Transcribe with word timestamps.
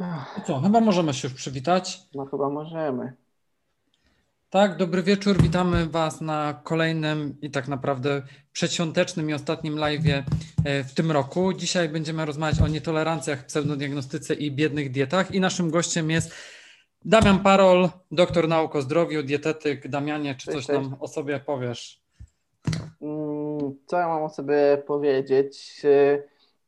No 0.00 0.24
co, 0.46 0.60
chyba 0.60 0.80
możemy 0.80 1.14
się 1.14 1.28
już 1.28 1.36
przywitać. 1.36 2.00
No 2.14 2.26
chyba 2.26 2.48
możemy. 2.48 3.12
Tak, 4.50 4.76
dobry 4.76 5.02
wieczór. 5.02 5.42
Witamy 5.42 5.86
Was 5.86 6.20
na 6.20 6.60
kolejnym 6.64 7.36
i 7.42 7.50
tak 7.50 7.68
naprawdę 7.68 8.22
przedświątecznym 8.52 9.30
i 9.30 9.34
ostatnim 9.34 9.74
live'ie 9.74 10.22
e, 10.64 10.84
w 10.84 10.94
tym 10.94 11.12
roku. 11.12 11.52
Dzisiaj 11.52 11.88
będziemy 11.88 12.24
rozmawiać 12.24 12.60
o 12.60 12.68
nietolerancjach, 12.68 13.46
pseudodiagnostyce 13.46 14.34
i 14.34 14.50
biednych 14.52 14.90
dietach. 14.90 15.34
I 15.34 15.40
naszym 15.40 15.70
gościem 15.70 16.10
jest 16.10 16.34
Damian 17.04 17.38
Parol, 17.38 17.88
doktor 18.10 18.48
nauk 18.48 18.76
o 18.76 18.82
zdrowiu, 18.82 19.22
dietetyk. 19.22 19.88
Damianie, 19.88 20.34
czy 20.34 20.52
coś 20.52 20.68
nam 20.68 20.96
o 21.00 21.08
sobie 21.08 21.40
powiesz? 21.40 22.00
Mm, 23.02 23.74
Co 23.86 23.98
ja 23.98 24.08
mam 24.08 24.22
o 24.22 24.28
sobie 24.28 24.82
powiedzieć? 24.86 25.82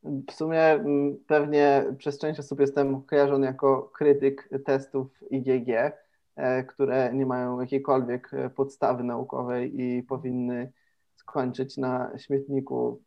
W 0.03 0.31
sumie 0.31 0.61
mm, 0.61 1.17
pewnie 1.27 1.85
przez 1.97 2.19
część 2.19 2.39
osób 2.39 2.59
jestem 2.59 3.01
kojarzony 3.01 3.45
jako 3.47 3.91
krytyk 3.93 4.49
testów 4.65 5.07
IgG, 5.31 5.69
e, 6.35 6.63
które 6.63 7.13
nie 7.13 7.25
mają 7.25 7.59
jakiejkolwiek 7.59 8.33
e, 8.33 8.49
podstawy 8.49 9.03
naukowej 9.03 9.81
i 9.81 10.03
powinny 10.03 10.71
skończyć 11.15 11.77
na 11.77 12.11
śmietniku 12.17 13.01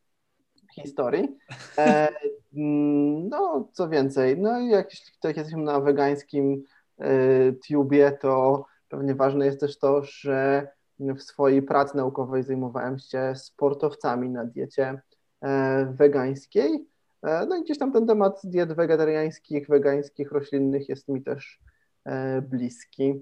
historii. 0.75 1.39
E, 1.79 2.09
mm, 2.57 3.29
No, 3.29 3.69
co 3.73 3.89
więcej, 3.89 4.39
no 4.39 4.61
i 4.61 4.69
jak, 4.69 4.91
tak 5.20 5.37
jesteśmy 5.37 5.62
na 5.62 5.81
wegańskim 5.81 6.65
tubie, 7.69 8.19
to 8.20 8.65
pewnie 8.89 9.15
ważne 9.15 9.47
jest 9.47 9.61
też 9.61 9.79
to, 9.79 10.03
że 10.03 10.69
w 11.01 11.23
swojej 11.23 11.62
pracy 11.62 11.97
naukowej 11.97 12.43
zajmowałem 12.43 12.98
się 12.98 13.33
sportowcami 13.37 14.31
na 14.31 14.45
diecie 14.45 15.03
wegańskiej. 15.93 16.87
E, 17.23 17.47
No 17.47 17.57
i 17.57 17.65
gdzieś 17.65 17.79
tam 17.79 17.93
ten 17.93 18.07
temat 18.07 18.41
diet 18.45 18.73
wegetariańskich, 18.73 19.69
wegańskich, 19.69 20.33
roślinnych 20.33 20.89
jest 20.89 21.09
mi 21.09 21.23
też 21.23 21.61
e, 22.05 22.43
bliski. 22.43 23.15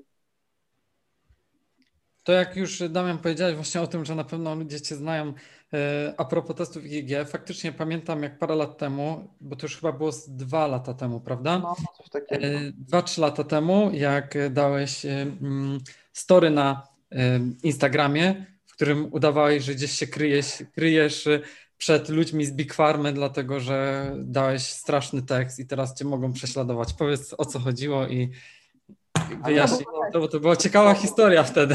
To 2.25 2.33
jak 2.33 2.57
już 2.57 2.83
Damian 2.89 3.19
powiedziałeś 3.19 3.55
właśnie 3.55 3.81
o 3.81 3.87
tym, 3.87 4.05
że 4.05 4.15
na 4.15 4.25
pewno 4.25 4.55
ludzie 4.55 4.81
Cię 4.81 4.97
znają 4.97 5.33
e, 5.73 6.15
a 6.17 6.25
propos 6.25 6.57
testów 6.57 6.85
IgG, 6.85 7.29
faktycznie 7.29 7.73
pamiętam 7.73 8.23
jak 8.23 8.39
parę 8.39 8.55
lat 8.55 8.79
temu, 8.79 9.29
bo 9.41 9.57
to 9.57 9.67
już 9.67 9.77
chyba 9.77 9.93
było 9.93 10.13
z 10.13 10.31
dwa 10.31 10.67
lata 10.67 10.95
temu, 10.95 11.21
prawda? 11.21 11.59
No, 11.59 11.77
coś 11.97 12.09
takiego. 12.09 12.47
E, 12.47 12.51
Dwa, 12.73 13.03
trzy 13.03 13.21
lata 13.21 13.45
temu, 13.45 13.91
jak 13.93 14.35
dałeś 14.51 15.05
e, 15.05 15.23
mm, 15.43 15.79
story 16.13 16.51
na 16.51 16.89
e, 17.13 17.41
Instagramie, 17.63 18.47
w 18.67 18.73
którym 18.73 19.13
udawałeś, 19.13 19.65
że 19.65 19.75
gdzieś 19.75 19.93
się 19.93 20.07
kryjesz, 20.07 20.63
kryjesz 20.75 21.27
e, 21.27 21.41
przed 21.81 22.09
ludźmi 22.09 22.45
z 22.45 22.53
Big 22.53 22.75
Farmy, 22.75 23.13
dlatego 23.13 23.61
że 23.61 24.11
dałeś 24.19 24.63
straszny 24.63 25.23
tekst 25.23 25.59
i 25.59 25.67
teraz 25.67 25.95
cię 25.95 26.05
mogą 26.05 26.33
prześladować. 26.33 26.93
Powiedz 26.93 27.35
o 27.39 27.45
co 27.45 27.59
chodziło 27.59 28.07
i 28.07 28.31
wyjaśnij 29.45 29.87
to, 30.13 30.21
bo 30.21 30.29
to 30.29 30.41
była 30.41 30.57
ciekawa 30.57 30.95
historia 30.95 31.43
wtedy. 31.43 31.75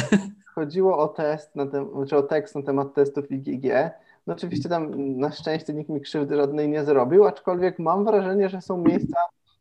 Chodziło 0.56 0.98
o 0.98 1.08
test, 1.08 1.56
na 1.56 1.66
tem- 1.66 2.08
czy 2.10 2.18
o 2.18 2.24
tekst 2.24 2.56
na 2.56 2.62
temat 2.62 2.94
testów 2.94 3.32
IgG. 3.32 3.92
No 4.28 4.34
oczywiście 4.34 4.70
tam 4.70 4.92
na 5.18 5.32
szczęście 5.32 5.74
nikt 5.74 5.90
mi 5.90 6.02
krzywdy 6.02 6.36
żadnej 6.36 6.70
nie 6.70 6.86
zrobił, 6.86 7.26
aczkolwiek 7.26 7.80
mam 7.80 8.06
wrażenie, 8.06 8.50
że 8.50 8.62
są 8.62 8.78
miejsca, 8.78 9.18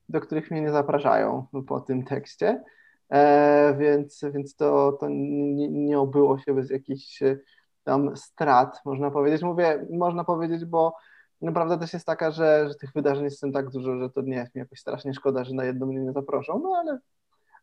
do 0.09 0.21
których 0.21 0.51
mnie 0.51 0.61
nie 0.61 0.73
zapraszają 0.73 1.47
po 1.67 1.81
tym 1.81 2.05
tekście, 2.05 2.63
e, 3.11 3.77
więc, 3.79 4.25
więc 4.35 4.57
to, 4.57 4.93
to 4.93 5.09
nie, 5.09 5.69
nie 5.69 5.99
obyło 5.99 6.39
się 6.39 6.55
bez 6.55 6.71
jakichś 6.71 7.23
tam 7.85 8.17
strat, 8.17 8.81
można 8.85 9.11
powiedzieć. 9.11 9.43
Mówię, 9.43 9.87
można 9.93 10.25
powiedzieć, 10.25 10.65
bo 10.65 10.95
prawda 11.55 11.79
też 11.79 11.93
jest 11.93 12.07
taka, 12.07 12.31
że, 12.31 12.69
że 12.69 12.75
tych 12.75 12.93
wydarzeń 12.93 13.25
jest 13.25 13.45
tak 13.53 13.71
dużo, 13.71 13.99
że 13.99 14.11
to 14.11 14.23
nie 14.23 14.37
jest 14.37 14.55
mi 14.55 14.59
jakoś 14.59 14.81
strasznie 14.81 15.15
szkoda, 15.15 15.45
że 15.45 15.55
na 15.55 15.65
jedno 15.65 15.87
mnie 15.87 16.01
nie 16.01 16.13
zaproszą, 16.13 16.61
no 16.63 16.77
ale, 16.77 16.99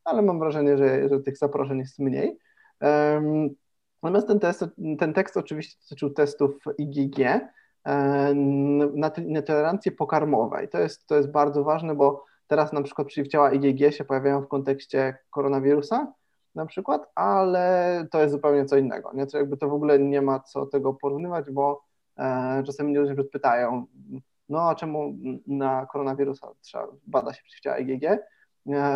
ale 0.03 0.21
mam 0.21 0.39
wrażenie, 0.39 0.77
że, 0.77 1.09
że 1.09 1.19
tych 1.19 1.37
zaproszeń 1.37 1.79
jest 1.79 1.99
mniej. 1.99 2.37
Em, 2.79 3.49
Natomiast 4.03 4.27
ten, 4.27 4.39
test, 4.39 4.65
ten 4.99 5.13
tekst 5.13 5.37
oczywiście 5.37 5.77
dotyczył 5.81 6.09
testów 6.09 6.55
IgG 6.77 7.19
e, 7.19 8.33
na 8.95 9.09
te- 9.09 9.21
nietolerancję 9.21 9.91
pokarmowej. 9.91 10.69
To 10.69 10.79
jest, 10.79 11.07
to 11.07 11.15
jest 11.15 11.31
bardzo 11.31 11.63
ważne, 11.63 11.95
bo 11.95 12.25
teraz 12.47 12.73
na 12.73 12.81
przykład 12.81 13.07
przeciwciała 13.07 13.51
IgG 13.51 13.93
się 13.93 14.05
pojawiają 14.05 14.41
w 14.41 14.47
kontekście 14.47 15.17
koronawirusa 15.29 16.13
na 16.55 16.65
przykład, 16.65 17.11
ale 17.15 18.07
to 18.11 18.21
jest 18.21 18.31
zupełnie 18.31 18.65
co 18.65 18.77
innego. 18.77 19.11
Nie? 19.13 19.27
To 19.27 19.37
jakby 19.37 19.57
to 19.57 19.69
w 19.69 19.73
ogóle 19.73 19.99
nie 19.99 20.21
ma 20.21 20.39
co 20.39 20.65
tego 20.65 20.93
porównywać, 20.93 21.51
bo 21.51 21.83
e, 22.17 22.63
czasami 22.65 22.97
ludzie 22.97 23.23
pytają, 23.23 23.85
no 24.49 24.69
a 24.69 24.75
czemu 24.75 25.13
na 25.47 25.85
koronawirusa 25.85 26.47
trzeba 26.61 26.87
bada 27.07 27.33
się 27.33 27.43
przeciwciała 27.43 27.77
IgG? 27.77 28.03
E, 28.03 28.19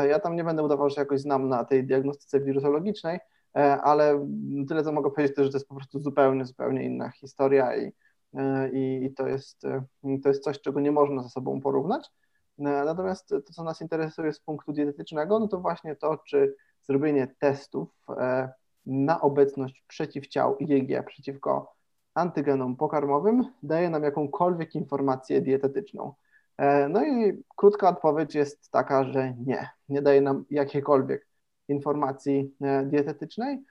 Ja 0.08 0.20
tam 0.20 0.36
nie 0.36 0.44
będę 0.44 0.64
udawał, 0.64 0.90
że 0.90 1.02
jakoś 1.02 1.22
znam 1.22 1.50
na 1.50 1.66
tej 1.66 1.84
diagnostyce 1.86 2.40
wirusologicznej, 2.40 3.20
E, 3.56 3.82
ale 3.82 4.28
tyle 4.68 4.84
co 4.84 4.92
mogę 4.92 5.12
powiedzieć, 5.12 5.36
to, 5.36 5.44
że 5.44 5.50
to 5.50 5.58
jest 5.58 5.68
po 5.68 5.76
prostu 5.76 6.00
zupełnie, 6.00 6.46
zupełnie 6.46 6.84
inna 6.84 7.10
historia 7.10 7.78
i, 7.78 7.92
e, 8.34 8.70
i 8.70 9.14
to, 9.14 9.28
jest, 9.28 9.66
e, 9.66 9.86
to 10.24 10.30
jest 10.30 10.44
coś, 10.44 10.62
czego 10.62 10.80
nie 10.80 10.92
można 10.92 11.24
ze 11.24 11.30
sobą 11.30 11.62
porównać. 11.62 12.12
E, 12.60 12.64
Natomiast 12.64 13.30
to, 13.30 13.42
co 13.42 13.64
nas 13.64 13.82
interesuje 13.82 14.34
z 14.34 14.40
punktu 14.40 14.74
dietetycznego, 14.74 15.40
no 15.40 15.48
to 15.48 15.60
właśnie 15.60 15.96
to, 15.96 16.18
czy 16.18 16.56
zrobienie 16.88 17.36
testów 17.40 17.90
e, 18.10 18.50
na 18.86 19.22
obecność 19.22 19.84
przeciwciał 19.88 20.58
IgG 20.58 21.06
przeciwko 21.08 21.76
antygenom 22.14 22.76
pokarmowym 22.76 23.44
daje 23.64 23.90
nam 23.90 24.04
jakąkolwiek 24.04 24.76
informację 24.76 25.42
dietetyczną. 25.42 26.14
E, 26.58 26.90
No 26.90 27.06
i 27.06 27.44
krótka 27.56 27.90
odpowiedź 27.90 28.36
jest 28.36 28.72
taka, 28.72 29.04
że 29.04 29.34
nie, 29.34 29.70
nie 29.90 30.02
daje 30.02 30.22
nam 30.22 30.46
jakiejkolwiek 30.50 31.28
informacji 31.68 32.56
e, 32.62 32.86
dietetycznej. 32.86 33.64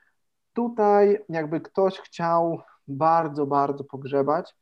Tutaj, 0.53 1.19
jakby 1.29 1.61
ktoś 1.61 1.99
chciał 1.99 2.61
bardzo, 2.89 3.47
bardzo 3.47 3.85
pogrzebać, 3.85 4.55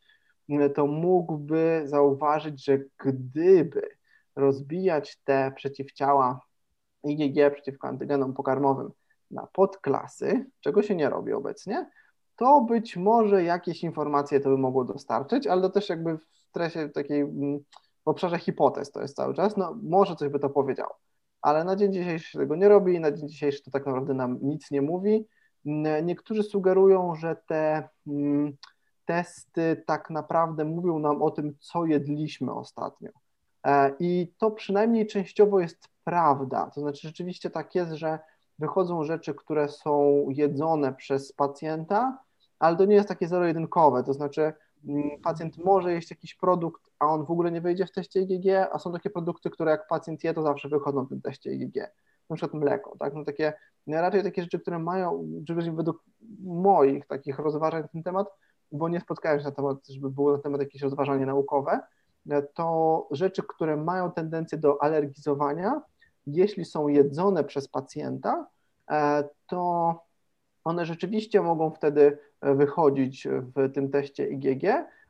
to 0.74 0.86
mógłby 0.86 1.82
zauważyć, 1.84 2.64
że 2.64 2.78
gdyby 3.04 3.88
rozbijać 4.36 5.18
te 5.24 5.52
przeciwciała 5.56 6.40
IgG 7.04 7.54
przeciwko 7.54 7.88
antygenom 7.88 8.34
pokarmowym 8.34 8.90
na 9.30 9.46
podklasy, 9.52 10.46
czego 10.60 10.82
się 10.82 10.96
nie 10.96 11.10
robi 11.10 11.32
obecnie, 11.32 11.90
to 12.36 12.60
być 12.60 12.96
może 12.96 13.44
jakieś 13.44 13.82
informacje 13.82 14.40
to 14.40 14.48
by 14.48 14.58
mogło 14.58 14.84
dostarczyć, 14.84 15.46
ale 15.46 15.62
to 15.62 15.70
też 15.70 15.88
jakby 15.88 16.18
w 16.18 16.24
stresie 16.24 16.88
takiej, 16.88 17.20
mm, 17.20 17.58
w 18.04 18.08
obszarze 18.08 18.38
hipotez 18.38 18.90
to 18.90 19.02
jest 19.02 19.16
cały 19.16 19.34
czas, 19.34 19.56
no 19.56 19.78
może 19.82 20.16
coś 20.16 20.28
by 20.28 20.38
to 20.38 20.50
powiedziało 20.50 20.98
ale 21.42 21.64
na 21.64 21.76
dzień 21.76 21.92
dzisiejszy 21.92 22.38
tego 22.38 22.56
nie 22.56 22.68
robi, 22.68 23.00
na 23.00 23.12
dzień 23.12 23.28
dzisiejszy 23.28 23.62
to 23.62 23.70
tak 23.70 23.86
naprawdę 23.86 24.14
nam 24.14 24.38
nic 24.42 24.70
nie 24.70 24.82
mówi. 24.82 25.26
Niektórzy 26.02 26.42
sugerują, 26.42 27.14
że 27.14 27.36
te 27.46 27.88
mm, 28.06 28.56
testy 29.04 29.82
tak 29.86 30.10
naprawdę 30.10 30.64
mówią 30.64 30.98
nam 30.98 31.22
o 31.22 31.30
tym, 31.30 31.54
co 31.60 31.86
jedliśmy 31.86 32.54
ostatnio. 32.54 33.10
E, 33.66 33.92
I 33.98 34.32
to 34.38 34.50
przynajmniej 34.50 35.06
częściowo 35.06 35.60
jest 35.60 35.88
prawda. 36.04 36.70
To 36.74 36.80
znaczy, 36.80 37.08
rzeczywiście 37.08 37.50
tak 37.50 37.74
jest, 37.74 37.92
że 37.92 38.18
wychodzą 38.58 39.04
rzeczy, 39.04 39.34
które 39.34 39.68
są 39.68 40.26
jedzone 40.28 40.94
przez 40.94 41.32
pacjenta, 41.32 42.18
ale 42.58 42.76
to 42.76 42.84
nie 42.84 42.94
jest 42.94 43.08
takie 43.08 43.28
zero-jedynkowe. 43.28 44.04
To 44.04 44.12
znaczy, 44.12 44.52
mm, 44.88 45.10
pacjent 45.22 45.58
może 45.58 45.92
jeść 45.92 46.10
jakiś 46.10 46.34
produkt, 46.34 46.82
a 46.98 47.06
on 47.06 47.24
w 47.24 47.30
ogóle 47.30 47.50
nie 47.50 47.60
wejdzie 47.60 47.86
w 47.86 47.92
teście 47.92 48.20
IgG, 48.20 48.68
a 48.72 48.78
są 48.78 48.92
takie 48.92 49.10
produkty, 49.10 49.50
które 49.50 49.70
jak 49.70 49.86
pacjent 49.86 50.24
je, 50.24 50.34
to 50.34 50.42
zawsze 50.42 50.68
wychodzą 50.68 51.04
w 51.04 51.08
tym 51.08 51.20
teście 51.20 51.52
IgG. 51.52 51.76
Na 52.30 52.36
przykład 52.36 52.62
mleko, 52.62 52.96
tak? 52.98 53.14
No 53.14 53.24
takie, 53.24 53.52
raczej 53.86 54.22
takie 54.22 54.42
rzeczy, 54.42 54.60
które 54.60 54.78
mają, 54.78 55.28
żeby 55.48 55.72
według 55.72 56.04
moich 56.44 57.06
takich 57.06 57.38
rozważań 57.38 57.82
na 57.82 57.88
ten 57.88 58.02
temat, 58.02 58.28
bo 58.72 58.88
nie 58.88 59.00
spotkałem 59.00 59.40
się 59.40 59.44
na 59.44 59.52
temat, 59.52 59.88
żeby 59.88 60.10
było 60.10 60.32
na 60.32 60.38
temat 60.38 60.60
jakieś 60.60 60.82
rozważanie 60.82 61.26
naukowe, 61.26 61.80
to 62.54 63.08
rzeczy, 63.10 63.42
które 63.48 63.76
mają 63.76 64.12
tendencję 64.12 64.58
do 64.58 64.82
alergizowania, 64.82 65.80
jeśli 66.26 66.64
są 66.64 66.88
jedzone 66.88 67.44
przez 67.44 67.68
pacjenta, 67.68 68.46
e, 68.90 69.24
to 69.46 69.94
one 70.64 70.86
rzeczywiście 70.86 71.42
mogą 71.42 71.70
wtedy 71.70 72.18
wychodzić 72.42 73.28
w 73.28 73.72
tym 73.72 73.90
teście 73.90 74.28
IgG, 74.28 74.64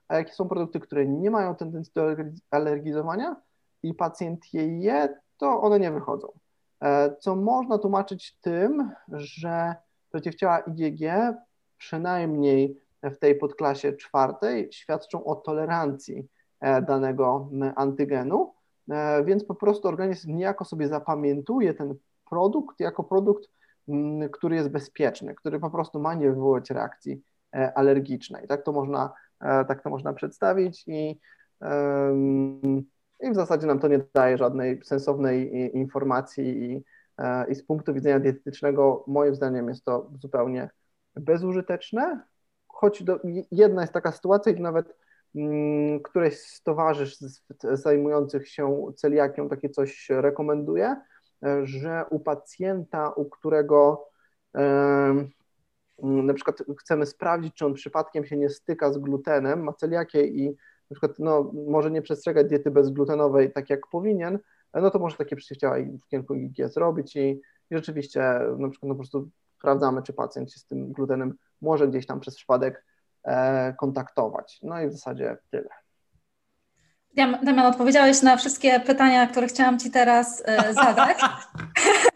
a 0.09 0.17
jakie 0.17 0.33
są 0.33 0.49
produkty, 0.49 0.81
które 0.81 1.07
nie 1.07 1.31
mają 1.31 1.55
tendencji 1.55 1.93
do 1.95 2.07
alergizowania 2.51 3.37
i 3.83 3.95
pacjent 3.95 4.55
je 4.55 4.79
je, 4.79 5.21
to 5.37 5.61
one 5.61 5.81
nie 5.81 5.93
wychodzą. 5.93 6.29
E, 6.83 7.17
Co 7.21 7.37
można 7.37 7.79
tłumaczyć 7.79 8.37
tym, 8.41 8.91
że 9.09 9.75
przeciwciała 10.11 10.59
IgG 10.59 11.03
przynajmniej 11.79 12.81
w 13.03 13.17
tej 13.17 13.35
podklasie 13.35 13.93
czwartej 13.93 14.73
świadczą 14.73 15.25
o 15.25 15.35
tolerancji 15.35 16.29
e, 16.61 16.83
danego 16.83 17.51
antygenu, 17.77 18.43
e, 18.45 18.62
więc 19.25 19.45
po 19.45 19.55
prostu 19.55 19.89
organizm 19.89 20.37
niejako 20.37 20.65
sobie 20.65 20.89
zapamiętuje 20.89 21.75
ten 21.75 21.95
produkt 22.31 22.81
jako 22.81 23.05
produkt, 23.05 23.49
mm, 23.89 24.31
który 24.31 24.57
jest 24.57 24.69
bezpieczny, 24.69 25.35
który 25.35 25.61
po 25.61 25.71
prostu 25.71 26.01
ma 26.01 26.15
nie 26.15 26.31
wywołać 26.31 26.71
reakcji 26.71 27.23
e, 27.55 27.79
alergicznej. 27.79 28.49
Tak 28.49 28.63
to 28.63 28.73
można, 28.73 29.13
tak 29.41 29.83
to 29.83 29.91
można 29.91 30.13
przedstawić 30.13 30.85
i, 30.89 31.21
i 33.21 33.31
w 33.31 33.35
zasadzie 33.35 33.67
nam 33.67 33.79
to 33.79 33.89
nie 33.89 34.01
daje 34.15 34.39
żadnej 34.39 34.81
sensownej 34.85 35.71
informacji 35.77 36.73
i, 36.73 36.85
i 37.49 37.55
z 37.55 37.65
punktu 37.65 37.95
widzenia 37.95 38.21
dietetycznego 38.21 39.05
moim 39.07 39.35
zdaniem 39.35 39.69
jest 39.69 39.85
to 39.85 40.11
zupełnie 40.21 40.71
bezużyteczne, 41.17 42.21
choć 42.69 43.03
do, 43.03 43.21
jedna 43.51 43.81
jest 43.81 43.93
taka 43.93 44.13
sytuacja, 44.13 44.53
gdzie 44.53 44.63
nawet 44.63 44.97
któreś 46.05 46.39
z 46.39 46.63
towarzysz 46.63 47.17
zajmujących 47.73 48.49
się 48.49 48.93
celiakią 48.97 49.49
takie 49.49 49.69
coś 49.69 50.09
rekomenduje, 50.11 50.97
że 51.63 52.05
u 52.11 52.21
pacjenta, 52.21 53.11
u 53.11 53.25
którego 53.25 54.09
na 56.03 56.35
przykład 56.35 56.63
chcemy 56.81 57.07
sprawdzić, 57.07 57.55
czy 57.55 57.67
on 57.67 57.75
przypadkiem 57.75 58.25
się 58.25 58.37
nie 58.37 58.49
styka 58.49 58.93
z 58.93 58.99
glutenem, 58.99 59.63
ma 59.63 59.73
celiakię 59.73 60.27
i 60.27 60.49
na 60.91 60.95
przykład 60.95 61.19
no, 61.19 61.53
może 61.67 61.91
nie 61.91 62.03
przestrzegać 62.03 62.49
diety 62.49 62.71
bezglutenowej 62.71 63.53
tak 63.53 63.71
jak 63.71 63.87
powinien, 63.87 64.39
no 64.75 64.91
to 64.91 64.99
może 64.99 65.17
takie 65.17 65.37
przeciwciała 65.37 65.77
w 66.05 66.09
kierunku 66.09 66.35
IgG 66.35 66.69
zrobić 66.69 67.17
i, 67.17 67.21
i 67.71 67.77
rzeczywiście 67.77 68.21
na 68.59 68.69
przykład 68.69 68.89
no, 68.89 68.95
po 68.95 68.99
prostu 68.99 69.29
sprawdzamy, 69.59 70.03
czy 70.03 70.13
pacjent 70.13 70.53
się 70.53 70.61
z 70.61 70.67
tym 70.67 70.93
glutenem 70.93 71.35
może 71.61 71.89
gdzieś 71.89 72.07
tam 72.07 72.21
przez 72.21 72.37
przypadek 72.37 72.75
e, 72.75 72.92
kontaktować. 73.79 74.59
No 74.63 74.81
i 74.81 74.89
w 74.89 74.93
zasadzie 74.93 75.37
tyle. 75.51 75.69
Damian, 77.15 77.67
odpowiedziałeś 77.67 78.23
na 78.23 78.37
wszystkie 78.37 78.81
pytania, 78.81 79.27
które 79.27 79.47
chciałam 79.47 79.79
Ci 79.79 79.91
teraz 79.91 80.43
e, 80.47 80.75
zadać. 80.75 81.19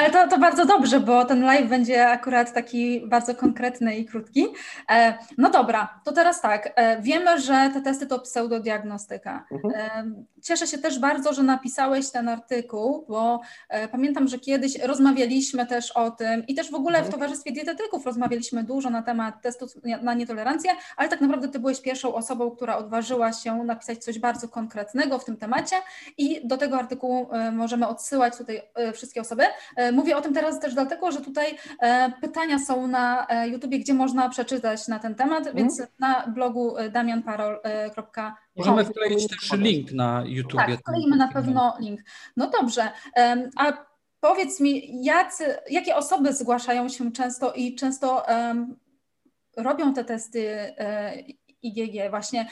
Ale 0.00 0.10
to, 0.10 0.28
to 0.28 0.38
bardzo 0.38 0.66
dobrze, 0.66 1.00
bo 1.00 1.24
ten 1.24 1.42
live 1.42 1.68
będzie 1.68 2.08
akurat 2.08 2.52
taki 2.52 3.06
bardzo 3.06 3.34
konkretny 3.34 3.96
i 3.96 4.04
krótki. 4.04 4.46
E, 4.90 5.18
no 5.38 5.50
dobra, 5.50 6.00
to 6.04 6.12
teraz 6.12 6.40
tak. 6.40 6.72
E, 6.76 7.02
wiemy, 7.02 7.40
że 7.40 7.70
te 7.74 7.80
testy 7.80 8.06
to 8.06 8.18
pseudodiagnostyka. 8.18 9.46
Mhm. 9.50 9.74
E, 9.74 10.40
cieszę 10.42 10.66
się 10.66 10.78
też 10.78 10.98
bardzo, 10.98 11.32
że 11.32 11.42
napisałeś 11.42 12.10
ten 12.10 12.28
artykuł, 12.28 13.04
bo 13.08 13.40
pamiętam, 13.92 14.28
że 14.28 14.38
kiedyś 14.38 14.78
rozmawialiśmy 14.78 15.66
też 15.66 15.90
o 15.90 16.10
tym 16.10 16.46
i 16.46 16.54
też 16.54 16.70
w 16.70 16.74
ogóle 16.74 16.98
w 16.98 17.04
mhm. 17.04 17.12
Towarzystwie 17.12 17.52
Dietetyków 17.52 18.06
rozmawialiśmy 18.06 18.64
dużo 18.64 18.90
na 18.90 19.02
temat 19.02 19.42
testu 19.42 19.66
na 20.02 20.14
nietolerancję, 20.14 20.70
ale 20.96 21.08
tak 21.08 21.20
naprawdę 21.20 21.48
Ty 21.48 21.58
byłeś 21.58 21.80
pierwszą 21.80 22.14
osobą, 22.14 22.50
która 22.50 22.76
odważyła 22.76 23.32
się 23.32 23.64
napisać 23.64 24.04
coś 24.04 24.18
bardzo 24.18 24.48
konkretnego 24.48 25.18
w 25.18 25.24
tym 25.24 25.36
temacie 25.36 25.76
i 26.18 26.48
do 26.48 26.56
tego 26.56 26.78
artykułu 26.78 27.28
możemy 27.52 27.88
odsyłać 27.88 28.36
tutaj 28.36 28.62
wszystkie 28.92 29.20
osoby. 29.20 29.44
E, 29.90 29.92
mówię 29.92 30.16
o 30.16 30.20
tym 30.20 30.34
teraz 30.34 30.60
też 30.60 30.74
dlatego, 30.74 31.12
że 31.12 31.20
tutaj 31.20 31.58
e, 31.80 32.12
pytania 32.20 32.58
są 32.58 32.86
na 32.86 33.26
e, 33.26 33.48
YouTubie, 33.48 33.78
gdzie 33.78 33.94
można 33.94 34.28
przeczytać 34.28 34.88
na 34.88 34.98
ten 34.98 35.14
temat, 35.14 35.46
mm. 35.46 35.56
więc 35.56 35.82
na 35.98 36.26
blogu 36.26 36.74
damianparol.com. 36.92 38.32
Możemy 38.56 38.84
wkleić 38.84 39.28
też 39.28 39.52
link 39.52 39.92
na 39.92 40.22
YouTube. 40.26 40.60
Tak, 40.60 40.80
wkleimy 40.80 41.16
na 41.16 41.28
pewno 41.28 41.76
link. 41.80 42.00
No 42.36 42.50
dobrze, 42.60 42.90
a 43.56 43.72
powiedz 44.20 44.60
mi, 44.60 45.04
jacy, 45.04 45.44
jakie 45.70 45.96
osoby 45.96 46.32
zgłaszają 46.32 46.88
się 46.88 47.12
często 47.12 47.52
i 47.52 47.74
często 47.74 48.24
um, 48.28 48.76
robią 49.56 49.94
te 49.94 50.04
testy 50.04 50.74
IgG 51.62 52.10
właśnie. 52.10 52.48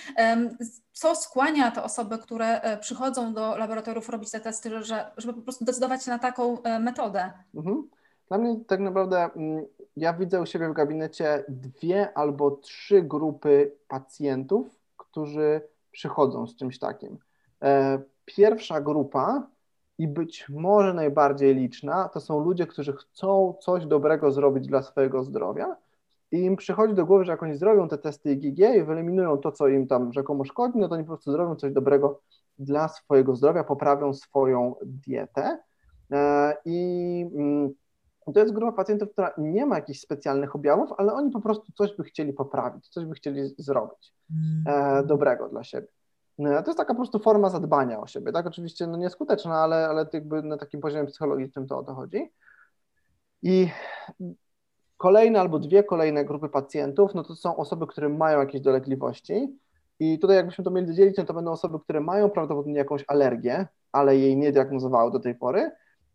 Co 0.93 1.15
skłania 1.15 1.71
te 1.71 1.83
osoby, 1.83 2.19
które 2.19 2.61
e, 2.61 2.79
przychodzą 2.79 3.35
do 3.35 3.57
laboratoriów 3.57 4.09
robić 4.09 4.31
te 4.31 4.41
testy, 4.41 4.85
że, 4.85 5.11
żeby 5.17 5.35
po 5.35 5.43
prostu 5.43 5.65
decydować 5.65 6.05
się 6.05 6.11
na 6.11 6.19
taką 6.19 6.63
e, 6.63 6.79
metodę? 6.79 7.33
Mhm. 7.55 7.89
Dla 8.29 8.39
mnie 8.39 8.57
tak 8.67 8.81
naprawdę 8.81 9.31
mm, 9.37 9.65
ja 9.97 10.13
widzę 10.13 10.41
u 10.41 10.47
siebie 10.47 10.69
w 10.69 10.73
gabinecie 10.73 11.45
dwie 11.49 12.19
albo 12.19 12.51
trzy 12.51 13.03
grupy 13.03 13.73
pacjentów, 13.89 14.81
którzy 14.97 15.61
przychodzą 15.91 16.47
z 16.47 16.57
czymś 16.57 16.79
takim. 16.79 17.19
E, 17.63 18.01
pierwsza 18.25 18.81
grupa 18.81 19.49
i 19.99 20.09
być 20.09 20.49
może 20.49 20.95
najbardziej 20.95 21.55
liczna 21.55 22.09
to 22.09 22.21
są 22.21 22.41
ludzie, 22.41 22.67
którzy 22.67 22.93
chcą 22.93 23.55
coś 23.61 23.87
dobrego 23.87 24.33
zrobić 24.33 24.67
dla 24.67 24.83
swojego 24.83 25.25
zdrowia 25.25 25.77
i 26.33 26.45
im 26.45 26.57
przychodzi 26.57 26.95
do 26.95 27.07
głowy, 27.07 27.25
że 27.25 27.33
jak 27.33 27.43
oni 27.43 27.57
zrobią 27.57 27.89
te 27.89 27.99
testy 27.99 28.33
IgG 28.33 28.59
i 28.59 28.83
wyeliminują 28.85 29.39
to, 29.39 29.53
co 29.53 29.69
im 29.69 29.87
tam 29.87 30.13
rzekomo 30.13 30.45
szkodzi, 30.45 30.79
no 30.79 30.89
to 30.89 30.95
oni 30.95 31.05
po 31.05 31.09
prostu 31.09 31.33
zrobią 31.33 31.57
coś 31.57 31.73
dobrego 31.73 32.21
dla 32.59 32.89
swojego 32.89 33.37
zdrowia, 33.37 33.65
poprawią 33.65 34.15
swoją 34.15 34.75
dietę. 34.83 35.59
E, 36.13 36.55
I 36.65 37.31
mm, 37.35 37.71
to 38.35 38.41
jest 38.41 38.55
grupa 38.55 38.73
pacjentów, 38.73 39.13
która 39.13 39.35
nie 39.39 39.67
ma 39.67 39.77
jakichś 39.77 40.01
specjalnych 40.01 40.57
objawów, 40.57 40.91
ale 40.99 41.13
oni 41.13 41.31
po 41.31 41.41
prostu 41.41 41.73
coś 41.73 41.97
by 41.97 42.05
chcieli 42.05 42.33
poprawić, 42.33 42.89
coś 42.89 43.05
by 43.05 43.15
chcieli 43.15 43.55
zrobić 43.59 44.15
e, 44.67 44.71
mm. 44.71 45.07
dobrego 45.07 45.49
dla 45.49 45.65
siebie. 45.65 45.89
E, 46.39 46.63
to 46.63 46.71
jest 46.71 46.79
taka 46.79 46.95
po 46.95 47.01
prostu 47.01 47.19
forma 47.19 47.51
zadbania 47.51 48.01
o 48.01 48.07
siebie, 48.07 48.33
tak? 48.33 48.47
Oczywiście 48.47 48.87
no 48.87 48.97
nieskuteczna, 48.97 49.55
ale, 49.55 49.89
ale 49.89 50.07
jakby 50.13 50.43
na 50.43 50.57
takim 50.57 50.81
poziomie 50.81 51.07
psychologicznym 51.07 51.67
to 51.67 51.79
o 51.79 51.85
to 51.85 51.95
chodzi. 51.95 52.31
I 53.43 53.69
Kolejne 54.99 55.41
albo 55.41 55.59
dwie 55.59 55.85
kolejne 55.85 56.25
grupy 56.25 56.49
pacjentów, 56.49 57.15
no 57.15 57.25
to 57.25 57.35
są 57.37 57.57
osoby, 57.57 57.87
które 57.87 58.09
mają 58.09 58.41
jakieś 58.41 58.61
dolegliwości. 58.61 59.59
I 60.01 60.19
tutaj 60.19 60.37
jakbyśmy 60.37 60.65
to 60.65 60.71
mieli 60.71 60.95
dzielić, 60.95 61.17
no 61.17 61.25
to 61.25 61.35
będą 61.35 61.51
osoby, 61.51 61.79
które 61.81 62.01
mają 62.01 62.31
prawdopodobnie 62.31 62.79
jakąś 62.79 63.05
alergię, 63.09 63.67
ale 63.93 64.17
jej 64.17 64.37
nie 64.37 64.53
diagnozowały 64.53 65.11
do 65.11 65.21
tej 65.21 65.35
pory. 65.35 65.71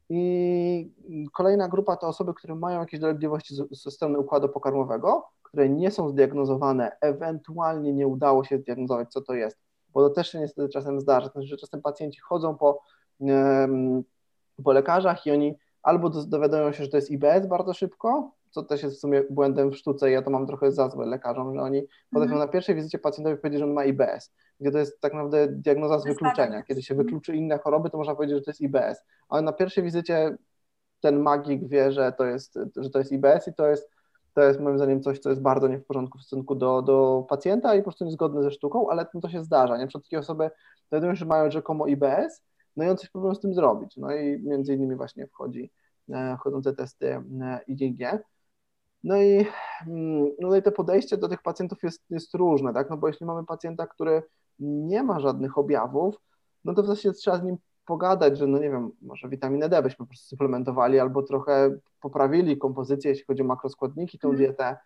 I 0.10 1.30
kolejna 1.34 1.68
grupa 1.68 1.98
to 1.98 2.08
osoby, 2.08 2.34
które 2.34 2.56
mają 2.56 2.80
jakieś 2.80 3.00
dolegliwości 3.00 3.56
ze 3.72 3.92
strony 3.92 4.20
układu 4.20 4.50
pokarmowego, 4.50 5.26
które 5.44 5.70
nie 5.70 5.92
są 5.92 6.10
zdiagnozowane, 6.10 6.98
ewentualnie 7.02 7.94
nie 7.94 8.08
udało 8.08 8.44
się 8.44 8.58
zdiagnozować, 8.58 9.12
co 9.12 9.22
to 9.22 9.34
jest, 9.34 9.58
bo 9.94 10.10
to 10.10 10.16
też 10.16 10.32
się 10.32 10.40
niestety 10.40 10.70
czasem 10.70 11.00
zdarza, 11.00 11.28
to 11.28 11.34
znaczy, 11.34 11.48
że 11.48 11.58
czasem 11.58 11.82
pacjenci 11.82 12.20
chodzą 12.20 12.58
po, 12.58 12.82
po 14.64 14.72
lekarzach 14.72 15.26
i 15.26 15.32
oni 15.32 15.56
albo 15.84 16.10
dowiadują 16.10 16.72
się, 16.72 16.84
że 16.84 16.90
to 16.90 16.98
jest 16.98 17.12
IBS 17.12 17.48
bardzo 17.48 17.74
szybko, 17.74 18.32
co 18.54 18.64
też 18.64 18.84
jest 18.84 18.96
w 18.96 19.00
sumie 19.00 19.24
błędem 19.30 19.72
w 19.72 19.76
sztuce 19.76 20.12
ja 20.12 20.22
to 20.22 20.30
mam 20.30 20.48
trochę 20.48 20.72
za 20.72 20.90
złe 20.90 21.06
lekarzom, 21.06 21.56
że 21.56 21.62
oni 21.62 21.82
potrafią 22.10 22.34
mhm. 22.34 22.40
na 22.40 22.48
pierwszej 22.48 22.76
wizycie 22.76 23.00
pacjentowi 23.00 23.38
powiedzieć, 23.38 23.60
że 23.60 23.66
on 23.66 23.74
ma 23.74 23.86
IBS, 23.86 24.32
gdzie 24.60 24.72
to 24.72 24.78
jest 24.78 25.02
tak 25.02 25.14
naprawdę 25.14 25.48
diagnoza 25.48 26.00
z 26.00 26.06
wykluczenia. 26.06 26.64
Kiedy 26.64 26.84
się 26.84 26.96
wykluczy 26.96 27.36
inne 27.36 27.58
choroby, 27.58 27.90
to 27.90 27.98
można 27.98 28.16
powiedzieć, 28.16 28.38
że 28.38 28.44
to 28.44 28.52
jest 28.52 28.62
IBS, 28.62 29.04
ale 29.30 29.42
na 29.42 29.54
pierwszej 29.54 29.84
wizycie 29.84 30.38
ten 31.02 31.20
magik 31.20 31.68
wie, 31.68 31.92
że 31.92 32.12
to 32.12 32.26
jest, 32.26 32.60
że 32.76 32.90
to 32.90 33.00
jest 33.00 33.12
IBS 33.12 33.48
i 33.48 33.54
to 33.54 33.68
jest, 33.68 33.90
to 34.34 34.42
jest 34.42 34.60
moim 34.60 34.78
zdaniem 34.78 35.02
coś, 35.02 35.20
co 35.20 35.30
jest 35.30 35.42
bardzo 35.42 35.68
nie 35.68 35.80
w 35.80 35.86
porządku 35.86 36.18
w 36.18 36.22
stosunku 36.22 36.56
do, 36.56 36.82
do 36.82 37.26
pacjenta 37.30 37.76
i 37.76 37.78
po 37.78 37.84
prostu 37.84 38.06
niezgodne 38.06 38.44
ze 38.44 38.52
sztuką, 38.52 38.90
ale 38.90 39.06
to 39.22 39.30
się 39.30 39.44
zdarza. 39.44 39.78
Nie? 39.78 39.88
Przed 39.88 40.04
takie 40.04 40.20
osoby 40.20 40.50
dowiadują 40.92 41.16
że 41.16 41.26
mają 41.26 41.52
rzekomo 41.52 41.88
IBS, 41.88 42.44
no 42.75 42.84
i 42.84 42.89
on 42.89 42.98
coś 42.98 43.10
próbują 43.10 43.36
z 43.36 43.39
tym 43.39 43.54
zrobić. 43.54 43.98
No 43.98 44.16
i 44.16 44.44
między 44.44 44.74
innymi 44.74 44.96
właśnie 44.96 45.27
wchodzi, 45.27 45.72
e, 46.10 46.38
wchodzą 46.38 46.62
te 46.62 46.74
testy 46.74 47.08
e, 47.42 47.60
IgG. 47.68 48.24
No 49.03 49.17
i, 49.17 49.45
mm, 49.88 50.31
no 50.39 50.55
i 50.55 50.62
te 50.62 50.72
podejście 50.72 51.17
do 51.17 51.29
tych 51.29 51.41
pacjentów 51.41 51.83
jest, 51.83 52.03
jest 52.10 52.33
różne, 52.33 52.74
tak? 52.74 52.89
No 52.89 52.98
bo 52.98 53.07
jeśli 53.07 53.25
mamy 53.25 53.45
pacjenta, 53.45 53.88
który 53.88 54.24
nie 54.60 55.03
ma 55.03 55.19
żadnych 55.19 55.57
objawów, 55.57 56.15
no 56.65 56.74
to 56.74 56.83
w 56.83 56.88
zasadzie 56.88 57.13
trzeba 57.13 57.38
z 57.38 57.43
nim 57.43 57.57
pogadać, 57.86 58.38
że 58.38 58.48
no 58.48 58.57
nie 58.60 58.69
wiem, 58.69 58.91
może 59.01 59.29
witaminę 59.29 59.69
D 59.69 59.81
byśmy 59.83 59.98
po 59.98 60.05
prostu 60.05 60.27
suplementowali 60.27 61.00
albo 61.00 61.24
trochę 61.24 61.77
poprawili 62.01 62.57
kompozycję, 62.57 63.10
jeśli 63.10 63.25
chodzi 63.25 63.41
o 63.41 63.45
makroskładniki, 63.45 64.19
tą 64.19 64.29
mhm. 64.29 64.45
dietę. 64.45 64.77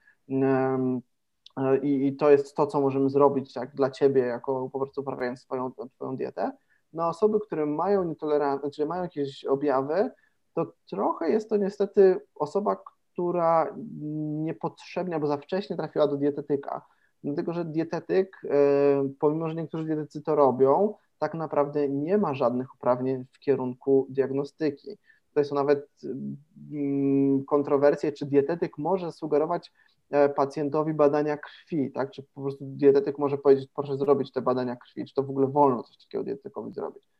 I, 1.82 2.08
I, 2.08 2.16
to 2.16 2.32
jest 2.32 2.56
to, 2.56 2.68
co 2.68 2.82
możemy 2.82 3.10
zrobić 3.10 3.54
tak, 3.54 3.76
dla 3.76 3.90
ciebie, 3.90 4.22
jako 4.22 4.70
po 4.70 4.80
prostu 4.80 5.04
poprawiając 5.04 5.42
swoją, 5.42 5.72
swoją 5.96 6.16
dietę. 6.16 6.52
No 6.94 7.08
osoby, 7.08 7.40
które 7.40 7.66
mają 7.66 8.04
nietolerancję, 8.04 8.72
czyli 8.72 8.88
mają 8.88 9.04
jakieś 9.04 9.46
objawy, 9.46 10.12
to 10.54 10.74
trochę 10.90 11.30
jest 11.30 11.50
to 11.50 11.58
niestety 11.58 12.20
osoba, 12.36 12.78
która 13.18 13.76
niepotrzebnie 14.46 15.16
albo 15.16 15.28
za 15.28 15.38
wcześnie 15.38 15.76
trafiła 15.76 16.08
do 16.08 16.18
dietetyka. 16.18 16.82
Dlatego, 17.24 17.54
że 17.54 17.66
dietetyk, 17.66 18.42
e, 18.50 19.10
pomimo 19.20 19.50
że 19.50 19.56
niektórzy 19.56 19.86
dietetycy 19.86 20.22
to 20.22 20.36
robią, 20.36 20.94
tak 21.20 21.34
naprawdę 21.34 21.90
nie 21.90 22.18
ma 22.18 22.34
żadnych 22.34 22.76
uprawnień 22.76 23.26
w 23.32 23.40
kierunku 23.40 24.08
diagnostyki. 24.10 24.98
To 25.34 25.44
są 25.44 25.56
nawet 25.56 25.88
mm, 26.72 27.46
kontrowersje, 27.46 28.12
czy 28.12 28.26
dietetyk 28.26 28.78
może 28.78 29.12
sugerować 29.12 29.72
e, 30.10 30.30
pacjentowi 30.30 30.94
badania 30.94 31.38
krwi, 31.38 31.92
tak? 31.92 32.12
Czy 32.12 32.24
po 32.24 32.42
prostu 32.42 32.66
dietetyk 32.68 33.18
może 33.18 33.38
powiedzieć, 33.38 33.70
proszę 33.76 33.98
zrobić 33.98 34.32
te 34.32 34.42
badania 34.42 34.76
krwi, 34.76 35.06
czy 35.06 35.14
to 35.14 35.24
w 35.24 35.30
ogóle 35.30 35.48
wolno 35.48 35.84
coś 35.84 35.98
takiego 35.98 36.24
dietetykowi 36.24 36.74
zrobić. 36.74 37.17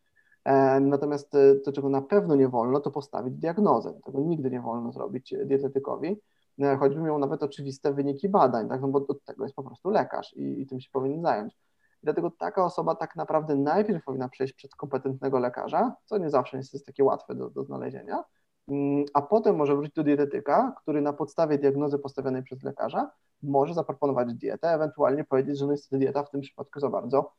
E, 0.48 0.80
natomiast 0.80 1.36
e, 1.36 1.56
to, 1.56 1.72
czego 1.72 1.90
na 1.90 2.02
pewno 2.02 2.36
nie 2.36 2.48
wolno, 2.48 2.80
to 2.80 2.92
postawić 2.92 3.36
diagnozę. 3.36 4.00
Tego 4.06 4.20
nigdy 4.20 4.52
nie 4.52 4.62
wolno 4.62 4.92
zrobić 4.92 5.34
dietetykowi, 5.46 6.22
e, 6.60 6.78
choćby 6.78 7.02
miał 7.02 7.20
nawet 7.20 7.44
oczywiste 7.44 7.94
wyniki 7.94 8.30
badań, 8.30 8.70
tak? 8.70 8.82
no 8.82 8.88
bo 8.88 9.06
od 9.08 9.26
tego 9.26 9.44
jest 9.44 9.56
po 9.56 9.64
prostu 9.64 9.90
lekarz 9.90 10.34
i, 10.34 10.62
i 10.62 10.68
tym 10.68 10.80
się 10.80 10.90
powinien 10.92 11.22
zająć. 11.22 11.58
Dlatego 12.04 12.32
taka 12.32 12.66
osoba 12.66 12.96
tak 12.96 13.16
naprawdę 13.16 13.56
najpierw 13.56 14.04
powinna 14.04 14.30
przejść 14.30 14.54
przez 14.54 14.76
kompetentnego 14.76 15.40
lekarza, 15.40 15.96
co 16.06 16.18
nie 16.18 16.30
zawsze 16.30 16.58
jest, 16.58 16.74
jest 16.74 16.86
takie 16.86 17.04
łatwe 17.04 17.36
do, 17.36 17.50
do 17.50 17.64
znalezienia, 17.64 18.24
mm, 18.68 19.06
a 19.14 19.22
potem 19.22 19.56
może 19.56 19.76
wrócić 19.76 19.96
do 19.96 20.04
dietetyka, 20.04 20.74
który 20.82 21.02
na 21.02 21.14
podstawie 21.14 21.58
diagnozy 21.58 22.00
postawionej 22.00 22.44
przez 22.44 22.64
lekarza 22.64 23.12
może 23.44 23.74
zaproponować 23.74 24.34
dietę, 24.34 24.70
ewentualnie 24.70 25.24
powiedzieć, 25.24 25.58
że 25.58 25.66
no 25.66 25.72
niestety 25.72 25.98
dieta 25.98 26.24
w 26.24 26.30
tym 26.30 26.42
przypadku 26.42 26.80
za 26.80 26.90
bardzo 26.90 27.34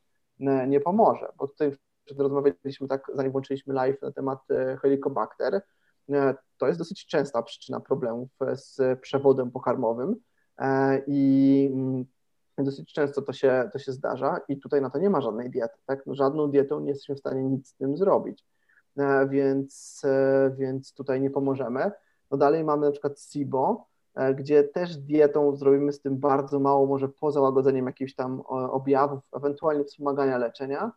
nie 0.67 0.79
pomoże, 0.79 1.31
bo 1.37 1.47
tutaj 1.47 1.71
rozmawialiśmy 2.17 2.87
tak, 2.87 3.11
zanim 3.13 3.31
włączyliśmy 3.31 3.73
live 3.73 4.01
na 4.01 4.11
temat 4.11 4.39
Helicobacter, 4.81 5.61
to 6.57 6.67
jest 6.67 6.79
dosyć 6.79 7.05
częsta 7.05 7.43
przyczyna 7.43 7.79
problemów 7.79 8.29
z 8.53 8.99
przewodem 8.99 9.51
pokarmowym 9.51 10.15
i 11.07 11.69
mm, 11.73 12.05
dosyć 12.57 12.93
często 12.93 13.21
to 13.21 13.33
się, 13.33 13.69
to 13.73 13.79
się 13.79 13.91
zdarza 13.91 14.39
i 14.47 14.59
tutaj 14.59 14.81
na 14.81 14.89
to 14.89 14.99
nie 14.99 15.09
ma 15.09 15.21
żadnej 15.21 15.49
diety, 15.49 15.79
tak? 15.85 16.05
No, 16.05 16.15
żadną 16.15 16.51
dietą 16.51 16.79
nie 16.79 16.89
jesteśmy 16.89 17.15
w 17.15 17.19
stanie 17.19 17.43
nic 17.43 17.67
z 17.67 17.75
tym 17.75 17.97
zrobić, 17.97 18.45
więc, 19.29 20.01
więc 20.57 20.93
tutaj 20.93 21.21
nie 21.21 21.29
pomożemy. 21.29 21.91
No 22.31 22.37
dalej 22.37 22.63
mamy 22.63 22.85
na 22.85 22.91
przykład 22.91 23.21
SIBO, 23.21 23.89
E, 24.19 24.35
gdzie 24.35 24.63
też 24.63 24.97
dietą 24.97 25.55
zrobimy 25.55 25.93
z 25.93 26.01
tym 26.01 26.17
bardzo 26.17 26.59
mało, 26.59 26.85
może 26.85 27.09
poza 27.09 27.41
łagodzeniem 27.41 27.85
jakichś 27.85 28.15
tam 28.15 28.41
objawów, 28.47 29.19
ewentualnie 29.33 29.83
wspomagania 29.83 30.37
leczenia, 30.37 30.91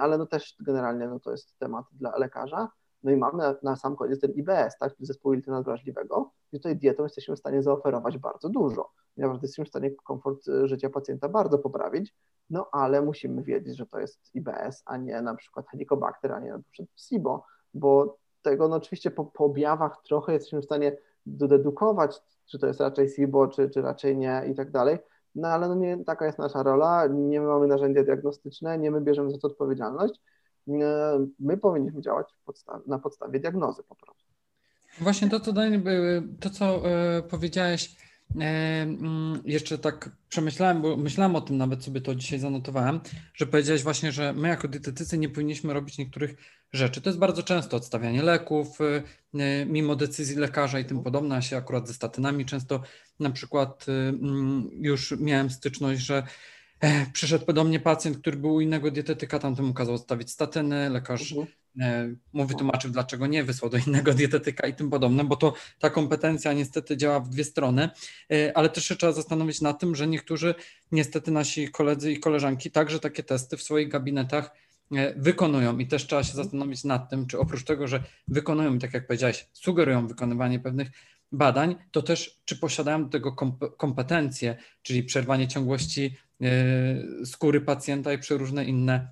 ale 0.00 0.18
no 0.18 0.26
też 0.26 0.56
generalnie 0.60 1.08
no 1.08 1.20
to 1.20 1.30
jest 1.30 1.58
temat 1.58 1.84
dla 1.92 2.18
lekarza. 2.18 2.68
No 3.02 3.10
i 3.12 3.16
mamy 3.16 3.38
na, 3.38 3.54
na 3.62 3.76
sam 3.76 3.96
koniec 3.96 4.20
ten 4.20 4.30
IBS, 4.30 4.78
tak, 4.80 4.94
zespół 5.00 5.32
jelita 5.32 5.52
nadwrażliwego, 5.52 6.30
gdzie 6.50 6.58
tutaj 6.58 6.76
dietą 6.76 7.02
jesteśmy 7.02 7.36
w 7.36 7.38
stanie 7.38 7.62
zaoferować 7.62 8.18
bardzo 8.18 8.48
dużo. 8.48 8.90
Naprawdę 9.16 9.44
jesteśmy 9.44 9.64
w 9.64 9.68
stanie 9.68 9.90
komfort 9.90 10.48
e, 10.48 10.68
życia 10.68 10.90
pacjenta 10.90 11.28
bardzo 11.28 11.58
poprawić, 11.58 12.14
no 12.50 12.68
ale 12.72 13.02
musimy 13.02 13.42
wiedzieć, 13.42 13.76
że 13.76 13.86
to 13.86 13.98
jest 13.98 14.34
IBS, 14.34 14.82
a 14.86 14.96
nie 14.96 15.22
na 15.22 15.34
przykład 15.34 15.68
Helicobacter, 15.68 16.32
a 16.32 16.40
nie 16.40 16.50
na 16.50 16.58
przykład 16.58 16.88
SIBO, 16.96 17.44
bo 17.74 18.18
tego 18.42 18.68
no 18.68 18.76
oczywiście 18.76 19.10
po, 19.10 19.24
po 19.24 19.44
objawach 19.44 20.02
trochę 20.02 20.32
jesteśmy 20.32 20.60
w 20.60 20.64
stanie 20.64 20.96
dodedukować, 21.26 22.20
czy 22.46 22.58
to 22.58 22.66
jest 22.66 22.80
raczej 22.80 23.08
SIBO, 23.08 23.48
czy, 23.48 23.70
czy 23.70 23.82
raczej 23.82 24.16
nie 24.16 24.42
i 24.50 24.54
tak 24.54 24.70
dalej. 24.70 24.98
No 25.36 25.48
ale 25.48 25.68
no 25.68 25.74
nie, 25.74 26.04
taka 26.04 26.26
jest 26.26 26.38
nasza 26.38 26.62
rola, 26.62 27.06
nie 27.06 27.40
my 27.40 27.46
mamy 27.46 27.66
narzędzia 27.66 28.04
diagnostyczne, 28.04 28.78
nie 28.78 28.90
my 28.90 29.00
bierzemy 29.00 29.30
za 29.30 29.38
to 29.38 29.48
odpowiedzialność. 29.48 30.20
My 31.38 31.56
powinniśmy 31.56 32.00
działać 32.02 32.28
na 32.86 32.98
podstawie 32.98 33.40
diagnozy 33.40 33.82
po 33.82 33.94
prostu. 33.94 34.32
Właśnie 35.00 35.30
to, 35.30 35.40
co, 35.40 35.52
to, 36.40 36.50
co 36.50 36.90
e, 36.90 37.22
powiedziałeś, 37.22 37.96
jeszcze 39.44 39.78
tak 39.78 40.10
przemyślałem, 40.28 40.82
bo 40.82 40.96
myślałem 40.96 41.36
o 41.36 41.40
tym, 41.40 41.56
nawet 41.56 41.84
sobie 41.84 42.00
to 42.00 42.14
dzisiaj 42.14 42.38
zanotowałem, 42.38 43.00
że 43.34 43.46
powiedziałeś 43.46 43.82
właśnie, 43.82 44.12
że 44.12 44.32
my 44.32 44.48
jako 44.48 44.68
dietetycy 44.68 45.18
nie 45.18 45.28
powinniśmy 45.28 45.74
robić 45.74 45.98
niektórych 45.98 46.34
rzeczy. 46.72 47.00
To 47.00 47.10
jest 47.10 47.18
bardzo 47.18 47.42
często 47.42 47.76
odstawianie 47.76 48.22
leków, 48.22 48.80
e, 48.80 49.02
e, 49.40 49.66
mimo 49.66 49.96
decyzji 49.96 50.36
lekarza 50.36 50.78
i 50.78 50.84
tym 50.84 51.02
podobne. 51.02 51.34
Ja 51.34 51.42
się 51.42 51.56
akurat 51.56 51.88
ze 51.88 51.94
statynami 51.94 52.46
często 52.46 52.82
na 53.20 53.30
przykład 53.30 53.86
mm, 53.88 54.70
już 54.72 55.14
miałem 55.20 55.50
styczność, 55.50 56.00
że 56.00 56.22
przyszedł 57.12 57.52
do 57.52 57.64
mnie 57.64 57.80
pacjent, 57.80 58.18
który 58.18 58.36
był 58.36 58.54
u 58.54 58.60
innego 58.60 58.90
dietetyka, 58.90 59.38
tamtemu 59.38 59.74
kazał 59.74 59.94
odstawić 59.94 60.30
statyny, 60.30 60.90
lekarz 60.90 61.32
mhm. 61.32 61.46
E, 61.80 62.14
mu 62.32 62.46
wytłumaczył, 62.46 62.90
dlaczego 62.90 63.26
nie, 63.26 63.44
wysłał 63.44 63.70
do 63.70 63.78
innego 63.86 64.14
dietetyka 64.22 64.66
i 64.66 64.74
tym 64.74 64.90
podobne, 64.90 65.24
bo 65.24 65.36
to 65.36 65.54
ta 65.78 65.90
kompetencja 65.90 66.52
niestety 66.52 66.96
działa 66.96 67.20
w 67.20 67.28
dwie 67.28 67.44
strony, 67.44 67.90
e, 68.32 68.56
ale 68.56 68.68
też 68.68 68.84
się 68.84 68.96
trzeba 68.96 69.12
zastanowić 69.12 69.60
nad 69.60 69.80
tym, 69.80 69.94
że 69.94 70.06
niektórzy, 70.06 70.54
niestety 70.92 71.30
nasi 71.30 71.68
koledzy 71.68 72.12
i 72.12 72.20
koleżanki 72.20 72.70
także 72.70 73.00
takie 73.00 73.22
testy 73.22 73.56
w 73.56 73.62
swoich 73.62 73.88
gabinetach 73.88 74.50
e, 74.92 75.14
wykonują. 75.14 75.78
I 75.78 75.86
też 75.86 76.06
trzeba 76.06 76.24
się 76.24 76.32
zastanowić 76.32 76.84
nad 76.84 77.10
tym, 77.10 77.26
czy 77.26 77.38
oprócz 77.38 77.64
tego, 77.64 77.88
że 77.88 78.02
wykonują, 78.28 78.78
tak 78.78 78.94
jak 78.94 79.06
powiedziałeś, 79.06 79.48
sugerują 79.52 80.06
wykonywanie 80.06 80.60
pewnych 80.60 80.90
badań, 81.32 81.76
to 81.90 82.02
też 82.02 82.40
czy 82.44 82.56
posiadają 82.56 83.04
do 83.04 83.10
tego 83.10 83.32
kompetencje, 83.76 84.56
czyli 84.82 85.02
przerwanie 85.02 85.48
ciągłości 85.48 86.16
skóry 87.24 87.60
pacjenta 87.60 88.12
i 88.12 88.18
przeróżne 88.18 88.64
inne 88.64 89.08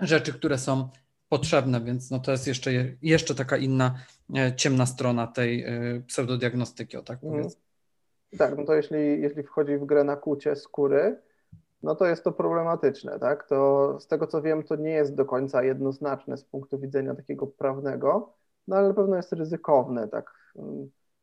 rzeczy, 0.00 0.32
które 0.32 0.58
są 0.58 0.88
potrzebne, 1.28 1.80
więc 1.80 2.10
no 2.10 2.18
to 2.18 2.32
jest 2.32 2.46
jeszcze, 2.46 2.70
jeszcze 3.02 3.34
taka 3.34 3.56
inna 3.56 3.94
e, 4.36 4.56
ciemna 4.56 4.86
strona 4.86 5.26
tej 5.26 5.64
e, 5.64 6.00
pseudodiagnostyki, 6.06 6.96
o 6.96 7.02
tak 7.02 7.24
mhm. 7.24 7.42
powiem. 7.42 7.56
Tak, 8.38 8.56
no 8.58 8.64
to 8.64 8.74
jeśli, 8.74 9.22
jeśli 9.22 9.42
wchodzi 9.42 9.76
w 9.76 9.84
grę 9.84 10.04
nakłucie 10.04 10.56
skóry, 10.56 11.16
no 11.82 11.94
to 11.94 12.06
jest 12.06 12.24
to 12.24 12.32
problematyczne, 12.32 13.18
tak? 13.18 13.48
To 13.48 14.00
z 14.00 14.06
tego 14.06 14.26
co 14.26 14.42
wiem, 14.42 14.62
to 14.62 14.76
nie 14.76 14.90
jest 14.90 15.14
do 15.14 15.24
końca 15.24 15.62
jednoznaczne 15.62 16.36
z 16.36 16.44
punktu 16.44 16.78
widzenia 16.78 17.14
takiego 17.14 17.46
prawnego, 17.46 18.32
no 18.68 18.76
ale 18.76 18.88
na 18.88 18.94
pewno 18.94 19.16
jest 19.16 19.32
ryzykowne, 19.32 20.08
tak? 20.08 20.52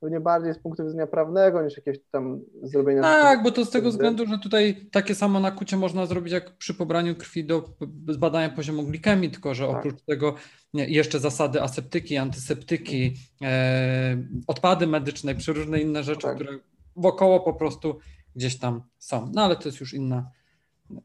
Pewnie 0.04 0.20
bardziej 0.20 0.54
z 0.54 0.60
punktu 0.60 0.84
widzenia 0.84 1.08
prawnego 1.08 1.62
niż 1.62 1.78
jakieś 1.78 1.98
tam 2.12 2.42
zrobienia. 2.64 3.02
Tak, 3.02 3.44
bo 3.44 3.52
to 3.52 3.66
z 3.66 3.70
tego 3.70 3.90
względu, 3.90 4.26
że 4.28 4.40
tutaj 4.40 4.90
takie 4.92 5.16
samo 5.16 5.40
nakucie 5.40 5.78
można 5.78 6.06
zrobić 6.06 6.34
jak 6.34 6.58
przy 6.58 6.74
pobraniu 6.74 7.16
krwi 7.16 7.46
do 7.46 7.64
zbadania 8.10 8.50
poziomu 8.50 8.84
glikemii, 8.84 9.32
tylko 9.32 9.54
że 9.54 9.68
tak. 9.68 9.76
oprócz 9.76 10.02
tego 10.02 10.36
jeszcze 10.74 11.20
zasady 11.20 11.62
aseptyki, 11.62 12.18
antyseptyki, 12.18 13.14
e, 13.42 14.18
odpady 14.48 14.88
medyczne, 14.88 15.36
przeróżne 15.36 15.82
inne 15.82 16.04
rzeczy, 16.04 16.22
tak. 16.22 16.36
które 16.36 16.60
wokoło 16.96 17.40
po 17.40 17.54
prostu 17.54 18.00
gdzieś 18.36 18.60
tam 18.60 18.84
są. 18.98 19.32
No 19.34 19.44
ale 19.44 19.56
to 19.56 19.68
jest 19.70 19.80
już 19.80 19.94
inna 19.94 20.32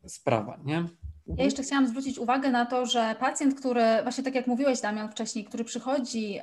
sprawa, 0.06 0.60
nie? 0.64 0.84
Ja 1.36 1.44
jeszcze 1.44 1.62
chciałam 1.62 1.88
zwrócić 1.88 2.18
uwagę 2.18 2.50
na 2.50 2.66
to, 2.66 2.86
że 2.86 3.16
pacjent, 3.20 3.60
który, 3.60 3.84
właśnie 4.02 4.24
tak 4.24 4.34
jak 4.34 4.46
mówiłeś 4.46 4.80
Damian 4.80 5.08
wcześniej, 5.08 5.44
który 5.44 5.64
przychodzi 5.64 6.40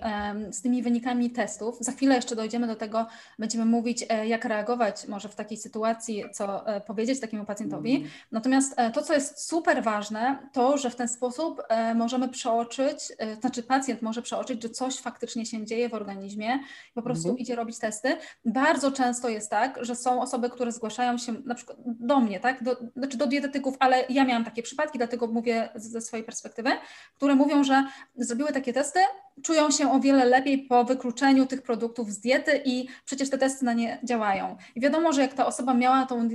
z 0.51 0.61
tymi 0.61 0.83
wynikami 0.83 1.29
testów, 1.29 1.77
za 1.79 1.91
chwilę 1.91 2.15
jeszcze 2.15 2.35
dojdziemy 2.35 2.67
do 2.67 2.75
tego, 2.75 3.07
będziemy 3.39 3.65
mówić, 3.65 4.05
e, 4.09 4.27
jak 4.27 4.45
reagować 4.45 5.07
może 5.07 5.29
w 5.29 5.35
takiej 5.35 5.57
sytuacji, 5.57 6.23
co 6.33 6.67
e, 6.67 6.81
powiedzieć 6.81 7.19
takiemu 7.19 7.45
pacjentowi. 7.45 7.95
Mhm. 7.95 8.11
Natomiast 8.31 8.73
e, 8.77 8.91
to, 8.91 9.01
co 9.01 9.13
jest 9.13 9.47
super 9.47 9.83
ważne, 9.83 10.37
to, 10.53 10.77
że 10.77 10.89
w 10.89 10.95
ten 10.95 11.07
sposób 11.07 11.61
możemy 11.95 12.29
przeoczyć, 12.29 12.99
znaczy 13.39 13.63
pacjent 13.63 14.01
może 14.01 14.21
przeoczyć, 14.21 14.63
że 14.63 14.69
coś 14.69 14.97
faktycznie 14.97 15.45
się 15.45 15.65
dzieje 15.65 15.89
w 15.89 15.93
organizmie, 15.93 16.59
po 16.93 17.01
prostu 17.01 17.27
mhm. 17.27 17.39
idzie 17.39 17.55
robić 17.55 17.79
testy. 17.79 18.17
Bardzo 18.45 18.91
często 18.91 19.29
jest 19.29 19.49
tak, 19.49 19.79
że 19.81 19.95
są 19.95 20.21
osoby, 20.21 20.49
które 20.49 20.71
zgłaszają 20.71 21.17
się 21.17 21.33
na 21.45 21.55
przykład 21.55 21.77
do 21.85 22.19
mnie, 22.19 22.39
tak, 22.39 22.63
do, 22.63 22.77
znaczy 22.95 23.17
do 23.17 23.27
dietetyków, 23.27 23.75
ale 23.79 24.05
ja 24.09 24.25
miałam 24.25 24.45
takie 24.45 24.63
przypadki, 24.63 24.74
przypadki, 24.75 24.97
dlatego 24.97 25.27
mówię 25.27 25.69
ze 25.75 26.01
swojej 26.01 26.25
perspektywy, 26.25 26.69
które 27.15 27.35
mówią, 27.35 27.63
że 27.63 27.83
zrobiły 28.15 28.51
takie 28.51 28.73
testy, 28.73 28.99
czują 29.43 29.71
się 29.71 29.91
o 29.91 29.99
wiele 29.99 30.25
lepiej 30.25 30.57
po 30.57 30.83
wykluczeniu 30.83 31.45
tych 31.45 31.61
produktów 31.61 32.11
z 32.11 32.19
diety 32.19 32.61
i 32.65 32.87
przecież 33.05 33.29
te 33.29 33.37
testy 33.37 33.65
na 33.65 33.73
nie 33.73 33.99
działają. 34.03 34.57
I 34.75 34.81
wiadomo, 34.81 35.13
że 35.13 35.21
jak 35.21 35.33
ta 35.33 35.45
osoba 35.45 35.73
miała 35.73 36.05
tą 36.05 36.29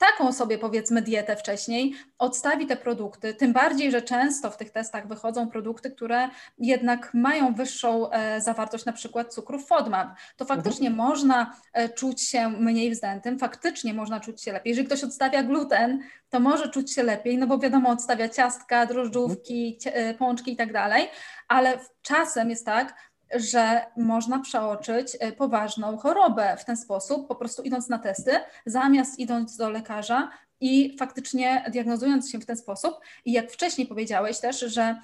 taką 0.00 0.32
sobie 0.32 0.58
powiedzmy 0.58 1.02
dietę 1.02 1.36
wcześniej, 1.36 1.94
odstawi 2.18 2.66
te 2.66 2.76
produkty, 2.76 3.34
tym 3.34 3.52
bardziej, 3.52 3.90
że 3.90 4.02
często 4.02 4.50
w 4.50 4.56
tych 4.56 4.70
testach 4.70 5.08
wychodzą 5.08 5.48
produkty, 5.48 5.90
które 5.90 6.28
jednak 6.58 7.14
mają 7.14 7.54
wyższą 7.54 8.10
e, 8.10 8.40
zawartość 8.40 8.84
na 8.84 8.92
przykład 8.92 9.34
cukrów 9.34 9.66
FODMAP, 9.66 10.08
to 10.36 10.44
faktycznie 10.44 10.88
mhm. 10.88 11.08
można 11.08 11.56
e, 11.72 11.88
czuć 11.88 12.22
się 12.22 12.48
mniej 12.48 12.90
wzdętym, 12.90 13.38
faktycznie 13.38 13.94
można 13.94 14.20
czuć 14.20 14.42
się 14.42 14.52
lepiej. 14.52 14.70
Jeżeli 14.70 14.86
ktoś 14.86 15.04
odstawia 15.04 15.42
gluten, 15.42 16.02
to 16.30 16.40
może 16.40 16.68
czuć 16.68 16.94
się 16.94 17.02
lepiej, 17.02 17.38
no 17.38 17.46
bo 17.46 17.58
wiadomo, 17.58 17.90
odstawia 17.90 18.28
ciastka, 18.28 18.86
drożdżówki, 18.86 19.78
mhm. 19.86 20.16
pączki 20.16 20.52
i 20.52 20.56
tak 20.56 20.72
dalej, 20.72 21.08
ale 21.48 21.78
czasem 22.02 22.50
jest 22.50 22.66
tak, 22.66 22.94
że 23.34 23.86
można 23.96 24.38
przeoczyć 24.38 25.16
e, 25.20 25.32
poważną 25.32 25.96
chorobę 25.96 26.56
w 26.56 26.64
ten 26.64 26.76
sposób, 26.76 27.28
po 27.28 27.34
prostu 27.34 27.62
idąc 27.62 27.88
na 27.88 27.98
testy, 27.98 28.32
zamiast 28.66 29.18
idąc 29.18 29.56
do 29.56 29.70
lekarza 29.70 30.30
i 30.60 30.96
faktycznie 30.98 31.64
diagnozując 31.72 32.30
się 32.30 32.38
w 32.38 32.46
ten 32.46 32.56
sposób. 32.56 32.94
I 33.24 33.32
jak 33.32 33.50
wcześniej 33.50 33.86
powiedziałeś 33.86 34.40
też, 34.40 34.60
że 34.60 35.00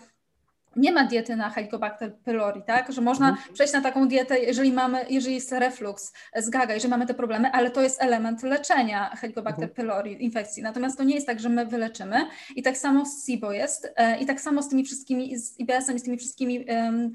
nie 0.76 0.92
ma 0.92 1.04
diety 1.04 1.36
na 1.36 1.50
Helicobacter 1.50 2.14
pylori, 2.14 2.62
tak? 2.62 2.92
Że 2.92 3.00
można 3.00 3.28
mhm. 3.28 3.54
przejść 3.54 3.72
na 3.72 3.80
taką 3.80 4.08
dietę, 4.08 4.38
jeżeli 4.38 4.72
mamy, 4.72 5.06
jeżeli 5.10 5.34
jest 5.34 5.52
reflux, 5.52 6.12
zgaga, 6.36 6.74
jeżeli 6.74 6.90
mamy 6.90 7.06
te 7.06 7.14
problemy, 7.14 7.50
ale 7.52 7.70
to 7.70 7.82
jest 7.82 8.02
element 8.02 8.42
leczenia 8.42 9.16
Helicobacter 9.16 9.64
mhm. 9.64 9.74
pylori, 9.74 10.24
infekcji. 10.24 10.62
Natomiast 10.62 10.98
to 10.98 11.04
nie 11.04 11.14
jest 11.14 11.26
tak, 11.26 11.40
że 11.40 11.48
my 11.48 11.66
wyleczymy. 11.66 12.16
I 12.56 12.62
tak 12.62 12.76
samo 12.76 13.06
z 13.06 13.26
SIBO 13.26 13.52
jest 13.52 13.92
e, 13.96 14.20
i 14.20 14.26
tak 14.26 14.40
samo 14.40 14.62
z 14.62 14.68
tymi 14.68 14.84
wszystkimi, 14.84 15.38
z 15.38 15.58
IBS-em 15.58 15.96
i 15.96 15.98
z 15.98 16.02
tymi 16.02 16.18
wszystkimi 16.18 16.64
um, 16.64 17.12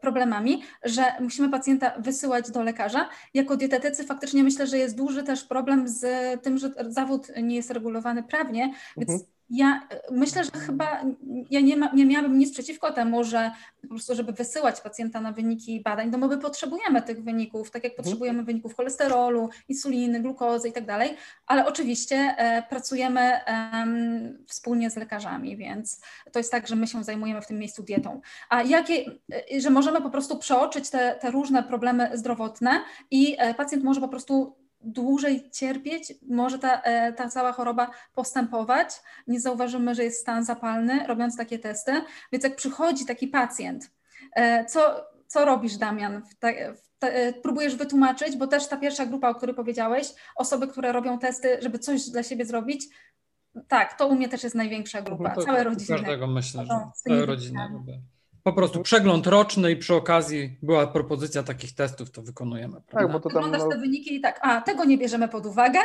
problemami, 0.00 0.62
że 0.84 1.04
musimy 1.20 1.48
pacjenta 1.48 1.92
wysyłać 1.98 2.50
do 2.50 2.62
lekarza. 2.62 3.08
Jako 3.34 3.56
dietetycy 3.56 4.04
faktycznie 4.04 4.44
myślę, 4.44 4.66
że 4.66 4.78
jest 4.78 4.96
duży 4.96 5.22
też 5.22 5.44
problem 5.44 5.88
z 5.88 6.06
tym, 6.42 6.58
że 6.58 6.70
zawód 6.88 7.26
nie 7.42 7.56
jest 7.56 7.70
regulowany 7.70 8.22
prawnie, 8.22 8.74
więc 8.96 9.10
mhm 9.10 9.39
ja 9.50 9.80
e, 9.90 10.00
myślę, 10.10 10.44
że 10.44 10.50
chyba 10.50 11.02
ja 11.50 11.60
nie, 11.60 11.76
ma, 11.76 11.92
nie 11.92 12.06
miałabym 12.06 12.38
nic 12.38 12.52
przeciwko 12.52 12.92
temu, 12.92 13.24
że 13.24 13.50
po 13.82 13.88
prostu, 13.88 14.14
żeby 14.14 14.32
wysyłać 14.32 14.80
pacjenta 14.80 15.20
na 15.20 15.32
wyniki 15.32 15.80
badań, 15.80 16.10
no 16.10 16.18
bo 16.18 16.28
my 16.28 16.38
potrzebujemy 16.38 17.02
tych 17.02 17.24
wyników, 17.24 17.70
tak 17.70 17.84
jak 17.84 17.92
mhm. 17.92 18.04
potrzebujemy 18.04 18.42
wyników 18.42 18.76
cholesterolu, 18.76 19.48
insuliny, 19.68 20.20
glukozy 20.20 20.68
i 20.68 20.72
tak 20.72 20.86
dalej, 20.86 21.16
ale 21.46 21.66
oczywiście 21.66 22.16
e, 22.16 22.62
pracujemy 22.62 23.20
e, 23.20 23.86
wspólnie 24.46 24.90
z 24.90 24.96
lekarzami, 24.96 25.56
więc 25.56 26.00
to 26.32 26.38
jest 26.38 26.52
tak, 26.52 26.68
że 26.68 26.76
my 26.76 26.86
się 26.86 27.04
zajmujemy 27.04 27.42
w 27.42 27.46
tym 27.46 27.58
miejscu 27.58 27.82
dietą. 27.82 28.20
A 28.48 28.62
jakie, 28.62 29.04
że 29.58 29.70
możemy 29.70 30.00
po 30.02 30.10
prostu 30.10 30.38
przeoczyć 30.38 30.90
te, 30.90 31.16
te 31.20 31.30
różne 31.30 31.62
problemy 31.62 32.10
zdrowotne 32.14 32.70
i 33.10 33.36
e, 33.38 33.54
pacjent 33.54 33.84
może 33.84 34.00
po 34.00 34.08
prostu 34.08 34.59
dłużej 34.80 35.50
cierpieć, 35.50 36.14
może 36.28 36.58
ta, 36.58 36.82
e, 36.82 37.12
ta 37.12 37.28
cała 37.28 37.52
choroba 37.52 37.90
postępować. 38.14 38.88
Nie 39.26 39.40
zauważymy, 39.40 39.94
że 39.94 40.04
jest 40.04 40.20
stan 40.20 40.44
zapalny, 40.44 41.06
robiąc 41.06 41.36
takie 41.36 41.58
testy. 41.58 41.92
Więc 42.32 42.44
jak 42.44 42.56
przychodzi 42.56 43.06
taki 43.06 43.28
pacjent, 43.28 43.90
e, 44.32 44.64
co, 44.64 45.06
co 45.26 45.44
robisz, 45.44 45.76
Damian? 45.76 46.22
E, 47.00 47.32
próbujesz 47.32 47.76
wytłumaczyć, 47.76 48.36
bo 48.36 48.46
też 48.46 48.68
ta 48.68 48.76
pierwsza 48.76 49.06
grupa, 49.06 49.28
o 49.28 49.34
której 49.34 49.54
powiedziałeś, 49.54 50.14
osoby, 50.36 50.68
które 50.68 50.92
robią 50.92 51.18
testy, 51.18 51.58
żeby 51.62 51.78
coś 51.78 52.10
dla 52.10 52.22
siebie 52.22 52.44
zrobić, 52.44 52.86
tak, 53.68 53.98
to 53.98 54.06
u 54.08 54.14
mnie 54.14 54.28
też 54.28 54.42
jest 54.44 54.54
największa 54.56 55.02
grupa. 55.02 55.34
No 55.36 55.42
Całe 55.42 55.64
rodziny. 55.64 55.98
Każdego 55.98 56.26
myślę, 56.26 56.66
że 56.66 56.74
całe 56.94 57.26
rodziny 57.26 57.60
po 58.42 58.52
prostu 58.52 58.82
przegląd 58.82 59.26
roczny 59.26 59.70
i 59.70 59.76
przy 59.76 59.94
okazji 59.94 60.58
była 60.62 60.86
propozycja 60.86 61.42
takich 61.42 61.74
testów, 61.74 62.10
to 62.10 62.22
wykonujemy. 62.22 62.74
Tak, 62.74 62.84
prawda? 62.84 63.12
Tak, 63.12 63.12
bo 63.12 63.20
to 63.20 63.28
tam, 63.28 63.38
Oglądasz 63.38 63.62
no... 63.62 63.68
te 63.68 63.78
wyniki 63.78 64.14
i 64.14 64.20
tak, 64.20 64.40
a 64.42 64.60
tego 64.60 64.84
nie 64.84 64.98
bierzemy 64.98 65.28
pod 65.28 65.46
uwagę. 65.46 65.78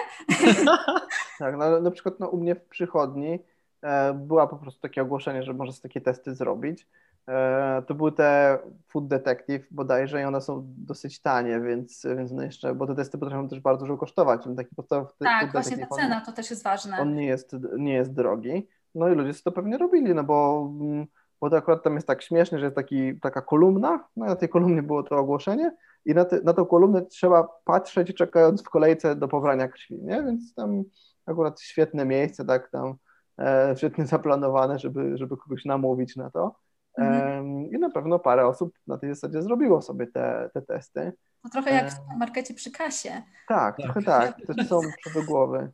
tak, 1.40 1.58
no, 1.58 1.82
na 1.82 1.92
przykład 1.92 2.20
no, 2.20 2.28
u 2.28 2.38
mnie 2.38 2.56
w 2.56 2.66
przychodni 2.66 3.40
e, 3.82 4.14
była 4.14 4.48
po 4.48 4.58
prostu 4.58 4.82
takie 4.82 5.02
ogłoszenie, 5.02 5.44
że 5.44 5.54
można 5.54 5.82
takie 5.82 6.02
testy 6.02 6.36
zrobić. 6.36 6.88
E, 7.28 7.84
to 7.88 7.96
były 7.96 8.12
te 8.12 8.60
Food 8.88 9.08
Detective 9.08 9.68
bodajże 9.72 10.22
i 10.22 10.24
one 10.24 10.42
są 10.42 10.64
dosyć 10.78 11.22
tanie, 11.22 11.60
więc, 11.60 12.06
więc 12.18 12.32
no 12.32 12.44
jeszcze, 12.44 12.76
bo 12.76 12.88
te 12.88 12.96
testy 12.96 13.18
potrafią 13.18 13.48
też 13.48 13.60
bardzo 13.60 13.86
dużo 13.86 13.98
kosztować. 13.98 14.42
Taki 14.58 14.76
podstawowy 14.76 15.12
tak, 15.20 15.52
właśnie 15.52 15.78
ta 15.78 15.96
cena 15.96 16.22
to 16.22 16.32
też 16.32 16.50
jest 16.50 16.64
ważne. 16.64 16.98
On 17.00 17.16
nie 17.16 17.26
jest, 17.26 17.56
nie 17.78 17.94
jest 17.94 18.14
drogi. 18.14 18.68
No 18.96 19.10
i 19.10 19.16
ludzie 19.16 19.40
to 19.44 19.52
pewnie 19.52 19.78
robili, 19.78 20.14
no 20.14 20.24
bo 20.24 20.68
mm, 20.80 21.08
bo 21.42 21.50
to 21.50 21.58
akurat 21.58 21.84
tam 21.84 21.96
jest 21.96 22.08
tak 22.08 22.22
śmiesznie, 22.22 22.60
że 22.60 22.66
jest 22.66 22.76
taki, 22.76 23.20
taka 23.20 23.42
kolumna, 23.42 24.08
no 24.16 24.26
na 24.26 24.36
tej 24.36 24.50
kolumnie 24.50 24.84
było 24.84 25.04
to 25.04 25.18
ogłoszenie 25.18 25.76
i 26.06 26.14
na, 26.14 26.26
te, 26.26 26.42
na 26.42 26.54
tą 26.54 26.66
kolumnę 26.66 27.06
trzeba 27.06 27.48
patrzeć 27.66 28.14
czekając 28.14 28.64
w 28.64 28.70
kolejce 28.70 29.16
do 29.16 29.28
pobrania 29.28 29.68
krwi, 29.68 30.04
nie? 30.04 30.24
Więc 30.24 30.54
tam 30.54 30.84
akurat 31.26 31.62
świetne 31.62 32.06
miejsce, 32.06 32.46
tak 32.46 32.72
tam 32.72 32.96
e, 33.40 33.74
świetnie 33.78 34.06
zaplanowane, 34.06 34.80
żeby, 34.80 35.18
żeby 35.18 35.38
kogoś 35.38 35.66
namówić 35.66 36.16
na 36.16 36.32
to. 36.32 36.56
Mhm. 36.98 37.72
I 37.72 37.80
na 37.80 37.90
pewno 37.90 38.20
parę 38.20 38.48
osób 38.48 38.74
na 38.88 38.98
tej 38.98 39.10
zasadzie 39.10 39.42
zrobiło 39.42 39.82
sobie 39.82 40.08
te, 40.08 40.50
te 40.54 40.62
testy. 40.62 41.14
To 41.44 41.50
trochę 41.50 41.72
jak 41.72 41.92
w 41.92 42.18
markecie 42.20 42.54
przy 42.54 42.72
kasie. 42.72 43.22
Tak, 43.48 43.78
tak. 43.78 43.84
trochę 43.84 44.02
tak. 44.02 44.38
To 44.48 44.64
są 44.64 44.82
mi 44.82 45.14
do 45.14 45.24
głowy. 45.24 45.72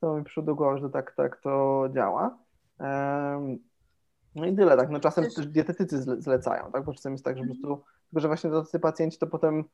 To 0.00 0.16
mi 0.16 0.24
do 0.42 0.54
głowy, 0.54 0.78
że 0.78 0.90
tak, 0.90 1.14
tak 1.16 1.40
to 1.40 1.84
działa. 1.94 2.38
No 4.34 4.46
i 4.46 4.56
tyle, 4.56 4.76
tak. 4.76 4.90
No 4.90 5.00
czasem 5.00 5.24
też 5.24 5.46
dietetycy 5.46 6.02
zlecają, 6.02 6.72
tak? 6.72 6.84
Bo 6.84 6.92
czasem 6.92 7.12
jest 7.12 7.24
tak, 7.24 7.36
że 7.36 7.42
po 7.42 7.48
prostu, 7.48 7.84
tylko 8.10 8.20
że 8.20 8.28
właśnie 8.28 8.50
tacy 8.50 8.80
pacjenci 8.80 9.18
to 9.18 9.26
potem 9.26 9.64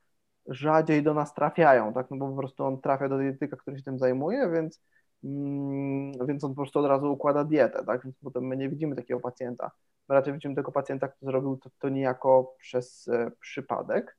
rzadziej 0.47 1.02
do 1.02 1.14
nas 1.14 1.35
trafiają, 1.35 1.93
tak? 1.93 2.11
No 2.11 2.17
bo 2.17 2.29
po 2.29 2.37
prostu 2.37 2.64
on 2.64 2.81
trafia 2.81 3.09
do 3.09 3.19
dietetyka, 3.19 3.57
który 3.57 3.79
się 3.79 3.83
tym 3.83 3.99
zajmuje, 3.99 4.50
więc, 4.50 4.83
mm, 5.25 6.26
więc 6.26 6.45
on 6.45 6.50
po 6.50 6.57
prostu 6.57 6.79
od 6.79 6.87
razu 6.87 7.12
układa 7.12 7.45
dietę, 7.45 7.85
tak? 7.85 8.05
Więc 8.05 8.17
potem 8.25 8.45
my 8.45 8.57
nie 8.57 8.69
widzimy 8.69 8.97
takiego 8.97 9.21
pacjenta. 9.21 9.71
My 10.09 10.14
raczej 10.14 10.33
widzimy 10.33 10.55
tego 10.55 10.73
pacjenta, 10.73 11.09
który 11.09 11.33
zrobił 11.33 11.57
to, 11.57 11.71
to 11.79 11.88
niejako 11.88 12.55
przez 12.59 13.09
e, 13.09 13.31
przypadek. 13.40 14.17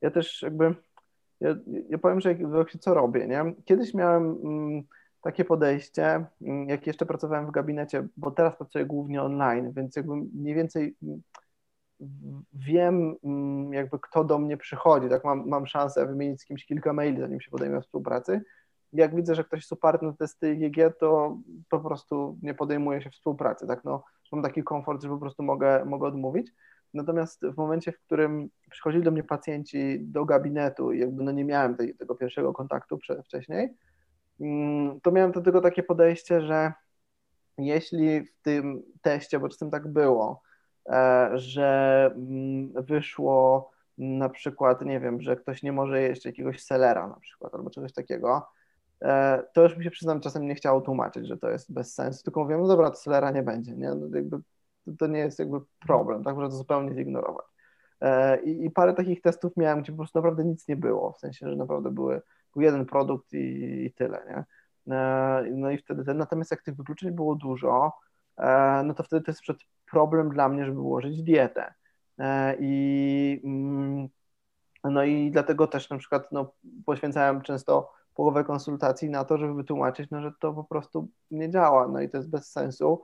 Ja 0.00 0.10
też 0.10 0.42
jakby, 0.42 0.74
ja, 1.40 1.56
ja 1.88 1.98
powiem, 1.98 2.20
że 2.20 2.28
jak, 2.32 2.70
co 2.80 2.94
robię, 2.94 3.26
nie? 3.26 3.54
Kiedyś 3.64 3.94
miałem... 3.94 4.22
Mm, 4.44 4.82
takie 5.20 5.44
podejście, 5.44 6.26
mm, 6.42 6.68
jak 6.68 6.86
jeszcze 6.86 7.06
pracowałem 7.06 7.46
w 7.46 7.50
gabinecie, 7.50 8.08
bo 8.16 8.30
teraz 8.30 8.56
pracuję 8.56 8.86
głównie 8.86 9.22
online, 9.22 9.72
więc 9.72 9.96
jakby 9.96 10.16
mniej 10.16 10.54
więcej 10.54 10.96
mm, 11.02 11.22
wiem 12.52 13.16
mm, 13.24 13.72
jakby 13.72 13.98
kto 13.98 14.24
do 14.24 14.38
mnie 14.38 14.56
przychodzi, 14.56 15.08
tak 15.08 15.24
mam, 15.24 15.48
mam 15.48 15.66
szansę 15.66 16.06
wymienić 16.06 16.40
z 16.40 16.44
kimś 16.44 16.66
kilka 16.66 16.92
maili, 16.92 17.20
zanim 17.20 17.40
się 17.40 17.50
podejmę 17.50 17.80
współpracy. 17.80 18.42
Jak 18.92 19.14
widzę, 19.14 19.34
że 19.34 19.44
ktoś 19.44 19.70
na 20.02 20.12
testy 20.12 20.54
IgG, 20.54 20.76
to 20.98 21.38
po 21.68 21.80
prostu 21.80 22.38
nie 22.42 22.54
podejmuje 22.54 23.02
się 23.02 23.10
współpracy, 23.10 23.66
tak, 23.66 23.84
no 23.84 24.04
mam 24.32 24.42
taki 24.42 24.62
komfort, 24.62 25.02
że 25.02 25.08
po 25.08 25.18
prostu 25.18 25.42
mogę, 25.42 25.84
mogę 25.84 26.06
odmówić. 26.06 26.52
Natomiast 26.94 27.46
w 27.46 27.56
momencie, 27.56 27.92
w 27.92 28.00
którym 28.00 28.50
przychodzili 28.70 29.04
do 29.04 29.10
mnie 29.10 29.22
pacjenci 29.22 29.98
do 30.00 30.24
gabinetu 30.24 30.92
i 30.92 30.98
jakby 30.98 31.24
no 31.24 31.32
nie 31.32 31.44
miałem 31.44 31.76
tej, 31.76 31.94
tego 31.94 32.14
pierwszego 32.14 32.52
kontaktu 32.52 32.98
wcześniej, 33.24 33.74
to 35.02 35.10
miałem 35.10 35.32
do 35.32 35.40
tego 35.40 35.60
takie 35.60 35.82
podejście, 35.82 36.40
że 36.40 36.72
jeśli 37.58 38.20
w 38.20 38.42
tym 38.42 38.82
teście, 39.02 39.38
bo 39.40 39.48
czasem 39.48 39.70
tak 39.70 39.88
było, 39.88 40.42
e, 40.88 41.30
że 41.34 42.10
mm, 42.16 42.72
wyszło 42.84 43.70
na 43.98 44.28
przykład, 44.28 44.84
nie 44.84 45.00
wiem, 45.00 45.20
że 45.20 45.36
ktoś 45.36 45.62
nie 45.62 45.72
może 45.72 46.02
jeść 46.02 46.24
jakiegoś 46.24 46.62
selera 46.62 47.08
na 47.08 47.20
przykład 47.20 47.54
albo 47.54 47.70
czegoś 47.70 47.92
takiego, 47.92 48.46
e, 49.02 49.42
to 49.52 49.62
już 49.62 49.76
mi 49.76 49.84
się 49.84 49.90
przyznam, 49.90 50.20
czasem 50.20 50.46
nie 50.46 50.54
chciało 50.54 50.80
tłumaczyć, 50.80 51.26
że 51.26 51.36
to 51.36 51.50
jest 51.50 51.72
bez 51.72 51.94
sensu, 51.94 52.24
tylko 52.24 52.40
mówię, 52.40 52.56
no 52.56 52.66
dobra, 52.66 52.90
to 52.90 52.96
selera 52.96 53.30
nie 53.30 53.42
będzie, 53.42 53.72
nie? 53.72 53.94
No 53.94 54.16
jakby, 54.16 54.38
to 54.98 55.06
nie 55.06 55.18
jest 55.18 55.38
jakby 55.38 55.60
problem, 55.86 56.24
tak 56.24 56.34
można 56.34 56.50
to 56.50 56.56
zupełnie 56.56 56.94
zignorować. 56.94 57.46
E, 58.00 58.42
I, 58.42 58.64
I 58.64 58.70
parę 58.70 58.94
takich 58.94 59.20
testów 59.20 59.56
miałem, 59.56 59.82
gdzie 59.82 59.92
po 59.92 59.98
prostu 59.98 60.18
naprawdę 60.18 60.44
nic 60.44 60.68
nie 60.68 60.76
było, 60.76 61.12
w 61.12 61.18
sensie, 61.18 61.50
że 61.50 61.56
naprawdę 61.56 61.90
były 61.90 62.22
jeden 62.60 62.86
produkt 62.86 63.32
i, 63.32 63.84
i 63.84 63.92
tyle, 63.92 64.22
nie? 64.28 64.44
E, 64.94 65.44
no 65.50 65.70
i 65.70 65.78
wtedy, 65.78 66.14
natomiast 66.14 66.50
jak 66.50 66.62
tych 66.62 66.76
wykluczeń 66.76 67.10
było 67.10 67.34
dużo, 67.34 67.92
e, 68.38 68.82
no 68.84 68.94
to 68.94 69.02
wtedy 69.02 69.24
to 69.24 69.30
jest 69.30 69.40
przed 69.40 69.58
problem 69.90 70.30
dla 70.30 70.48
mnie, 70.48 70.64
żeby 70.64 70.80
ułożyć 70.80 71.22
dietę. 71.22 71.74
E, 72.18 72.56
I, 72.60 73.40
mm, 73.44 74.08
no 74.84 75.04
i 75.04 75.30
dlatego 75.30 75.66
też 75.66 75.90
na 75.90 75.98
przykład 75.98 76.32
no, 76.32 76.52
poświęcałem 76.86 77.40
często 77.40 77.92
połowę 78.14 78.44
konsultacji 78.44 79.10
na 79.10 79.24
to, 79.24 79.38
żeby 79.38 79.54
wytłumaczyć, 79.54 80.10
no, 80.10 80.22
że 80.22 80.32
to 80.40 80.52
po 80.52 80.64
prostu 80.64 81.08
nie 81.30 81.50
działa, 81.50 81.88
no 81.88 82.00
i 82.00 82.08
to 82.08 82.16
jest 82.16 82.30
bez 82.30 82.52
sensu 82.52 83.02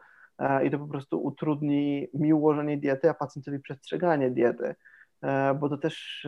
i 0.65 0.71
to 0.71 0.79
po 0.79 0.87
prostu 0.87 1.25
utrudni 1.25 2.09
mi 2.15 2.33
ułożenie 2.33 2.79
diety, 2.79 3.11
a 3.11 3.15
pacjentowi 3.15 3.61
przestrzeganie 3.61 4.31
diety, 4.31 4.75
bo 5.61 5.69
to 5.69 5.79
też 5.79 6.27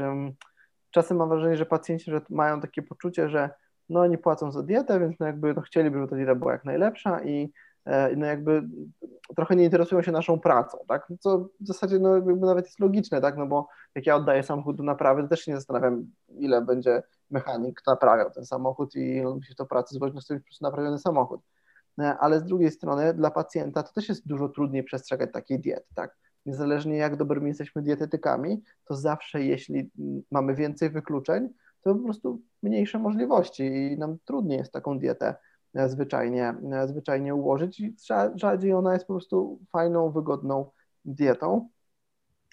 czasem 0.97 1.17
mam 1.17 1.29
wrażenie, 1.29 1.57
że 1.57 1.67
pacjenci 1.67 2.11
że 2.11 2.21
mają 2.31 2.61
takie 2.61 2.83
poczucie, 2.83 3.29
że 3.29 3.51
no 3.89 4.01
oni 4.01 4.19
płacą 4.19 4.53
za 4.53 4.63
dietę, 4.63 5.01
więc 5.01 5.19
no 5.21 5.27
jakby 5.27 5.55
no 5.55 5.63
chcieliby, 5.63 5.97
żeby 5.97 6.11
ta 6.11 6.17
dieta 6.17 6.35
była 6.35 6.53
jak 6.53 6.65
najlepsza 6.65 7.25
i 7.25 7.53
e, 7.85 8.17
no 8.17 8.27
jakby 8.27 8.63
trochę 9.37 9.57
nie 9.57 9.65
interesują 9.65 10.03
się 10.03 10.13
naszą 10.13 10.41
pracą, 10.41 10.79
tak, 10.89 11.13
co 11.21 11.39
w 11.39 11.67
zasadzie 11.67 11.99
no 11.99 12.15
jakby 12.15 12.35
nawet 12.35 12.67
jest 12.67 12.81
logiczne, 12.81 13.21
tak, 13.21 13.37
no 13.37 13.47
bo 13.47 13.69
jak 13.95 14.07
ja 14.07 14.17
oddaję 14.17 14.43
samochód 14.43 14.77
do 14.77 14.83
naprawy, 14.83 15.23
to 15.23 15.29
też 15.29 15.41
się 15.41 15.51
nie 15.51 15.57
zastanawiam, 15.57 16.07
ile 16.29 16.63
będzie 16.63 17.03
mechanik 17.31 17.83
naprawiał 17.87 18.31
ten 18.31 18.47
samochód 18.47 18.95
i 18.95 19.17
ile 19.17 19.35
musi 19.35 19.55
to 19.55 19.67
pracy 19.67 19.95
złożyć 19.95 20.15
na 20.15 20.21
sobie 20.21 20.41
po 20.41 20.47
naprawiony 20.61 20.99
samochód. 20.99 21.41
E, 22.01 22.17
ale 22.19 22.41
z 22.41 22.45
drugiej 22.45 22.71
strony 22.71 23.15
dla 23.15 23.31
pacjenta 23.31 23.83
to 23.83 23.93
też 23.93 24.09
jest 24.09 24.27
dużo 24.27 24.49
trudniej 24.49 24.85
przestrzegać 24.85 25.33
takiej 25.33 25.61
diety, 25.61 25.87
tak, 25.95 26.17
niezależnie 26.47 26.97
jak 26.97 27.17
dobrymi 27.17 27.49
jesteśmy 27.49 27.83
dietetykami, 27.83 28.63
to 28.85 28.97
zawsze 28.97 29.45
jeśli 29.45 29.91
mamy 30.31 30.55
więcej 30.55 30.91
wykluczeń, 30.91 31.49
to 31.83 31.95
po 31.95 32.05
prostu 32.05 32.43
mniejsze 32.63 32.99
możliwości 32.99 33.65
i 33.65 33.99
nam 33.99 34.19
trudniej 34.25 34.59
jest 34.59 34.73
taką 34.73 34.99
dietę 34.99 35.35
e, 35.75 35.89
zwyczajnie, 35.89 36.55
e, 36.73 36.89
zwyczajnie 36.89 37.35
ułożyć 37.35 37.81
i 37.81 37.95
rzadziej 38.35 38.73
ona 38.73 38.93
jest 38.93 39.07
po 39.07 39.13
prostu 39.13 39.61
fajną, 39.73 40.11
wygodną 40.11 40.71
dietą, 41.05 41.69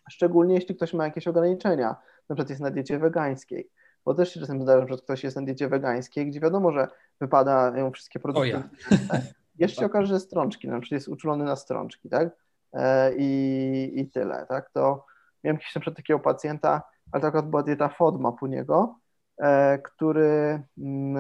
szczególnie 0.10 0.56
jeśli 0.56 0.76
ktoś 0.76 0.94
ma 0.94 1.06
jakieś 1.06 1.28
ograniczenia, 1.28 1.96
na 2.30 2.36
przykład 2.36 2.50
jest 2.50 2.62
na 2.62 2.72
diecie 2.72 3.00
wegańskiej, 3.00 3.70
bo 4.06 4.14
też 4.14 4.34
się 4.34 4.40
czasem 4.40 4.62
zdarza, 4.62 4.88
że 4.88 4.98
ktoś 4.98 5.24
jest 5.24 5.36
na 5.36 5.42
diecie 5.42 5.70
wegańskiej, 5.70 6.28
gdzie 6.28 6.40
wiadomo, 6.40 6.72
że 6.72 6.88
wypadają 7.22 7.92
wszystkie 7.92 8.20
produkty. 8.20 8.50
Ja. 8.50 8.70
Jeszcze 9.60 9.82
się 9.82 9.86
okaże, 9.86 10.08
że 10.08 10.20
strączki, 10.20 10.68
na 10.68 10.80
przykład 10.80 10.98
jest 10.98 11.08
uczulony 11.08 11.44
na 11.46 11.56
strączki, 11.56 12.10
tak? 12.10 12.43
E, 12.74 13.14
i, 13.18 14.00
i 14.00 14.12
tyle, 14.12 14.46
tak, 14.50 14.70
to 14.70 15.06
miałem 15.44 15.58
kiedyś 15.58 15.76
na 15.76 15.82
przykład 15.82 15.98
takiego 15.98 16.20
pacjenta, 16.20 16.82
ale 17.12 17.22
to 17.22 17.28
akurat 17.28 17.50
była 17.50 17.64
dieta 17.64 17.90
FODMAP 17.90 18.44
u 18.44 18.46
niego, 18.46 19.00
e, 19.42 19.80
który, 19.80 20.64
mm, 20.78 21.18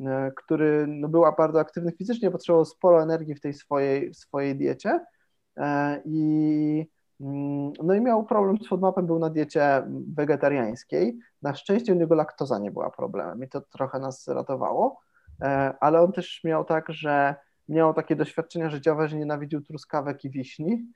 e, 0.00 0.32
który 0.36 0.86
no, 0.86 1.08
był 1.08 1.24
bardzo 1.38 1.60
aktywny 1.60 1.92
fizycznie, 1.92 2.30
potrzebował 2.30 2.64
sporo 2.64 3.02
energii 3.02 3.34
w 3.34 3.40
tej 3.40 3.54
swojej, 3.54 4.14
swojej 4.14 4.56
diecie 4.56 5.00
i 6.04 6.90
mm, 7.20 7.72
no 7.82 7.94
i 7.94 8.00
miał 8.00 8.24
problem 8.24 8.58
z 8.58 8.68
FODMAPem, 8.68 9.06
był 9.06 9.18
na 9.18 9.30
diecie 9.30 9.82
wegetariańskiej. 10.14 11.18
Na 11.42 11.54
szczęście 11.54 11.92
u 11.92 11.96
niego 11.96 12.14
laktoza 12.14 12.58
nie 12.58 12.70
była 12.70 12.90
problemem 12.90 13.44
i 13.44 13.48
to 13.48 13.60
trochę 13.60 13.98
nas 13.98 14.28
ratowało, 14.28 15.00
ale 15.80 16.00
on 16.00 16.12
też 16.12 16.40
miał 16.44 16.64
tak, 16.64 16.84
że 16.88 17.34
miał 17.68 17.94
takie 17.94 18.16
doświadczenia 18.16 18.70
życiowe, 18.70 19.08
że 19.08 19.16
nienawidził 19.16 19.60
truskawek 19.60 20.24
i 20.24 20.30
wiśni. 20.30 20.86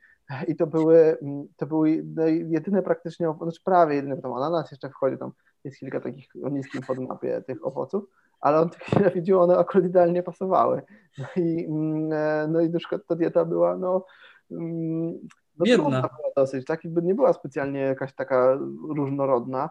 I 0.48 0.56
to 0.56 0.66
były, 0.66 1.18
to 1.56 1.66
były 1.66 2.04
jedyne 2.48 2.82
praktycznie, 2.82 3.34
znaczy 3.42 3.60
prawie 3.64 3.94
jedyne, 3.94 4.16
tam 4.16 4.32
ananas 4.32 4.70
jeszcze 4.70 4.90
wchodzi, 4.90 5.18
tam 5.18 5.32
jest 5.64 5.78
kilka 5.78 6.00
takich 6.00 6.26
o 6.44 6.48
niskim 6.48 6.82
podmapie 6.82 7.42
tych 7.46 7.66
owoców, 7.66 8.04
ale 8.40 8.60
on 8.60 8.70
tych 8.70 8.92
nienawidził, 8.96 9.40
one 9.40 9.58
akurat 9.58 9.84
idealnie 9.84 10.22
pasowały. 10.22 10.82
No 11.18 11.26
i, 11.36 11.66
mm, 11.68 12.52
no 12.52 12.60
i 12.60 12.70
na 12.70 12.78
przykład 12.78 13.06
ta 13.06 13.14
dieta 13.14 13.44
była, 13.44 13.76
no, 13.76 14.04
mm, 14.50 15.12
no 15.58 15.64
Biedna. 15.64 15.84
była 15.84 16.08
dosyć, 16.36 16.66
tak, 16.66 16.84
jakby 16.84 17.02
nie 17.02 17.14
była 17.14 17.32
specjalnie 17.32 17.80
jakaś 17.80 18.14
taka 18.14 18.58
różnorodna, 18.96 19.70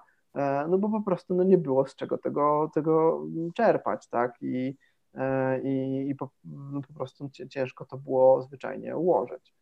no 0.70 0.78
bo 0.78 0.90
po 0.90 1.02
prostu 1.02 1.36
no, 1.36 1.44
nie 1.44 1.58
było 1.58 1.88
z 1.88 1.96
czego 1.96 2.18
tego, 2.18 2.72
tego 2.74 3.26
czerpać, 3.54 4.08
tak, 4.08 4.34
i, 4.42 4.76
i, 5.64 6.06
i 6.10 6.16
po, 6.16 6.30
no, 6.44 6.82
po 6.82 6.94
prostu 6.94 7.32
ciężko 7.50 7.86
to 7.86 7.98
było 7.98 8.42
zwyczajnie 8.42 8.98
ułożyć. 8.98 9.54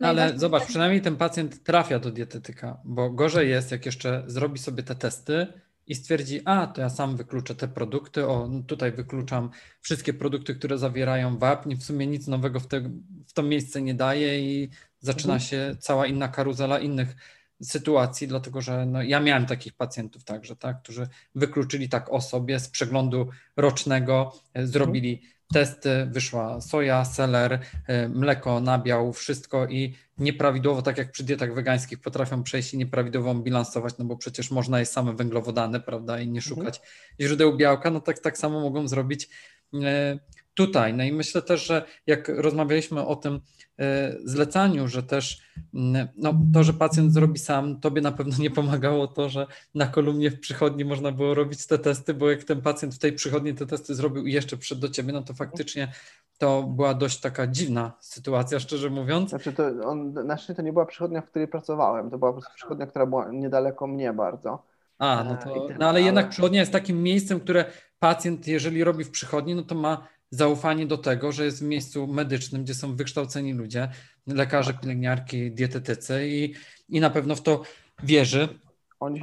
No 0.00 0.08
Ale 0.08 0.38
zobacz, 0.38 0.66
przynajmniej 0.66 1.02
ten 1.02 1.16
pacjent 1.16 1.62
trafia 1.62 1.98
do 1.98 2.10
dietetyka, 2.10 2.80
bo 2.84 3.10
gorzej 3.10 3.50
jest, 3.50 3.72
jak 3.72 3.86
jeszcze 3.86 4.24
zrobi 4.26 4.58
sobie 4.58 4.82
te 4.82 4.94
testy 4.94 5.46
i 5.86 5.94
stwierdzi, 5.94 6.40
a 6.44 6.66
to 6.66 6.80
ja 6.80 6.90
sam 6.90 7.16
wykluczę 7.16 7.54
te 7.54 7.68
produkty, 7.68 8.26
o 8.26 8.48
no 8.48 8.62
tutaj 8.62 8.92
wykluczam 8.92 9.50
wszystkie 9.80 10.14
produkty, 10.14 10.54
które 10.54 10.78
zawierają 10.78 11.38
wapń, 11.38 11.76
w 11.76 11.84
sumie 11.84 12.06
nic 12.06 12.26
nowego 12.26 12.60
w, 12.60 12.66
te, 12.66 12.80
w 13.26 13.32
to 13.32 13.42
miejsce 13.42 13.82
nie 13.82 13.94
daje 13.94 14.40
i 14.40 14.70
zaczyna 15.00 15.34
mhm. 15.34 15.48
się 15.48 15.76
cała 15.78 16.06
inna 16.06 16.28
karuzela 16.28 16.78
innych 16.78 17.16
sytuacji, 17.62 18.28
dlatego 18.28 18.60
że 18.60 18.86
no, 18.86 19.02
ja 19.02 19.20
miałem 19.20 19.46
takich 19.46 19.72
pacjentów 19.72 20.24
także, 20.24 20.56
tak, 20.56 20.82
którzy 20.82 21.08
wykluczyli 21.34 21.88
tak 21.88 22.12
o 22.12 22.20
sobie 22.20 22.60
z 22.60 22.68
przeglądu 22.68 23.28
rocznego, 23.56 24.32
e, 24.54 24.66
zrobili 24.66 25.22
testy, 25.52 26.06
wyszła 26.10 26.60
soja, 26.60 27.04
seler, 27.04 27.60
e, 27.86 28.08
mleko, 28.08 28.60
nabiał, 28.60 29.12
wszystko 29.12 29.66
i 29.66 29.94
nieprawidłowo, 30.18 30.82
tak 30.82 30.98
jak 30.98 31.12
przy 31.12 31.24
dietach 31.24 31.54
wegańskich, 31.54 32.00
potrafią 32.00 32.42
przejść 32.42 32.74
i 32.74 32.78
nieprawidłowo 32.78 33.34
bilansować, 33.34 33.94
no 33.98 34.04
bo 34.04 34.16
przecież 34.16 34.50
można 34.50 34.80
jeść 34.80 34.92
same 34.92 35.12
węglowodany, 35.12 35.80
prawda, 35.80 36.20
i 36.20 36.28
nie 36.28 36.40
mhm. 36.40 36.42
szukać 36.42 36.76
mhm. 36.76 36.96
źródeł 37.20 37.56
białka, 37.56 37.90
no 37.90 38.00
tak, 38.00 38.18
tak 38.18 38.38
samo 38.38 38.60
mogą 38.60 38.88
zrobić 38.88 39.28
e, 39.74 40.18
tutaj. 40.54 40.94
No 40.94 41.04
i 41.04 41.12
myślę 41.12 41.42
też, 41.42 41.66
że 41.66 41.82
jak 42.06 42.28
rozmawialiśmy 42.28 43.06
o 43.06 43.16
tym 43.16 43.40
e, 43.78 44.16
zlecaniu, 44.24 44.88
że 44.88 45.02
też 45.02 45.42
mm, 45.74 46.08
no, 46.16 46.34
to, 46.54 46.64
że 46.64 46.72
pacjent 46.72 47.12
zrobi 47.12 47.38
sam, 47.38 47.80
tobie 47.80 48.02
na 48.02 48.12
pewno 48.12 48.36
nie 48.38 48.50
pomagało 48.50 49.06
to, 49.06 49.28
że 49.28 49.46
na 49.74 49.86
kolumnie 49.86 50.30
w 50.30 50.40
przychodni 50.40 50.84
można 50.84 51.12
było 51.12 51.34
robić 51.34 51.66
te 51.66 51.78
testy, 51.78 52.14
bo 52.14 52.30
jak 52.30 52.44
ten 52.44 52.62
pacjent 52.62 52.94
w 52.94 52.98
tej 52.98 53.12
przychodni 53.12 53.54
te 53.54 53.66
testy 53.66 53.94
zrobił 53.94 54.26
i 54.26 54.32
jeszcze 54.32 54.56
przyszedł 54.56 54.80
do 54.80 54.88
ciebie, 54.88 55.12
no 55.12 55.22
to 55.22 55.34
faktycznie 55.34 55.92
to 56.38 56.62
była 56.62 56.94
dość 56.94 57.20
taka 57.20 57.46
dziwna 57.46 57.92
sytuacja, 58.00 58.60
szczerze 58.60 58.90
mówiąc. 58.90 59.30
Znaczy 59.30 59.52
to 59.52 59.64
on, 59.84 60.12
na 60.12 60.36
szczęście 60.36 60.54
to 60.54 60.62
nie 60.62 60.72
była 60.72 60.86
przychodnia, 60.86 61.20
w 61.20 61.26
której 61.26 61.48
pracowałem, 61.48 62.10
to 62.10 62.18
była 62.18 62.32
po 62.32 62.38
prostu 62.40 62.54
przychodnia, 62.54 62.86
która 62.86 63.06
była 63.06 63.32
niedaleko 63.32 63.86
mnie 63.86 64.12
bardzo. 64.12 64.62
A, 64.98 65.24
no 65.24 65.36
to, 65.36 65.68
no 65.78 65.88
ale 65.88 66.02
jednak 66.02 66.28
przychodnia 66.28 66.60
jest 66.60 66.72
takim 66.72 67.02
miejscem, 67.02 67.40
które 67.40 67.64
pacjent, 67.98 68.46
jeżeli 68.46 68.84
robi 68.84 69.04
w 69.04 69.10
przychodni, 69.10 69.54
no 69.54 69.62
to 69.62 69.74
ma 69.74 70.08
zaufanie 70.30 70.86
do 70.86 70.98
tego, 70.98 71.32
że 71.32 71.44
jest 71.44 71.58
w 71.58 71.66
miejscu 71.66 72.06
medycznym, 72.06 72.64
gdzie 72.64 72.74
są 72.74 72.96
wykształceni 72.96 73.52
ludzie, 73.52 73.88
lekarze, 74.26 74.74
pielęgniarki, 74.74 75.52
dietetycy 75.52 76.28
i, 76.28 76.54
i 76.88 77.00
na 77.00 77.10
pewno 77.10 77.36
w 77.36 77.42
to 77.42 77.62
wierzy. 78.02 78.48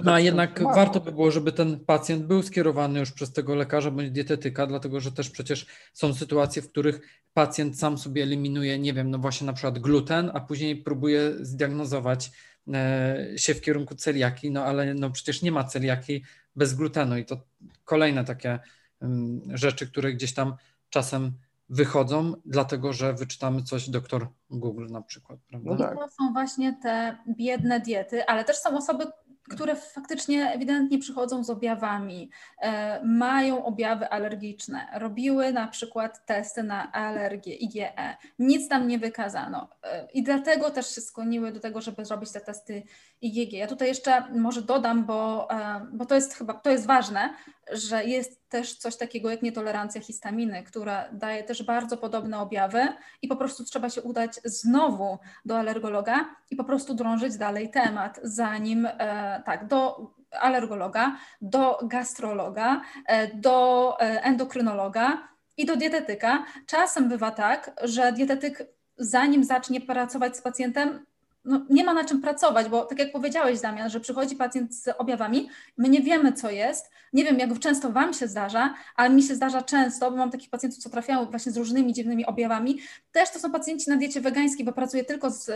No 0.03 0.13
a 0.13 0.19
jednak 0.19 0.63
warto 0.63 0.99
by 0.99 1.11
było, 1.11 1.31
żeby 1.31 1.51
ten 1.51 1.79
pacjent 1.79 2.25
był 2.25 2.43
skierowany 2.43 2.99
już 2.99 3.11
przez 3.11 3.33
tego 3.33 3.55
lekarza 3.55 3.91
bądź 3.91 4.11
dietetyka, 4.11 4.67
dlatego 4.67 4.99
że 4.99 5.11
też 5.11 5.29
przecież 5.29 5.65
są 5.93 6.13
sytuacje, 6.13 6.61
w 6.61 6.69
których 6.69 6.99
pacjent 7.33 7.79
sam 7.79 7.97
sobie 7.97 8.23
eliminuje, 8.23 8.79
nie 8.79 8.93
wiem, 8.93 9.11
no 9.11 9.17
właśnie 9.17 9.47
na 9.47 9.53
przykład 9.53 9.79
gluten, 9.79 10.31
a 10.33 10.39
później 10.39 10.75
próbuje 10.75 11.33
zdiagnozować 11.39 12.31
e, 12.73 13.27
się 13.35 13.53
w 13.53 13.61
kierunku 13.61 13.95
celiaki, 13.95 14.51
no 14.51 14.65
ale 14.65 14.93
no 14.93 15.09
przecież 15.09 15.41
nie 15.41 15.51
ma 15.51 15.63
celiaki 15.63 16.23
bez 16.55 16.73
glutenu 16.73 17.17
i 17.17 17.25
to 17.25 17.41
kolejne 17.85 18.25
takie 18.25 18.59
mm, 19.01 19.41
rzeczy, 19.53 19.87
które 19.87 20.13
gdzieś 20.13 20.33
tam 20.33 20.55
czasem 20.89 21.31
wychodzą, 21.69 22.33
dlatego 22.45 22.93
że 22.93 23.13
wyczytamy 23.13 23.63
coś 23.63 23.89
doktor 23.89 24.27
Google 24.49 24.87
na 24.89 25.01
przykład. 25.01 25.39
Prawda? 25.47 25.71
No 25.71 25.77
tak. 25.77 25.97
To 25.97 26.07
są 26.09 26.33
właśnie 26.33 26.77
te 26.83 27.17
biedne 27.37 27.79
diety, 27.79 28.25
ale 28.25 28.43
też 28.43 28.57
są 28.57 28.77
osoby, 28.77 29.05
które 29.49 29.75
faktycznie 29.75 30.51
ewidentnie 30.51 30.99
przychodzą 30.99 31.43
z 31.43 31.49
objawami, 31.49 32.31
e, 32.61 33.03
mają 33.03 33.65
objawy 33.65 34.09
alergiczne, 34.09 34.87
robiły 34.93 35.53
na 35.53 35.67
przykład 35.67 36.25
testy 36.25 36.63
na 36.63 36.91
alergię, 36.91 37.55
IgE, 37.55 38.17
nic 38.39 38.69
tam 38.69 38.87
nie 38.87 38.99
wykazano 38.99 39.69
e, 39.83 40.07
i 40.13 40.23
dlatego 40.23 40.71
też 40.71 40.95
się 40.95 41.01
skłoniły 41.01 41.51
do 41.51 41.59
tego, 41.59 41.81
żeby 41.81 42.05
zrobić 42.05 42.31
te 42.31 42.41
testy 42.41 42.83
IgG. 43.21 43.53
Ja 43.53 43.67
tutaj 43.67 43.87
jeszcze 43.87 44.33
może 44.35 44.61
dodam, 44.61 45.05
bo, 45.05 45.49
e, 45.51 45.87
bo 45.93 46.05
to 46.05 46.15
jest 46.15 46.33
chyba, 46.33 46.53
to 46.53 46.69
jest 46.69 46.85
ważne, 46.85 47.33
że 47.71 48.05
jest 48.05 48.46
też 48.49 48.75
coś 48.75 48.97
takiego 48.97 49.29
jak 49.29 49.41
nietolerancja 49.41 50.01
histaminy, 50.01 50.63
która 50.63 51.09
daje 51.11 51.43
też 51.43 51.63
bardzo 51.63 51.97
podobne 51.97 52.39
objawy 52.39 52.87
i 53.21 53.27
po 53.27 53.35
prostu 53.35 53.63
trzeba 53.63 53.89
się 53.89 54.01
udać 54.01 54.39
znowu 54.45 55.17
do 55.45 55.57
alergologa 55.57 56.25
i 56.51 56.55
po 56.55 56.63
prostu 56.63 56.93
drążyć 56.93 57.37
dalej 57.37 57.71
temat, 57.71 58.19
zanim 58.23 58.85
e, 58.85 59.43
tak, 59.45 59.67
do 59.67 60.11
alergologa, 60.31 61.17
do 61.41 61.79
gastrologa, 61.83 62.81
e, 63.05 63.35
do 63.35 63.97
endokrynologa 63.99 65.27
i 65.57 65.65
do 65.65 65.75
dietetyka. 65.75 66.45
Czasem 66.65 67.09
bywa 67.09 67.31
tak, 67.31 67.71
że 67.83 68.11
dietetyk 68.11 68.67
zanim 68.97 69.43
zacznie 69.43 69.81
pracować 69.81 70.37
z 70.37 70.41
pacjentem, 70.41 71.05
no, 71.47 71.65
nie 71.69 71.83
ma 71.83 71.93
na 71.93 72.05
czym 72.05 72.21
pracować, 72.21 72.69
bo 72.69 72.85
tak 72.85 72.99
jak 72.99 73.11
powiedziałeś, 73.11 73.61
Damian, 73.61 73.89
że 73.89 73.99
przychodzi 73.99 74.35
pacjent 74.35 74.75
z 74.75 74.87
objawami, 74.97 75.49
my 75.77 75.89
nie 75.89 76.01
wiemy, 76.01 76.33
co 76.33 76.51
jest, 76.51 76.89
nie 77.13 77.23
wiem, 77.23 77.39
jak 77.39 77.59
często 77.59 77.91
Wam 77.91 78.13
się 78.13 78.27
zdarza, 78.27 78.73
ale 78.95 79.09
mi 79.09 79.23
się 79.23 79.35
zdarza 79.35 79.61
często, 79.61 80.11
bo 80.11 80.17
mam 80.17 80.31
takich 80.31 80.49
pacjentów, 80.49 80.79
co 80.79 80.89
trafiają 80.89 81.25
właśnie 81.25 81.51
z 81.51 81.57
różnymi 81.57 81.93
dziwnymi 81.93 82.25
objawami. 82.25 82.79
Też 83.11 83.29
to 83.31 83.39
są 83.39 83.51
pacjenci 83.51 83.89
na 83.89 83.95
diecie 83.95 84.21
wegańskiej, 84.21 84.65
bo 84.65 84.71
pracuję 84.71 85.03
tylko 85.03 85.31
z 85.31 85.51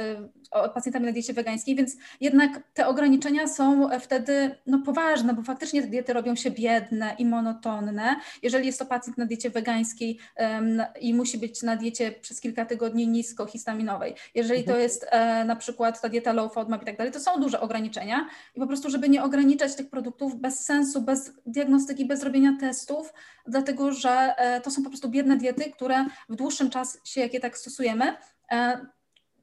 o, 0.52 0.70
pacjentami 0.70 1.06
na 1.06 1.12
diecie 1.12 1.34
wegańskiej, 1.34 1.76
więc 1.76 1.98
jednak 2.22 2.64
te 2.74 2.88
ograniczenia 2.88 3.48
są 3.48 3.90
wtedy 4.00 4.56
no, 4.68 4.80
poważne, 4.86 5.34
bo 5.34 5.42
faktycznie 5.42 5.82
te 5.82 5.88
diety 5.88 6.14
robią 6.14 6.36
się 6.36 6.52
biedne 6.52 7.16
i 7.18 7.26
monotonne. 7.26 8.16
Jeżeli 8.44 8.66
jest 8.66 8.80
to 8.80 8.86
pacjent 8.86 9.18
na 9.18 9.26
diecie 9.26 9.50
wegańskiej 9.50 10.20
um, 10.38 10.84
i 11.02 11.14
musi 11.14 11.38
być 11.38 11.64
na 11.64 11.76
diecie 11.76 12.12
przez 12.12 12.42
kilka 12.42 12.66
tygodni 12.66 13.08
niskohistaminowej, 13.08 14.16
jeżeli 14.36 14.64
to 14.64 14.72
mhm. 14.72 14.82
jest 14.82 15.06
e, 15.10 15.46
na 15.46 15.56
przykład 15.56 15.81
przykład 15.82 16.02
ta 16.02 16.10
dieta 16.10 16.34
low 16.34 16.54
FODMAP 16.54 16.82
i 16.82 16.86
tak 16.86 16.98
dalej, 16.98 17.14
to 17.14 17.20
są 17.20 17.40
duże 17.40 17.62
ograniczenia 17.62 18.28
i 18.56 18.60
po 18.60 18.68
prostu, 18.68 18.90
żeby 18.90 19.10
nie 19.10 19.24
ograniczać 19.24 19.76
tych 19.76 19.90
produktów 19.90 20.36
bez 20.36 20.66
sensu, 20.66 21.02
bez 21.02 21.32
diagnostyki, 21.46 22.06
bez 22.06 22.24
robienia 22.24 22.58
testów, 22.60 23.14
dlatego 23.48 23.92
że 23.92 24.36
e, 24.38 24.62
to 24.62 24.72
są 24.72 24.84
po 24.84 24.90
prostu 24.90 25.10
biedne 25.10 25.38
diety, 25.38 25.72
które 25.72 26.06
w 26.30 26.36
dłuższym 26.36 26.70
czasie, 26.70 27.22
jak 27.22 27.34
je 27.34 27.40
tak 27.40 27.58
stosujemy, 27.58 28.18
e, 28.52 28.86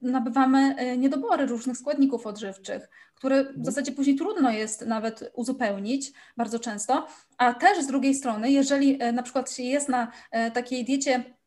nabywamy 0.02 0.74
e, 0.76 0.96
niedobory 0.96 1.46
różnych 1.46 1.76
składników 1.76 2.26
odżywczych, 2.26 2.88
które 3.14 3.44
w 3.56 3.64
zasadzie 3.64 3.92
później 3.92 4.16
trudno 4.16 4.50
jest 4.50 4.86
nawet 4.86 5.30
uzupełnić 5.34 6.12
bardzo 6.36 6.58
często, 6.58 7.06
a 7.38 7.54
też 7.54 7.84
z 7.84 7.86
drugiej 7.86 8.14
strony, 8.14 8.50
jeżeli 8.50 8.98
na 9.12 9.22
przykład 9.22 9.58
jest 9.58 9.88
na 9.88 10.12
takiej 10.54 10.84
diecie 10.84 11.37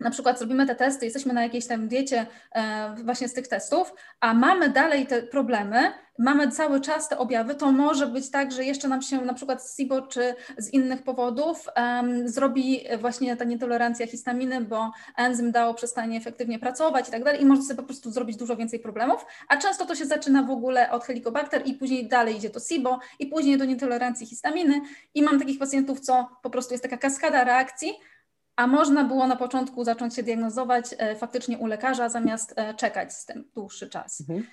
na 0.00 0.10
przykład 0.10 0.38
zrobimy 0.38 0.66
te 0.66 0.74
testy, 0.74 1.04
jesteśmy 1.04 1.32
na 1.32 1.42
jakiejś 1.42 1.66
tam 1.66 1.88
diecie 1.88 2.26
e, 2.52 2.94
właśnie 3.04 3.28
z 3.28 3.32
tych 3.32 3.48
testów, 3.48 3.92
a 4.20 4.34
mamy 4.34 4.70
dalej 4.70 5.06
te 5.06 5.22
problemy, 5.22 5.92
mamy 6.18 6.50
cały 6.50 6.80
czas 6.80 7.08
te 7.08 7.18
objawy, 7.18 7.54
to 7.54 7.72
może 7.72 8.06
być 8.06 8.30
tak, 8.30 8.52
że 8.52 8.64
jeszcze 8.64 8.88
nam 8.88 9.02
się 9.02 9.20
na 9.20 9.34
przykład 9.34 9.62
z 9.62 9.76
SIBO 9.76 10.02
czy 10.02 10.34
z 10.58 10.72
innych 10.72 11.02
powodów 11.02 11.68
um, 11.76 12.28
zrobi 12.28 12.84
właśnie 13.00 13.36
ta 13.36 13.44
nietolerancja 13.44 14.06
histaminy, 14.06 14.60
bo 14.60 14.90
enzym 15.16 15.52
DAO 15.52 15.74
przestanie 15.74 16.18
efektywnie 16.18 16.58
pracować 16.58 17.08
i 17.08 17.10
tak 17.10 17.24
dalej 17.24 17.42
i 17.42 17.46
może 17.46 17.62
sobie 17.62 17.76
po 17.76 17.82
prostu 17.82 18.10
zrobić 18.10 18.36
dużo 18.36 18.56
więcej 18.56 18.80
problemów, 18.80 19.26
a 19.48 19.56
często 19.56 19.86
to 19.86 19.94
się 19.94 20.06
zaczyna 20.06 20.42
w 20.42 20.50
ogóle 20.50 20.90
od 20.90 21.04
helikobakter 21.04 21.62
i 21.64 21.74
później 21.74 22.08
dalej 22.08 22.36
idzie 22.36 22.50
to 22.50 22.60
SIBO 22.60 22.98
i 23.18 23.26
później 23.26 23.58
do 23.58 23.64
nietolerancji 23.64 24.26
histaminy 24.26 24.80
i 25.14 25.22
mam 25.22 25.38
takich 25.38 25.58
pacjentów, 25.58 26.00
co 26.00 26.28
po 26.42 26.50
prostu 26.50 26.74
jest 26.74 26.82
taka 26.82 26.96
kaskada 26.96 27.44
reakcji, 27.44 27.92
a 28.56 28.66
można 28.66 29.04
było 29.04 29.26
na 29.26 29.36
początku 29.36 29.84
zacząć 29.84 30.14
się 30.14 30.22
diagnozować 30.22 30.94
e, 30.98 31.16
faktycznie 31.16 31.58
u 31.58 31.66
lekarza, 31.66 32.08
zamiast 32.08 32.54
e, 32.56 32.74
czekać 32.74 33.12
z 33.14 33.26
tym 33.26 33.44
dłuższy 33.54 33.88
czas. 33.88 34.20
Mhm. 34.20 34.46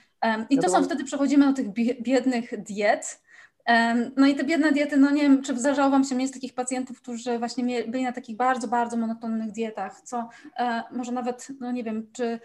I 0.49 0.57
to 0.57 0.69
są 0.69 0.83
wtedy 0.83 1.03
przechodzimy 1.03 1.45
do 1.45 1.53
tych 1.53 1.69
biednych 2.01 2.63
diet. 2.63 3.23
No 4.17 4.27
i 4.27 4.35
te 4.35 4.43
biedne 4.43 4.71
diety, 4.71 4.97
no 4.97 5.11
nie 5.11 5.21
wiem, 5.21 5.41
czy 5.41 5.59
zdarzało 5.59 5.89
Wam 5.89 6.03
się 6.03 6.15
mieć 6.15 6.31
takich 6.31 6.53
pacjentów, 6.53 7.01
którzy 7.01 7.39
właśnie 7.39 7.83
byli 7.83 8.03
na 8.03 8.11
takich 8.11 8.37
bardzo, 8.37 8.67
bardzo 8.67 8.97
monotonnych 8.97 9.51
dietach, 9.51 10.01
co 10.01 10.29
e, 10.57 10.83
może 10.91 11.11
nawet, 11.11 11.47
no 11.59 11.71
nie 11.71 11.83
wiem, 11.83 12.07
czy 12.11 12.39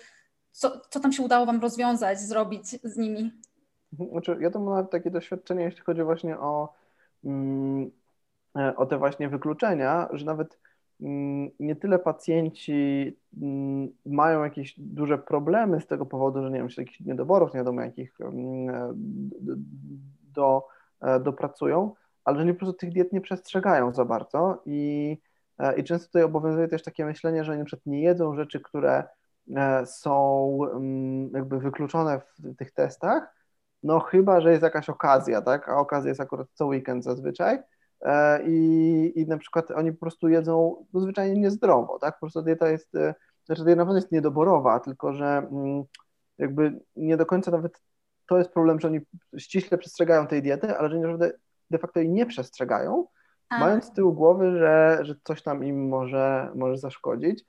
co, 0.53 0.81
co 0.91 1.01
tam 1.01 1.13
się 1.13 1.23
udało 1.23 1.47
Wam 1.47 1.61
rozwiązać, 1.61 2.21
zrobić 2.21 2.69
z 2.69 2.97
nimi? 2.97 3.33
Mhm. 3.93 4.11
Znaczy, 4.11 4.37
ja 4.41 4.51
to 4.51 4.61
mam 4.61 4.89
takie 4.89 5.11
doświadczenie, 5.11 5.65
jeśli 5.65 5.81
chodzi 5.81 6.03
właśnie 6.03 6.39
o, 6.39 6.75
mm, 7.25 7.91
o 8.77 8.87
te 8.87 8.99
właśnie 8.99 9.29
wykluczenia, 9.29 10.09
że 10.13 10.25
nawet 10.25 10.59
nie 11.61 11.77
tyle 11.77 11.99
pacjenci 11.99 13.17
mm, 13.43 13.89
mają 14.07 14.45
jakieś 14.45 14.75
duże 14.79 15.19
problemy 15.19 15.81
z 15.81 15.87
tego 15.87 16.07
powodu, 16.07 16.43
że 16.43 16.51
nie 16.51 16.59
wiem, 16.59 16.69
czy 16.69 16.81
jakichś 16.81 17.01
niedoborów, 17.01 17.55
nie 17.55 17.61
wiadomo 17.61 17.81
jakich 17.81 18.21
mm, 18.21 18.91
do, 20.35 20.67
e, 21.01 21.21
dopracują, 21.21 21.95
ale 22.25 22.39
że 22.39 22.45
nie 22.45 22.53
po 22.53 22.59
prostu 22.59 22.79
tych 22.79 22.91
diet 22.91 23.13
nie 23.13 23.21
przestrzegają 23.21 23.93
za 23.93 24.05
bardzo 24.05 24.63
i, 24.67 25.17
e, 25.59 25.79
i 25.79 25.85
często 25.85 26.07
tutaj 26.07 26.23
obowiązuje 26.23 26.69
też 26.69 26.83
takie 26.83 27.05
myślenie, 27.05 27.45
że 27.45 27.65
przykład 27.65 27.87
nie 27.87 28.03
jedzą 28.03 28.35
rzeczy, 28.35 28.61
które 28.61 29.05
e, 29.57 29.87
są 29.87 30.59
jakby 31.35 31.59
wykluczone 31.59 32.21
w 32.21 32.57
tych 32.57 32.73
testach, 32.73 33.35
no 33.83 34.01
chyba, 34.01 34.41
że 34.41 34.51
jest 34.51 34.63
jakaś 34.63 34.89
okazja, 34.89 35.43
tak? 35.43 35.69
A 35.69 35.77
okazja 35.77 36.09
jest 36.09 36.21
akurat 36.21 36.49
co 36.53 36.67
weekend 36.67 37.05
zazwyczaj. 37.05 37.59
E, 38.01 38.43
I, 38.47 39.13
I 39.21 39.27
na 39.27 39.39
przykład 39.39 39.71
oni 39.71 39.93
po 39.93 40.01
prostu 40.01 40.29
jedzą 40.29 40.85
no, 40.93 41.01
zwyczajnie 41.01 41.41
niezdrowo, 41.41 41.99
tak? 41.99 42.15
Po 42.15 42.21
prostu 42.21 42.43
dieta 42.43 42.71
jest, 42.71 42.95
e, 42.95 43.15
znaczy 43.47 43.65
dieta 43.65 43.77
nawet 43.77 43.97
jest 43.97 44.13
niedoborowa, 44.13 44.81
tylko 44.81 45.13
że 45.13 45.27
mm, 45.27 45.85
jakby 46.39 46.81
nie 46.97 47.17
do 47.17 47.27
końca 47.27 47.51
nawet 47.51 47.81
to 48.27 48.39
jest 48.39 48.51
problem, 48.51 48.81
że 48.81 48.89
oni 48.89 49.01
ściśle 49.39 49.79
przestrzegają 49.79 50.27
tej 50.27 50.43
diety, 50.43 50.79
ale 50.79 50.89
że 50.89 50.99
naprawdę 50.99 51.31
de 51.71 51.79
facto 51.79 52.01
jej 52.01 52.09
nie 52.09 52.27
przestrzegają, 52.27 53.07
A. 53.49 53.59
mając 53.59 53.85
z 53.85 53.93
tyłu 53.93 54.13
głowy, 54.13 54.59
że, 54.59 54.99
że 55.03 55.15
coś 55.25 55.43
tam 55.43 55.65
im 55.65 55.89
może, 55.89 56.51
może 56.55 56.79
zaszkodzić. 56.79 57.45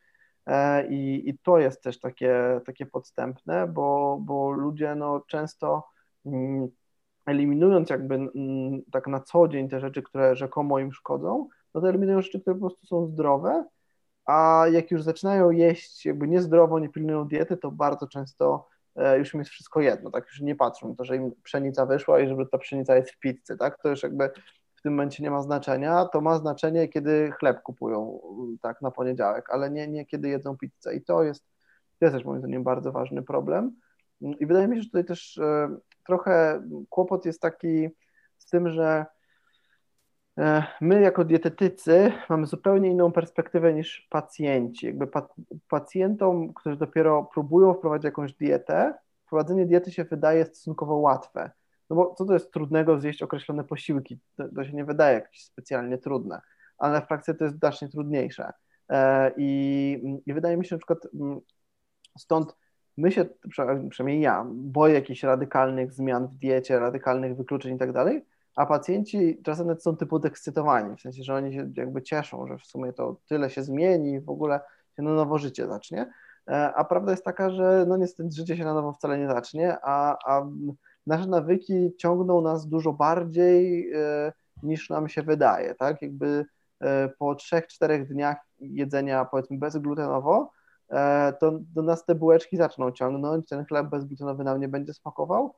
E, 0.46 0.88
I, 0.88 1.30
I 1.30 1.38
to 1.38 1.60
jest 1.60 1.84
też 1.84 2.00
takie, 2.00 2.62
takie 2.66 2.86
podstępne, 2.86 3.68
bo, 3.68 4.18
bo 4.22 4.52
ludzie 4.52 4.96
no, 4.96 5.20
często 5.28 5.88
mm, 6.26 6.70
eliminując 7.26 7.90
jakby 7.90 8.16
mm, 8.16 8.82
tak 8.92 9.08
na 9.08 9.20
co 9.20 9.48
dzień 9.48 9.70
te 9.70 9.80
rzeczy, 9.80 10.02
które 10.02 10.36
rzekomo 10.36 10.80
im 10.80 10.94
szkodzą, 10.94 11.48
no 11.74 11.82
to 11.82 11.90
eliminują 11.90 12.22
rzeczy, 12.22 12.42
które 12.42 12.56
po 12.56 12.60
prostu 12.60 12.88
są 12.88 13.08
zdrowe, 13.08 13.66
a 14.26 14.66
jak 14.72 14.92
już 14.92 15.04
zaczynają 15.04 15.52
jeść 15.52 16.06
jakby 16.06 16.28
niezdrowo, 16.28 16.80
nie 16.80 16.90
pilnują 16.90 17.28
diety, 17.28 17.58
to 17.58 17.72
bardzo 17.72 18.08
często 18.08 18.68
e, 18.96 19.18
już 19.18 19.34
im 19.34 19.40
jest 19.40 19.52
wszystko 19.52 19.82
jedno, 19.82 20.12
tak? 20.12 20.26
Już 20.26 20.42
nie 20.42 20.56
patrzą 20.56 20.96
to, 20.96 21.04
że 21.04 21.16
im 21.16 21.32
pszenica 21.44 21.86
wyszła 21.86 22.20
i 22.20 22.28
żeby 22.28 22.46
ta 22.46 22.58
pszenica 22.58 22.96
jest 22.96 23.12
w 23.12 23.20
pizzy, 23.20 23.58
tak, 23.58 23.82
to 23.82 23.90
już 23.90 24.04
jakby 24.04 24.30
w 24.80 24.82
tym 24.82 24.94
momencie 24.94 25.24
nie 25.24 25.32
ma 25.32 25.42
znaczenia, 25.42 26.06
to 26.06 26.22
ma 26.22 26.38
znaczenie, 26.38 26.88
kiedy 26.88 27.32
chleb 27.40 27.62
kupują 27.62 28.20
tak 28.62 28.82
na 28.82 28.92
poniedziałek, 28.92 29.50
ale 29.50 29.72
nie, 29.72 29.88
nie 29.88 30.06
kiedy 30.06 30.30
jedzą 30.30 30.58
pizzę. 30.58 30.96
I 30.96 31.02
to 31.02 31.24
jest, 31.24 31.46
to 32.00 32.06
jest 32.06 32.16
też 32.16 32.26
moim 32.26 32.40
zdaniem 32.40 32.64
bardzo 32.64 32.92
ważny 32.92 33.24
problem. 33.24 33.76
I 34.22 34.46
wydaje 34.46 34.68
mi 34.68 34.76
się, 34.76 34.82
że 34.82 34.88
tutaj 34.88 35.06
też 35.06 35.38
e, 35.38 35.78
trochę 36.08 36.64
kłopot 36.90 37.26
jest 37.26 37.42
taki 37.42 37.90
z 38.38 38.46
tym, 38.46 38.70
że 38.70 39.06
e, 40.38 40.64
my 40.82 41.02
jako 41.02 41.26
dietetycy 41.26 42.12
mamy 42.30 42.46
zupełnie 42.46 42.90
inną 42.90 43.12
perspektywę 43.12 43.74
niż 43.74 44.08
pacjenci. 44.10 44.86
Jakby 44.86 45.08
pacjentom, 45.68 46.54
którzy 46.54 46.78
dopiero 46.78 47.24
próbują 47.24 47.74
wprowadzić 47.74 48.06
jakąś 48.06 48.34
dietę, 48.34 48.94
wprowadzenie 49.26 49.66
diety 49.66 49.92
się 49.92 50.04
wydaje 50.04 50.46
stosunkowo 50.46 50.96
łatwe. 50.96 51.52
No 51.90 51.96
bo 51.96 52.14
co 52.14 52.26
to 52.26 52.34
jest 52.34 52.52
trudnego 52.52 53.00
zjeść 53.00 53.24
określone 53.24 53.64
posiłki? 53.64 54.20
To, 54.36 54.44
to 54.56 54.66
się 54.66 54.74
nie 54.74 54.86
wydaje 54.86 55.16
jakieś 55.16 55.44
specjalnie 55.44 55.98
trudne, 55.98 56.42
ale 56.78 57.02
w 57.02 57.08
praktyce 57.08 57.34
to 57.34 57.44
jest 57.44 57.58
znacznie 57.58 57.90
trudniejsze. 57.90 58.52
E, 58.90 59.32
I, 59.38 60.22
I 60.26 60.34
wydaje 60.34 60.58
mi 60.58 60.66
się 60.66 60.76
na 60.76 60.80
przykład 60.80 61.00
mm, 61.14 61.40
stąd 62.18 62.56
my 63.00 63.12
się, 63.12 63.26
przynajmniej 63.90 64.22
ja, 64.22 64.46
boję 64.54 64.94
jakichś 64.94 65.24
radykalnych 65.24 65.94
zmian 65.94 66.28
w 66.28 66.36
diecie, 66.36 66.80
radykalnych 66.80 67.36
wykluczeń 67.36 67.76
i 67.76 67.80
tak 67.80 67.92
dalej, 67.92 68.26
a 68.56 68.66
pacjenci 68.66 69.42
czasem 69.44 69.68
nawet 69.68 69.84
są 69.84 69.98
typu 69.98 70.20
dekscytowani, 70.20 70.96
w 70.96 71.02
sensie, 71.02 71.24
że 71.24 71.36
oni 71.36 71.54
się 71.54 71.72
jakby 71.78 72.02
cieszą, 72.02 72.48
że 72.48 72.58
w 72.58 72.66
sumie 72.66 72.94
to 72.94 73.16
tyle 73.28 73.50
się 73.50 73.64
zmieni 73.64 74.22
w 74.22 74.30
ogóle 74.30 74.60
się 74.96 75.04
na 75.04 75.14
nowo 75.14 75.38
życie 75.38 75.68
zacznie. 75.68 76.12
E, 76.48 76.74
a 76.74 76.84
prawda 76.84 77.12
jest 77.12 77.24
taka, 77.24 77.50
że 77.50 77.86
no 77.88 77.98
niestety 77.98 78.32
życie 78.32 78.58
się 78.58 78.64
na 78.64 78.74
nowo 78.74 78.94
wcale 78.94 79.18
nie 79.18 79.28
zacznie, 79.28 79.78
a, 79.82 80.18
a 80.26 80.46
nasze 81.08 81.28
nawyki 81.28 81.96
ciągną 81.98 82.42
nas 82.42 82.68
dużo 82.68 82.94
bardziej 82.94 83.92
e, 83.94 84.32
niż 84.64 84.90
nam 84.90 85.10
się 85.10 85.24
wydaje, 85.24 85.76
tak? 85.76 86.02
Jakby 86.02 86.46
e, 86.80 87.10
po 87.10 87.36
trzech, 87.36 87.68
czterech 87.68 88.08
dniach 88.08 88.38
jedzenia 88.60 89.26
powiedzmy 89.26 89.58
bezglutenowo, 89.58 90.52
to 91.40 91.52
do 91.52 91.82
nas 91.82 92.06
te 92.06 92.16
bułeczki 92.16 92.58
zaczną 92.58 92.92
ciągnąć, 92.92 93.48
ten 93.48 93.66
chleb 93.66 93.88
bezglutenowy 93.88 94.44
nam 94.44 94.60
nie 94.62 94.68
będzie 94.68 94.94
smakował, 94.94 95.56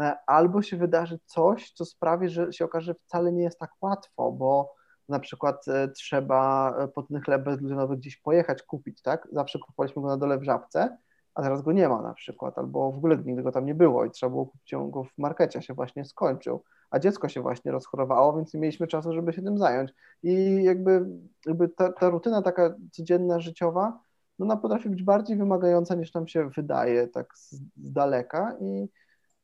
e, 0.00 0.16
albo 0.26 0.62
się 0.62 0.76
wydarzy 0.76 1.18
coś, 1.24 1.72
co 1.72 1.84
sprawi, 1.84 2.28
że 2.28 2.52
się 2.52 2.64
okaże, 2.64 2.86
że 2.86 2.94
wcale 2.94 3.32
nie 3.32 3.42
jest 3.42 3.58
tak 3.58 3.70
łatwo, 3.80 4.32
bo 4.32 4.74
na 5.08 5.20
przykład 5.20 5.68
e, 5.68 5.88
trzeba 5.88 6.74
po 6.94 7.02
ten 7.02 7.20
chleb 7.20 7.44
bezglutenowy 7.44 7.96
gdzieś 7.96 8.16
pojechać, 8.16 8.62
kupić, 8.62 9.02
tak? 9.02 9.28
Zawsze 9.32 9.58
kupowaliśmy 9.58 10.02
go 10.02 10.08
na 10.08 10.16
dole 10.16 10.38
w 10.38 10.44
Żabce, 10.44 10.96
a 11.34 11.42
teraz 11.42 11.62
go 11.62 11.72
nie 11.72 11.88
ma 11.88 12.02
na 12.02 12.14
przykład, 12.14 12.58
albo 12.58 12.92
w 12.92 12.96
ogóle 12.96 13.16
nigdy 13.16 13.42
go 13.42 13.52
tam 13.52 13.66
nie 13.66 13.74
było 13.74 14.04
i 14.04 14.10
trzeba 14.10 14.30
było 14.30 14.46
kupić 14.46 14.74
go 14.90 15.04
w 15.04 15.18
markecie, 15.18 15.62
się 15.62 15.74
właśnie 15.74 16.04
skończył, 16.04 16.62
a 16.90 16.98
dziecko 16.98 17.28
się 17.28 17.40
właśnie 17.40 17.72
rozchorowało, 17.72 18.36
więc 18.36 18.54
nie 18.54 18.60
mieliśmy 18.60 18.86
czasu, 18.86 19.12
żeby 19.12 19.32
się 19.32 19.42
tym 19.42 19.58
zająć. 19.58 19.94
I 20.22 20.62
jakby, 20.64 21.06
jakby 21.46 21.68
ta, 21.68 21.92
ta 21.92 22.10
rutyna 22.10 22.42
taka 22.42 22.74
codzienna, 22.92 23.40
życiowa, 23.40 24.00
no 24.38 24.46
ona 24.46 24.56
potrafi 24.56 24.88
być 24.88 25.02
bardziej 25.02 25.36
wymagająca 25.36 25.94
niż 25.94 26.14
nam 26.14 26.28
się 26.28 26.50
wydaje 26.56 27.08
tak 27.08 27.38
z, 27.38 27.52
z 27.76 27.92
daleka 27.92 28.56
i, 28.60 28.88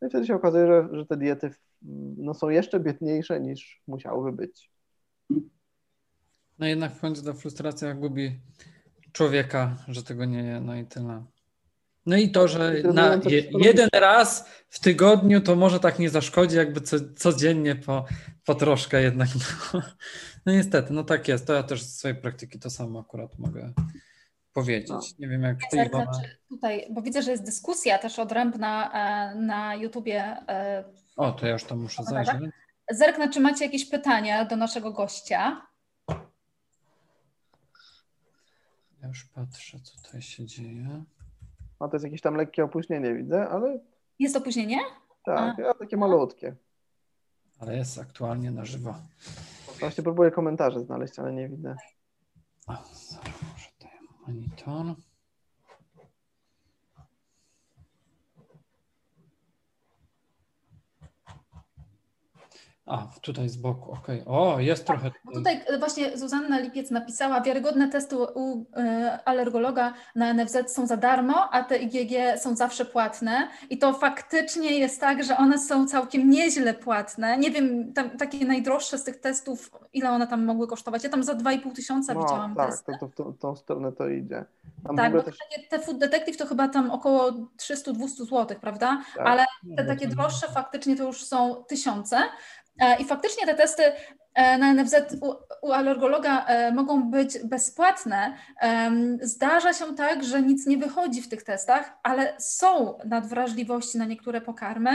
no 0.01 0.07
i 0.07 0.11
wtedy 0.11 0.27
się 0.27 0.35
okazuje, 0.35 0.67
że, 0.67 0.89
że 0.93 1.07
te 1.07 1.17
diety 1.17 1.51
no, 2.17 2.35
są 2.35 2.49
jeszcze 2.49 2.81
biedniejsze 2.81 3.41
niż 3.41 3.83
musiałyby 3.87 4.37
być. 4.37 4.71
No 6.59 6.67
jednak 6.67 6.93
w 6.93 7.01
końcu 7.01 7.25
ta 7.25 7.33
frustracja 7.33 7.95
gubi 7.95 8.41
człowieka, 9.13 9.77
że 9.89 10.03
tego 10.03 10.25
nie 10.25 10.43
je, 10.43 10.61
no 10.61 10.77
i 10.77 10.87
tyle. 10.87 11.25
No 12.07 12.17
i 12.17 12.31
to, 12.31 12.49
że 12.49 12.75
na 12.95 13.15
je, 13.15 13.43
jeden 13.59 13.89
raz 13.93 14.49
w 14.69 14.81
tygodniu 14.81 15.41
to 15.41 15.57
może 15.57 15.81
tak 15.81 15.99
nie 15.99 16.11
zaszkodzi, 16.11 16.57
jakby 16.57 16.81
co, 16.81 16.97
codziennie 17.17 17.77
po, 17.77 18.05
po 18.45 18.55
troszkę 18.55 19.03
jednak. 19.03 19.29
No, 19.75 19.83
no 20.47 20.53
niestety, 20.53 20.93
no 20.93 21.05
tak 21.05 21.29
jest. 21.29 21.47
To 21.47 21.53
ja 21.53 21.63
też 21.63 21.83
z 21.83 21.99
swojej 21.99 22.17
praktyki 22.17 22.59
to 22.59 22.71
samo 22.71 23.01
akurat 23.01 23.39
mogę 23.39 23.73
powiedzieć. 24.53 24.91
No. 24.91 25.01
Nie 25.19 25.29
wiem, 25.29 25.43
jak 25.43 25.59
ty, 25.71 25.85
Iwona. 25.87 26.11
Tutaj, 26.49 26.87
bo 26.91 27.03
widzę, 27.03 27.23
że 27.23 27.31
jest 27.31 27.45
dyskusja 27.45 27.99
też 27.99 28.19
odrębna 28.19 28.93
e, 28.93 29.35
na 29.35 29.75
YouTubie. 29.75 30.23
E, 30.49 30.85
o, 31.17 31.33
to 31.33 31.47
ja 31.47 31.53
już 31.53 31.65
tam 31.65 31.79
muszę 31.79 32.05
zajrzeć. 32.05 32.37
Zerknę, 32.91 33.29
czy 33.29 33.41
macie 33.41 33.65
jakieś 33.65 33.91
pytania 33.91 34.45
do 34.45 34.57
naszego 34.57 34.93
gościa. 34.93 35.67
Ja 39.03 39.09
już 39.09 39.25
patrzę, 39.25 39.81
co 39.81 40.03
tutaj 40.03 40.23
się 40.23 40.47
dzieje. 40.47 41.05
No 41.81 41.89
to 41.89 41.97
jest 41.97 42.05
jakieś 42.05 42.21
tam 42.21 42.35
lekkie 42.35 42.65
opóźnienie, 42.65 43.15
widzę, 43.15 43.49
ale... 43.49 43.79
Jest 44.19 44.37
opóźnienie? 44.37 44.79
Tak, 45.25 45.59
ja 45.59 45.75
takie 45.75 45.97
malutkie. 45.97 46.55
Ale 47.59 47.77
jest 47.77 47.99
aktualnie 47.99 48.51
na 48.51 48.65
żywo. 48.65 48.95
Właśnie 49.81 50.05
próbuję 50.05 50.31
komentarze 50.31 50.81
znaleźć, 50.81 51.19
ale 51.19 51.33
nie 51.33 51.49
widzę. 51.49 51.77
O, 52.67 52.73
an 54.31 54.53
eternal 54.57 54.97
A, 62.91 63.09
tutaj 63.21 63.49
z 63.49 63.57
boku, 63.57 63.93
okej. 63.93 64.21
Okay. 64.21 64.35
O, 64.35 64.61
jest 64.61 64.85
tak, 64.85 65.01
trochę. 65.01 65.17
Tutaj 65.35 65.61
właśnie 65.79 66.19
Zuzanna 66.19 66.59
Lipiec 66.59 66.91
napisała, 66.91 67.41
wiarygodne 67.41 67.89
testy 67.89 68.17
u 68.17 68.61
y, 68.61 68.65
alergologa 69.25 69.95
na 70.15 70.35
NFZ 70.35 70.57
są 70.67 70.87
za 70.87 70.97
darmo, 70.97 71.51
a 71.51 71.65
te 71.65 71.77
IgG 71.77 72.41
są 72.41 72.57
zawsze 72.57 72.85
płatne. 72.85 73.49
I 73.71 73.79
to 73.79 73.93
faktycznie 73.93 74.79
jest 74.79 75.01
tak, 75.01 75.25
że 75.25 75.37
one 75.37 75.59
są 75.59 75.87
całkiem 75.87 76.31
nieźle 76.31 76.75
płatne. 76.75 77.39
Nie 77.39 77.51
wiem, 77.51 77.93
tam, 77.93 78.11
takie 78.11 78.45
najdroższe 78.45 78.99
z 78.99 79.05
tych 79.05 79.21
testów, 79.21 79.71
ile 79.93 80.11
one 80.11 80.27
tam 80.27 80.45
mogły 80.45 80.67
kosztować. 80.67 81.05
Ja 81.05 81.11
tam 81.11 81.23
za 81.23 81.35
2,5 81.35 81.73
tysiąca 81.73 82.15
no, 82.15 82.23
widziałam 82.23 82.55
tak, 82.55 82.71
testy. 82.71 82.93
to, 83.01 83.09
to, 83.09 83.25
to, 83.25 83.33
tą 83.33 83.57
stronę 83.57 83.93
to 83.93 84.09
idzie. 84.09 84.45
Tam 84.87 84.97
tak, 84.97 85.13
bo 85.13 85.23
też... 85.23 85.37
te 85.71 85.79
Food 85.79 85.99
Detective 85.99 86.37
to 86.37 86.47
chyba 86.47 86.69
tam 86.69 86.91
około 86.91 87.31
300-200 87.31 88.09
zł, 88.09 88.47
prawda? 88.61 89.03
Tak. 89.17 89.27
Ale 89.27 89.47
te 89.77 89.85
takie 89.85 90.09
droższe 90.09 90.47
faktycznie 90.47 90.97
to 90.97 91.05
już 91.05 91.25
są 91.25 91.65
tysiące. 91.69 92.17
E, 92.81 92.97
I 93.01 93.05
faktycznie 93.05 93.47
te 93.47 93.55
testy 93.55 93.83
e, 94.35 94.59
na 94.59 94.75
NFZ 94.75 94.95
u, 95.21 95.35
u 95.69 95.73
alergologa 95.73 96.45
e, 96.47 96.73
mogą 96.73 97.11
być 97.11 97.39
bezpłatne. 97.39 98.37
Zdarza 99.23 99.73
się 99.73 99.95
tak, 99.95 100.25
że 100.25 100.43
nic 100.43 100.67
nie 100.67 100.79
wychodzi 100.79 101.23
w 101.23 101.29
tych 101.29 101.43
testach, 101.43 101.99
ale 102.03 102.35
są 102.39 102.99
nadwrażliwości 103.05 103.99
na 103.99 104.05
niektóre 104.05 104.41
pokarmy. 104.41 104.91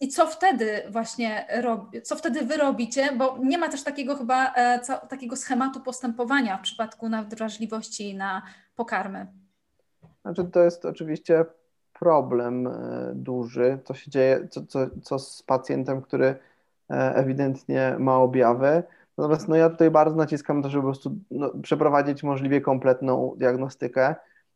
I 0.00 0.08
co 0.08 0.26
wtedy 0.26 0.82
właśnie 0.90 1.46
robi, 1.62 2.02
co 2.02 2.16
wtedy 2.16 2.42
wy 2.42 2.56
robicie? 2.56 3.08
Bo 3.16 3.38
nie 3.42 3.58
ma 3.58 3.68
też 3.68 3.82
takiego 3.82 4.16
chyba 4.16 4.54
takiego 5.08 5.36
schematu 5.36 5.80
postępowania 5.80 6.56
w 6.56 6.62
przypadku 6.62 7.08
nadwrażliwości 7.08 8.14
na 8.14 8.42
pokarmy. 8.76 9.26
Znaczy 10.22 10.44
to 10.44 10.64
jest 10.64 10.84
oczywiście 10.84 11.44
problem 11.92 12.68
duży, 13.14 13.78
co 13.84 13.94
się 13.94 14.10
dzieje, 14.10 14.48
co, 14.50 14.66
co, 14.66 14.78
co 15.02 15.18
z 15.18 15.42
pacjentem, 15.42 16.02
który 16.02 16.38
ewidentnie 16.90 17.96
ma 17.98 18.16
objawy. 18.16 18.82
Natomiast 19.18 19.48
no, 19.48 19.56
ja 19.56 19.70
tutaj 19.70 19.90
bardzo 19.90 20.16
naciskam 20.16 20.62
to, 20.62 20.70
żeby 20.70 20.82
po 20.82 20.88
prostu 20.88 21.16
no, 21.30 21.50
przeprowadzić 21.62 22.22
możliwie 22.22 22.60
kompletną 22.60 23.34
diagnostykę, 23.38 24.14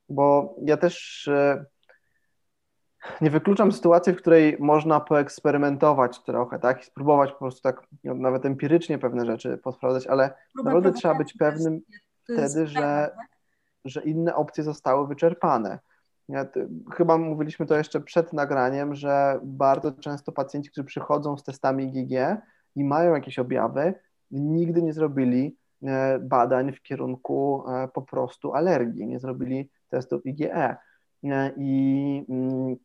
bo 0.09 0.55
ja 0.63 0.77
też 0.77 1.29
e, 1.29 1.65
nie 3.21 3.31
wykluczam 3.31 3.73
sytuacji, 3.73 4.13
w 4.13 4.17
której 4.17 4.57
można 4.61 5.01
poeksperymentować 5.01 6.23
trochę, 6.23 6.59
tak, 6.59 6.83
i 6.83 6.85
spróbować 6.85 7.33
po 7.33 7.39
prostu 7.39 7.63
tak 7.63 7.83
no, 8.05 8.15
nawet 8.15 8.47
empirycznie 8.47 8.99
pewne 8.99 9.27
rzeczy 9.27 9.59
posprawdzać, 9.59 10.07
ale 10.07 10.35
naprawdę 10.57 10.93
trzeba 10.93 11.15
być 11.15 11.35
pewnym 11.39 11.81
wtedy, 12.25 12.67
że, 12.67 13.11
że 13.85 14.03
inne 14.03 14.35
opcje 14.35 14.65
zostały 14.65 15.07
wyczerpane. 15.07 15.79
Ja, 16.29 16.47
chyba 16.93 17.19
mówiliśmy 17.19 17.67
to 17.67 17.77
jeszcze 17.77 18.01
przed 18.01 18.33
nagraniem, 18.33 18.95
że 18.95 19.41
bardzo 19.43 19.93
często 19.93 20.33
pacjenci, 20.33 20.71
którzy 20.71 20.85
przychodzą 20.85 21.37
z 21.37 21.43
testami 21.43 21.85
IgG 21.85 22.43
i 22.77 22.85
mają 22.85 23.15
jakieś 23.15 23.39
objawy, 23.39 23.95
nigdy 24.31 24.83
nie 24.83 24.93
zrobili 24.93 25.57
e, 25.83 26.19
badań 26.19 26.73
w 26.73 26.83
kierunku 26.83 27.65
e, 27.69 27.89
po 27.89 28.03
prostu 28.03 28.55
alergii, 28.55 29.07
nie 29.07 29.21
zrobili 29.21 29.71
testów 29.89 30.27
IgE. 30.27 30.77
E, 31.25 31.53
I, 31.57 32.27
mm, 32.29 32.77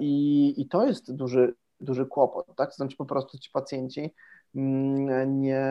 i, 0.00 0.54
i 0.60 0.68
to 0.68 0.86
jest 0.86 1.14
duży, 1.14 1.54
duży 1.80 2.06
kłopot, 2.06 2.56
tak? 2.56 2.74
Znaczy 2.74 2.96
po 2.96 3.04
prostu 3.04 3.38
ci 3.38 3.50
pacjenci 3.50 4.14
mm, 4.54 5.40
nie, 5.40 5.66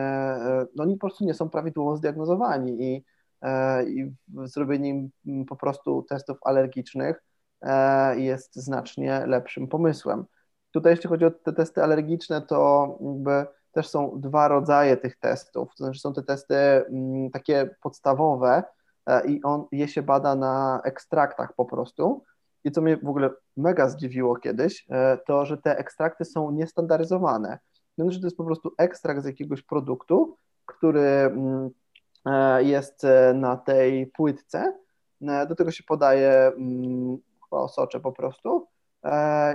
no 0.76 0.82
oni 0.82 0.94
po 0.94 1.06
prostu 1.06 1.24
nie 1.24 1.34
są 1.34 1.48
prawidłowo 1.50 1.96
zdiagnozowani 1.96 2.84
i 2.84 3.04
E, 3.04 3.21
i 3.88 4.12
zrobienie 4.44 5.08
mm, 5.26 5.44
po 5.44 5.56
prostu 5.56 6.02
testów 6.02 6.38
alergicznych 6.42 7.22
e, 7.62 8.20
jest 8.20 8.56
znacznie 8.56 9.26
lepszym 9.26 9.68
pomysłem. 9.68 10.24
Tutaj 10.70 10.92
jeśli 10.92 11.08
chodzi 11.08 11.24
o 11.24 11.30
te 11.30 11.52
testy 11.52 11.82
alergiczne, 11.82 12.42
to 12.42 12.88
jakby 13.00 13.46
też 13.72 13.88
są 13.88 14.20
dwa 14.20 14.48
rodzaje 14.48 14.96
tych 14.96 15.18
testów. 15.18 15.74
To 15.76 15.84
znaczy 15.84 16.00
są 16.00 16.12
te 16.12 16.22
testy 16.22 16.54
mm, 16.54 17.30
takie 17.30 17.74
podstawowe 17.82 18.62
e, 19.06 19.26
i 19.26 19.42
on, 19.42 19.66
je 19.72 19.88
się 19.88 20.02
bada 20.02 20.34
na 20.34 20.80
ekstraktach 20.84 21.54
po 21.56 21.64
prostu. 21.64 22.24
I 22.64 22.70
co 22.70 22.80
mnie 22.80 22.96
w 22.96 23.08
ogóle 23.08 23.30
mega 23.56 23.88
zdziwiło 23.88 24.36
kiedyś, 24.36 24.86
to 25.26 25.46
że 25.46 25.58
te 25.58 25.78
ekstrakty 25.78 26.24
są 26.24 26.50
niestandaryzowane. 26.50 27.58
Znaczy, 27.98 28.20
to 28.20 28.26
jest 28.26 28.36
po 28.36 28.44
prostu 28.44 28.72
ekstrakt 28.78 29.22
z 29.22 29.26
jakiegoś 29.26 29.62
produktu, 29.62 30.36
który 30.66 31.00
mm, 31.00 31.70
E, 31.70 31.81
jest 32.58 33.04
e, 33.04 33.34
na 33.34 33.56
tej 33.56 34.06
płytce. 34.06 34.78
E, 35.22 35.46
do 35.46 35.54
tego 35.54 35.70
się 35.70 35.84
podaje 35.84 36.32
mm, 36.32 37.18
chyba 37.44 37.62
osocze 37.62 38.00
po 38.00 38.12
prostu 38.12 38.66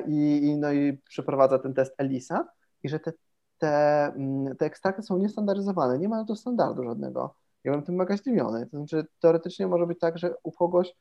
i, 0.08 0.56
no 0.60 0.72
i 0.72 0.98
przeprowadza 0.98 1.60
ten 1.60 1.74
test 1.74 1.94
ELISA 1.98 2.48
i 2.84 2.90
że 2.90 3.00
te, 3.00 3.14
te, 3.58 4.06
mm, 4.06 4.56
te 4.56 4.66
ekstrakty 4.66 5.04
są 5.04 5.18
niestandaryzowane, 5.18 6.00
nie 6.00 6.10
ma 6.10 6.18
na 6.18 6.26
to 6.26 6.36
standardu 6.36 6.84
żadnego. 6.84 7.36
Ja 7.64 7.72
byłem 7.72 7.86
tym 7.86 7.96
mega 7.96 8.18
zdziwiony. 8.18 8.66
To 8.66 8.78
znaczy 8.78 9.06
teoretycznie 9.20 9.68
może 9.68 9.88
być 9.88 10.00
tak, 10.00 10.18
że 10.18 10.34
u 10.44 10.52
kogoś 10.52 10.94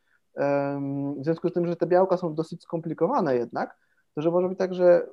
w 1.20 1.24
związku 1.24 1.48
z 1.48 1.52
tym, 1.52 1.66
że 1.66 1.76
te 1.76 1.86
białka 1.86 2.16
są 2.16 2.34
dosyć 2.34 2.62
skomplikowane 2.62 3.36
jednak, 3.36 3.78
to 4.14 4.22
że 4.22 4.30
może 4.30 4.48
być 4.48 4.58
tak, 4.58 4.74
że 4.74 5.06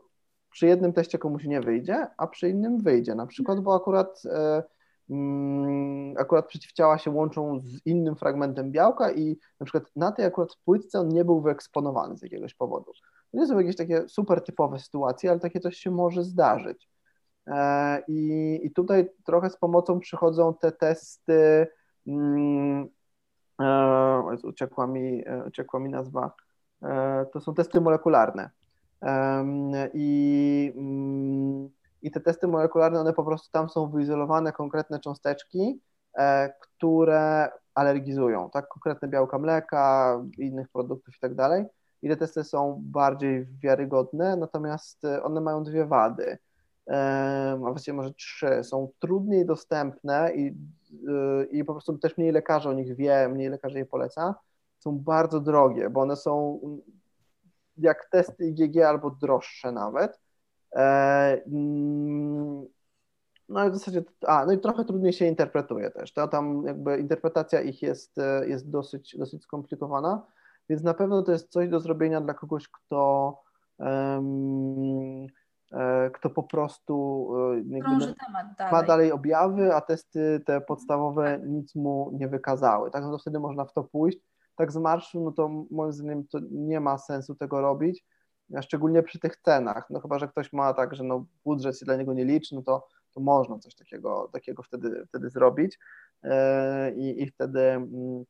przy 0.52 0.68
jednym 0.68 0.94
teście 0.94 1.18
komuś 1.18 1.46
nie 1.46 1.62
wyjdzie, 1.62 2.08
a 2.18 2.28
przy 2.28 2.50
innym 2.50 2.78
wyjdzie. 2.78 3.16
Na 3.16 3.28
przykład, 3.28 3.60
bo 3.60 3.76
akurat 3.76 4.24
Mm, 4.26 4.64
akurat 6.18 6.48
przeciwciała 6.48 6.98
się 6.98 7.12
łączą 7.12 7.60
z 7.60 7.86
innym 7.86 8.16
fragmentem 8.16 8.72
białka 8.72 9.12
i 9.12 9.38
na 9.60 9.66
przykład 9.66 9.92
na 9.96 10.12
tej 10.12 10.26
akurat 10.26 10.56
płytce 10.66 11.00
on 11.00 11.08
nie 11.08 11.26
był 11.26 11.42
wyeksponowany 11.42 12.18
z 12.18 12.22
jakiegoś 12.22 12.54
powodu. 12.54 12.92
Nie 13.34 13.48
są 13.48 13.60
jakieś 13.60 13.76
takie 13.76 14.10
super 14.10 14.44
typowe 14.44 14.80
sytuacje, 14.80 15.32
ale 15.32 15.40
takie 15.40 15.60
coś 15.60 15.78
się 15.78 15.92
może 15.92 16.24
zdarzyć. 16.24 16.90
E, 17.48 18.04
I, 18.08 18.60
i 18.64 18.72
tutaj 18.72 19.10
trochę 19.26 19.50
z 19.50 19.58
pomocą 19.58 20.00
przychodzą 20.00 20.54
te 20.54 20.72
testy, 20.72 21.68
um, 22.06 22.90
uciekła, 24.44 24.88
mi, 24.88 25.24
e, 25.28 25.44
uciekła 25.48 25.80
mi 25.80 25.90
nazwa, 25.90 26.32
to 27.34 27.42
są 27.42 27.54
testy 27.54 27.82
molekularne. 27.82 28.50
I 29.94 30.74
um, 30.76 31.70
i 32.04 32.12
te 32.12 32.20
testy 32.20 32.48
molekularne, 32.48 33.00
one 33.00 33.14
po 33.14 33.24
prostu 33.24 33.52
tam 33.52 33.70
są 33.70 33.90
wyizolowane 33.90 34.52
konkretne 34.52 35.00
cząsteczki, 35.00 35.82
e, 36.18 36.54
które 36.60 37.50
alergizują, 37.76 38.50
tak, 38.50 38.68
konkretne 38.68 39.08
białka 39.08 39.40
mleka, 39.40 40.22
innych 40.38 40.70
produktów 40.70 41.16
i 41.16 41.20
tak 41.20 41.36
dalej. 41.36 41.66
I 42.02 42.10
te 42.10 42.18
testy 42.18 42.44
są 42.44 42.82
bardziej 42.84 43.46
wiarygodne, 43.46 44.36
natomiast 44.36 45.06
e, 45.06 45.24
one 45.24 45.42
mają 45.42 45.64
dwie 45.64 45.86
wady, 45.86 46.38
e, 46.88 47.52
a 47.68 47.70
właściwie 47.70 47.96
może 47.98 48.14
trzy. 48.14 48.64
Są 48.64 48.90
trudniej 49.00 49.46
dostępne 49.46 50.32
i, 50.36 50.56
i 51.52 51.64
po 51.66 51.74
prostu 51.74 51.98
też 51.98 52.18
mniej 52.18 52.32
lekarzy 52.32 52.70
o 52.70 52.74
nich 52.74 52.96
wie, 52.96 53.30
mniej 53.30 53.50
lekarzy 53.50 53.78
je 53.78 53.86
poleca. 53.86 54.36
Są 54.80 55.00
bardzo 55.00 55.40
drogie, 55.40 55.90
bo 55.90 56.02
one 56.02 56.16
są 56.16 56.60
jak 57.78 58.06
testy 58.06 58.48
IgG 58.48 58.78
albo 58.82 59.10
droższe 59.12 59.72
nawet 59.72 60.23
no 63.50 63.68
i 63.68 63.72
w 63.72 63.74
zasadzie, 63.74 64.04
a, 64.28 64.46
no 64.46 64.52
i 64.52 64.60
trochę 64.60 64.86
trudniej 64.86 65.14
się 65.14 65.26
interpretuje 65.26 65.92
też. 65.92 66.14
To 66.14 66.28
tam 66.28 66.64
jakby 66.68 66.98
interpretacja 66.98 67.62
ich 67.62 67.82
jest, 67.82 68.18
e, 68.18 68.48
jest 68.48 68.70
dosyć, 68.70 69.18
dosyć 69.18 69.44
skomplikowana, 69.44 70.26
więc 70.70 70.84
na 70.84 70.94
pewno 70.94 71.22
to 71.22 71.32
jest 71.32 71.52
coś 71.52 71.70
do 71.70 71.80
zrobienia 71.80 72.22
dla 72.22 72.34
kogoś, 72.34 72.68
kto 72.68 73.42
um, 73.78 75.28
kto 76.14 76.30
po 76.30 76.44
prostu 76.44 77.28
dalej. 78.58 78.72
ma 78.72 78.84
dalej 78.84 79.12
objawy, 79.12 79.76
a 79.76 79.82
testy 79.82 80.42
te 80.46 80.62
podstawowe 80.62 81.40
nic 81.46 81.76
mu 81.76 82.12
nie 82.14 82.28
wykazały. 82.28 82.92
Tak, 82.92 83.04
no 83.04 83.12
to 83.12 83.18
wtedy 83.18 83.40
można 83.40 83.66
w 83.66 83.74
to 83.74 83.84
pójść. 83.84 84.18
Tak 84.56 84.72
z 84.72 84.78
marszu, 84.78 85.24
no 85.24 85.32
to 85.32 85.50
moim 85.72 85.92
zdaniem 85.92 86.28
to 86.28 86.40
nie 86.52 86.80
ma 86.80 86.98
sensu 86.98 87.36
tego 87.36 87.62
robić, 87.62 88.06
szczególnie 88.62 89.04
przy 89.04 89.20
tych 89.20 89.38
cenach. 89.38 89.90
No 89.90 90.00
chyba, 90.00 90.20
że 90.20 90.28
ktoś 90.28 90.54
ma 90.54 90.74
tak, 90.74 90.96
że 90.96 91.04
no 91.04 91.26
budżet 91.46 91.80
się 91.80 91.86
dla 91.86 91.96
niego 91.96 92.14
nie 92.14 92.26
liczy, 92.26 92.56
no 92.56 92.62
to, 92.62 92.88
to 93.14 93.20
można 93.20 93.60
coś 93.60 93.76
takiego, 93.76 94.30
takiego 94.34 94.64
wtedy, 94.64 95.06
wtedy 95.08 95.30
zrobić 95.30 95.80
e, 96.24 96.92
i, 96.92 97.24
i 97.24 97.28
wtedy, 97.28 97.62
mm, 97.62 98.24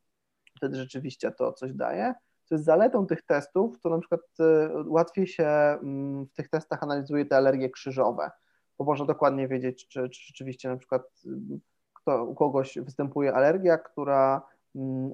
wtedy 0.56 0.76
rzeczywiście 0.76 1.30
to 1.30 1.52
coś 1.52 1.72
daje. 1.72 2.14
Co 2.44 2.54
jest 2.54 2.64
zaletą 2.64 3.06
tych 3.06 3.22
testów, 3.22 3.80
to 3.80 3.90
na 3.90 3.98
przykład 3.98 4.20
e, 4.40 4.68
łatwiej 4.86 5.26
się 5.26 5.46
mm, 5.46 6.26
w 6.26 6.32
tych 6.32 6.48
testach 6.48 6.82
analizuje 6.82 7.26
te 7.26 7.36
alergie 7.36 7.70
krzyżowe, 7.70 8.30
bo 8.78 8.84
można 8.84 9.06
dokładnie 9.06 9.48
wiedzieć, 9.48 9.88
czy, 9.88 10.08
czy 10.08 10.26
rzeczywiście 10.26 10.68
na 10.68 10.76
przykład 10.76 11.02
mm, 11.26 11.60
kto, 11.92 12.24
u 12.24 12.34
kogoś 12.34 12.78
występuje 12.78 13.34
alergia, 13.34 13.78
która 13.78 14.42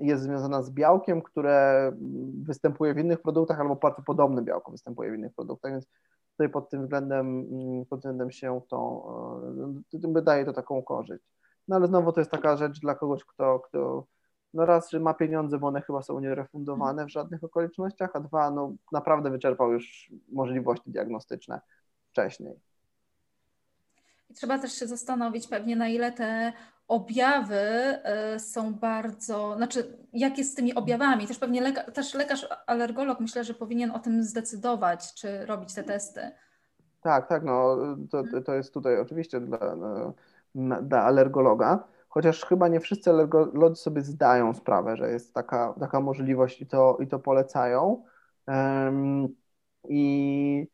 jest 0.01 0.23
związana 0.23 0.63
z 0.63 0.71
białkiem, 0.71 1.23
które 1.23 1.93
występuje 2.43 2.95
w 2.95 2.99
innych 2.99 3.23
produktach, 3.23 3.61
albo 3.61 3.77
bardzo 3.77 4.03
podobne 4.03 4.43
białko 4.43 4.71
występuje 4.71 5.11
w 5.11 5.15
innych 5.15 5.35
produktach, 5.35 5.73
więc 5.73 5.87
tutaj 6.33 6.49
pod 6.49 6.71
tym 6.71 6.83
względem, 6.83 7.47
mm, 7.53 7.87
pod 7.87 7.99
względem 7.99 8.31
się 8.31 8.61
to, 8.69 9.07
e, 9.95 10.13
wydaje 10.13 10.45
to 10.45 10.53
taką 10.53 10.83
korzyść. 10.83 11.25
No 11.69 11.77
ale 11.77 11.87
znowu 11.87 12.13
to 12.13 12.21
jest 12.21 12.31
taka 12.31 12.57
rzecz 12.57 12.81
dla 12.81 12.95
kogoś, 12.95 13.25
kto, 13.25 13.61
kto 13.61 14.07
no 14.55 14.67
raz, 14.67 14.91
że 14.91 15.01
ma 15.01 15.15
pieniądze, 15.15 15.59
bo 15.59 15.67
one 15.67 15.83
chyba 15.83 16.03
są 16.03 16.21
nierefundowane 16.21 17.07
w 17.07 17.09
żadnych 17.09 17.45
okolicznościach, 17.45 18.11
a 18.15 18.21
dwa, 18.21 18.51
no 18.51 18.75
naprawdę 18.93 19.31
wyczerpał 19.31 19.73
już 19.73 20.13
możliwości 20.33 20.91
diagnostyczne 20.91 21.61
wcześniej. 22.11 22.61
I 24.31 24.35
trzeba 24.35 24.59
też 24.59 24.73
się 24.73 24.87
zastanowić 24.87 25.49
pewnie, 25.49 25.77
na 25.77 25.89
ile 25.89 26.13
te 26.13 26.53
objawy 26.91 27.57
e, 27.57 28.39
są 28.39 28.75
bardzo, 28.75 29.55
znaczy 29.57 29.99
jak 30.13 30.39
jest 30.39 30.53
z 30.53 30.55
tymi 30.55 30.75
objawami, 30.75 31.27
też 31.27 31.39
pewnie 31.39 31.61
lekarz, 31.61 31.95
też 31.95 32.15
lekarz 32.15 32.49
alergolog 32.67 33.21
myślę, 33.21 33.45
że 33.45 33.55
powinien 33.55 33.91
o 33.91 33.99
tym 33.99 34.23
zdecydować, 34.23 35.15
czy 35.15 35.47
robić 35.47 35.75
te 35.75 35.83
testy. 35.83 36.31
Tak, 37.01 37.29
tak, 37.29 37.45
no 37.45 37.77
to, 38.11 38.23
to 38.47 38.55
jest 38.55 38.75
tutaj 38.75 39.01
oczywiście 39.01 39.41
dla, 39.41 39.59
dla 40.83 41.03
alergologa, 41.03 41.85
chociaż 42.09 42.45
chyba 42.45 42.69
nie 42.69 42.81
wszyscy 42.81 43.11
alergolodzy 43.11 43.83
sobie 43.83 44.03
zdają 44.03 44.55
sprawę, 44.55 44.97
że 44.97 45.11
jest 45.11 45.35
taka, 45.35 45.75
taka 45.81 46.01
możliwość 46.01 46.61
i 46.61 46.67
to, 46.67 46.99
i 47.01 47.07
to 47.07 47.19
polecają. 47.19 48.05
Um, 48.47 49.29
I 49.89 50.69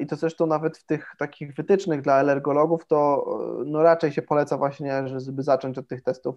I 0.00 0.06
to 0.06 0.16
zresztą 0.16 0.46
nawet 0.46 0.78
w 0.78 0.86
tych 0.86 1.12
takich 1.18 1.54
wytycznych 1.54 2.02
dla 2.02 2.14
alergologów, 2.14 2.86
to 2.86 3.26
e, 3.60 3.64
no 3.66 3.82
raczej 3.82 4.12
się 4.12 4.22
poleca 4.22 4.58
właśnie, 4.58 5.08
żeby 5.20 5.42
zacząć 5.42 5.78
od 5.78 5.88
tych 5.88 6.02
testów 6.02 6.36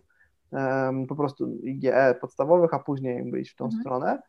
po 1.08 1.16
prostu 1.16 1.58
IgE 1.64 2.16
podstawowych, 2.22 2.74
a 2.74 2.80
później 2.80 3.32
iść 3.42 3.52
w 3.52 3.56
tą 3.56 3.66
mhm. 3.66 3.82
stronę. 3.82 4.22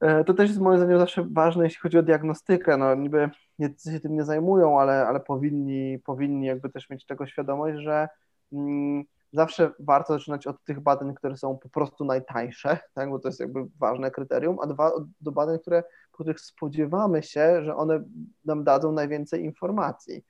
E, 0.00 0.24
to 0.24 0.34
też 0.34 0.48
jest 0.48 0.60
moim 0.60 0.78
zdaniem 0.78 0.98
zawsze 0.98 1.26
ważne, 1.30 1.64
jeśli 1.64 1.80
chodzi 1.80 1.98
o 1.98 2.02
diagnostykę. 2.02 2.76
No 2.76 2.94
niby 2.94 3.30
nie 3.58 3.74
się 3.92 4.00
tym 4.00 4.14
nie 4.14 4.24
zajmują, 4.24 4.80
ale, 4.80 5.06
ale 5.06 5.20
powinni, 5.20 5.98
powinni 5.98 6.46
jakby 6.46 6.68
też 6.68 6.90
mieć 6.90 7.06
tego 7.06 7.26
świadomość, 7.26 7.78
że 7.78 8.08
mm, 8.52 9.04
zawsze 9.32 9.70
warto 9.78 10.12
zaczynać 10.12 10.46
od 10.46 10.64
tych 10.64 10.80
badań, 10.80 11.14
które 11.14 11.36
są 11.36 11.58
po 11.58 11.68
prostu 11.68 12.04
najtańsze, 12.04 12.78
tak, 12.94 13.10
bo 13.10 13.18
to 13.18 13.28
jest 13.28 13.40
jakby 13.40 13.66
ważne 13.78 14.10
kryterium, 14.10 14.56
a 14.62 14.66
dwa 14.66 14.92
do 15.20 15.32
badań, 15.32 15.58
które 15.58 15.82
których 16.16 16.40
spodziewamy 16.40 17.22
się, 17.22 17.64
że 17.64 17.76
one 17.76 18.04
nam 18.44 18.64
dadzą 18.64 18.92
najwięcej 18.92 19.44
informacji. 19.44 20.24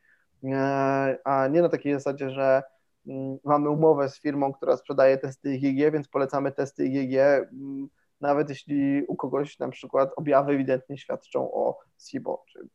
E, 0.45 1.19
a 1.25 1.49
nie 1.49 1.63
na 1.63 1.69
takiej 1.69 1.95
zasadzie, 1.95 2.31
że 2.31 2.63
mm, 3.07 3.39
mamy 3.45 3.71
umowę 3.71 4.09
z 4.09 4.21
firmą, 4.21 4.53
która 4.53 4.77
sprzedaje 4.77 5.19
testy 5.19 5.55
IgG, 5.55 5.93
więc 5.93 6.09
polecamy 6.09 6.53
testy 6.53 6.87
IgG, 6.87 7.15
mm, 7.17 7.89
nawet 8.21 8.49
jeśli 8.49 9.05
u 9.07 9.17
kogoś 9.17 9.59
na 9.59 9.69
przykład 9.69 10.11
objawy 10.17 10.53
ewidentnie 10.53 10.99
świadczą 10.99 11.53
o 11.53 11.79
SIBO, 11.99 12.45
czy 12.47 12.69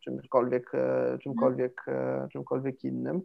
czymkolwiek, 0.00 0.74
e, 0.74 1.18
czymkolwiek, 1.18 1.84
e, 1.88 2.28
czymkolwiek 2.32 2.84
innym. 2.84 3.22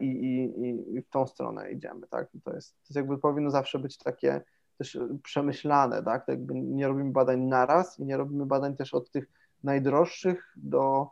I, 0.00 0.06
i, 0.06 0.96
I 0.96 1.02
w 1.02 1.08
tą 1.08 1.26
stronę 1.26 1.72
idziemy, 1.72 2.06
tak? 2.06 2.28
To 2.44 2.54
jest, 2.54 2.72
to 2.72 2.84
jest 2.88 2.96
jakby 2.96 3.18
powinno 3.18 3.50
zawsze 3.50 3.78
być 3.78 3.98
takie 3.98 4.40
też 4.78 4.98
przemyślane, 5.22 6.02
tak? 6.02 6.26
tak 6.26 6.28
jakby 6.28 6.54
nie 6.54 6.88
robimy 6.88 7.12
badań 7.12 7.40
naraz 7.40 7.98
i 7.98 8.04
nie 8.04 8.16
robimy 8.16 8.46
badań 8.46 8.76
też 8.76 8.94
od 8.94 9.10
tych 9.10 9.30
najdroższych 9.64 10.54
do, 10.56 11.08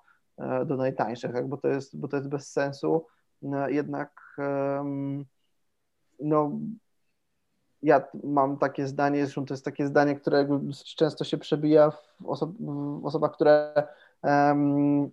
do 0.66 0.76
najtańszych, 0.76 1.32
tak? 1.32 1.48
bo, 1.48 1.56
to 1.56 1.68
jest, 1.68 2.00
bo 2.00 2.08
to 2.08 2.16
jest 2.16 2.28
bez 2.28 2.52
sensu. 2.52 3.06
Jednak 3.68 4.36
no, 6.20 6.50
ja 7.82 8.02
mam 8.24 8.58
takie 8.58 8.86
zdanie, 8.86 9.24
zresztą 9.24 9.46
to 9.46 9.54
jest 9.54 9.64
takie 9.64 9.86
zdanie, 9.86 10.16
które 10.16 10.48
często 10.96 11.24
się 11.24 11.38
przebija 11.38 11.90
w, 11.90 12.26
oso 12.26 12.52
w 13.00 13.06
osobach, 13.06 13.32
które 13.32 13.72
um, 14.22 15.10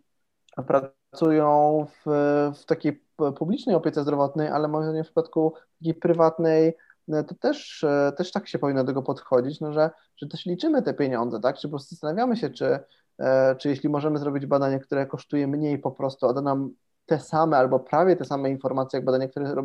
pracują 0.67 1.85
w, 2.05 2.11
w 2.55 2.65
takiej 2.65 3.03
publicznej 3.37 3.75
opiece 3.75 4.01
zdrowotnej, 4.01 4.47
ale 4.47 4.67
moim 4.67 4.83
zdaniem 4.83 5.03
w 5.03 5.07
przypadku 5.07 5.53
takiej 5.79 5.93
prywatnej 5.93 6.77
to 7.07 7.35
też, 7.35 7.85
też 8.17 8.31
tak 8.31 8.47
się 8.47 8.59
powinno 8.59 8.83
do 8.83 8.87
tego 8.87 9.03
podchodzić, 9.03 9.59
no, 9.61 9.73
że, 9.73 9.91
że 10.17 10.27
też 10.27 10.45
liczymy 10.45 10.81
te 10.81 10.93
pieniądze, 10.93 11.39
tak? 11.39 11.57
Czy 11.57 11.67
po 11.67 11.71
prostu 11.71 11.95
zastanawiamy 11.95 12.37
się, 12.37 12.49
czy, 12.49 12.79
e, 13.19 13.55
czy 13.55 13.69
jeśli 13.69 13.89
możemy 13.89 14.19
zrobić 14.19 14.45
badanie, 14.45 14.79
które 14.79 15.05
kosztuje 15.05 15.47
mniej 15.47 15.79
po 15.79 15.91
prostu, 15.91 16.27
a 16.27 16.33
da 16.33 16.41
nam 16.41 16.71
te 17.05 17.19
same 17.19 17.57
albo 17.57 17.79
prawie 17.79 18.15
te 18.15 18.25
same 18.25 18.49
informacje, 18.49 18.97
jak 18.97 19.05
badanie, 19.05 19.29
które 19.29 19.55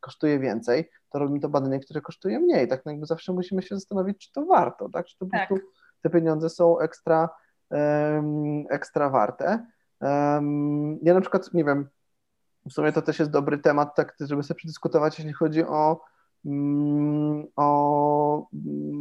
kosztuje 0.00 0.38
więcej, 0.38 0.90
to 1.10 1.18
robimy 1.18 1.40
to 1.40 1.48
badanie, 1.48 1.80
które 1.80 2.00
kosztuje 2.00 2.40
mniej. 2.40 2.68
Tak 2.68 2.84
no 2.84 2.92
jakby 2.92 3.06
zawsze 3.06 3.32
musimy 3.32 3.62
się 3.62 3.74
zastanowić, 3.74 4.18
czy 4.18 4.32
to 4.32 4.46
warto, 4.46 4.88
tak? 4.88 5.06
Czy 5.06 5.18
to 5.18 5.26
tak. 5.26 5.48
po 5.48 5.54
prostu 5.54 5.70
te 6.02 6.10
pieniądze 6.10 6.50
są 6.50 6.78
ekstra, 6.78 7.28
um, 7.70 8.64
ekstra 8.70 9.10
warte. 9.10 9.66
Um, 10.00 10.98
ja 11.02 11.14
na 11.14 11.20
przykład, 11.20 11.54
nie 11.54 11.64
wiem, 11.64 11.88
w 12.70 12.72
sumie 12.72 12.92
to 12.92 13.02
też 13.02 13.18
jest 13.18 13.30
dobry 13.30 13.58
temat, 13.58 13.94
tak, 13.94 14.16
żeby 14.20 14.42
sobie 14.42 14.58
przedyskutować, 14.58 15.18
jeśli 15.18 15.32
chodzi 15.32 15.64
o, 15.64 16.00
o 17.56 18.48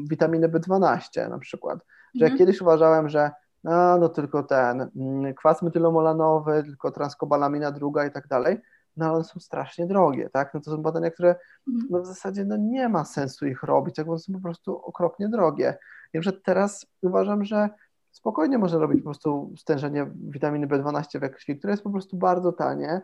witaminę 0.09 0.49
B12 0.49 1.29
na 1.29 1.39
przykład. 1.39 1.79
Że 2.15 2.25
mhm. 2.25 2.31
ja 2.31 2.37
kiedyś 2.37 2.61
uważałem, 2.61 3.09
że 3.09 3.31
no, 3.63 3.97
no 3.97 4.09
tylko 4.09 4.43
ten 4.43 4.89
mm, 4.95 5.33
kwas 5.33 5.61
metylomolanowy, 5.61 6.63
tylko 6.63 6.91
transkobalamina 6.91 7.71
druga 7.71 8.05
i 8.05 8.11
tak 8.11 8.27
dalej, 8.27 8.57
no 8.97 9.05
ale 9.05 9.15
one 9.15 9.23
są 9.23 9.39
strasznie 9.39 9.87
drogie, 9.87 10.29
tak? 10.29 10.53
No 10.53 10.59
to 10.61 10.71
są 10.71 10.77
badania, 10.77 11.11
które 11.11 11.35
mhm. 11.67 11.87
no 11.89 12.01
w 12.01 12.05
zasadzie 12.05 12.45
no 12.45 12.57
nie 12.57 12.89
ma 12.89 13.05
sensu 13.05 13.47
ich 13.47 13.63
robić, 13.63 13.95
tak? 13.95 14.05
bo 14.05 14.11
one 14.11 14.19
są 14.19 14.33
po 14.33 14.39
prostu 14.39 14.77
okropnie 14.77 15.29
drogie. 15.29 15.77
I 16.13 16.21
że 16.21 16.33
teraz 16.33 16.85
uważam, 17.01 17.45
że 17.45 17.69
spokojnie 18.11 18.57
można 18.57 18.79
robić 18.79 18.99
po 18.99 19.03
prostu 19.03 19.53
stężenie 19.57 20.11
witaminy 20.15 20.67
B12 20.67 21.19
we 21.19 21.29
krwi, 21.29 21.57
które 21.57 21.73
jest 21.73 21.83
po 21.83 21.89
prostu 21.89 22.17
bardzo 22.17 22.51
tanie. 22.51 23.01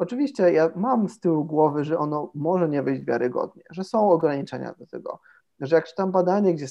Oczywiście 0.00 0.52
ja 0.52 0.70
mam 0.76 1.08
z 1.08 1.20
tyłu 1.20 1.44
głowy, 1.44 1.84
że 1.84 1.98
ono 1.98 2.30
może 2.34 2.68
nie 2.68 2.82
wyjść 2.82 3.04
wiarygodnie, 3.04 3.62
że 3.70 3.84
są 3.84 4.10
ograniczenia 4.10 4.74
do 4.78 4.86
tego, 4.86 5.20
że 5.60 5.76
jak 5.76 5.84
czytam 5.84 6.12
badanie, 6.12 6.54
gdzie, 6.54 6.66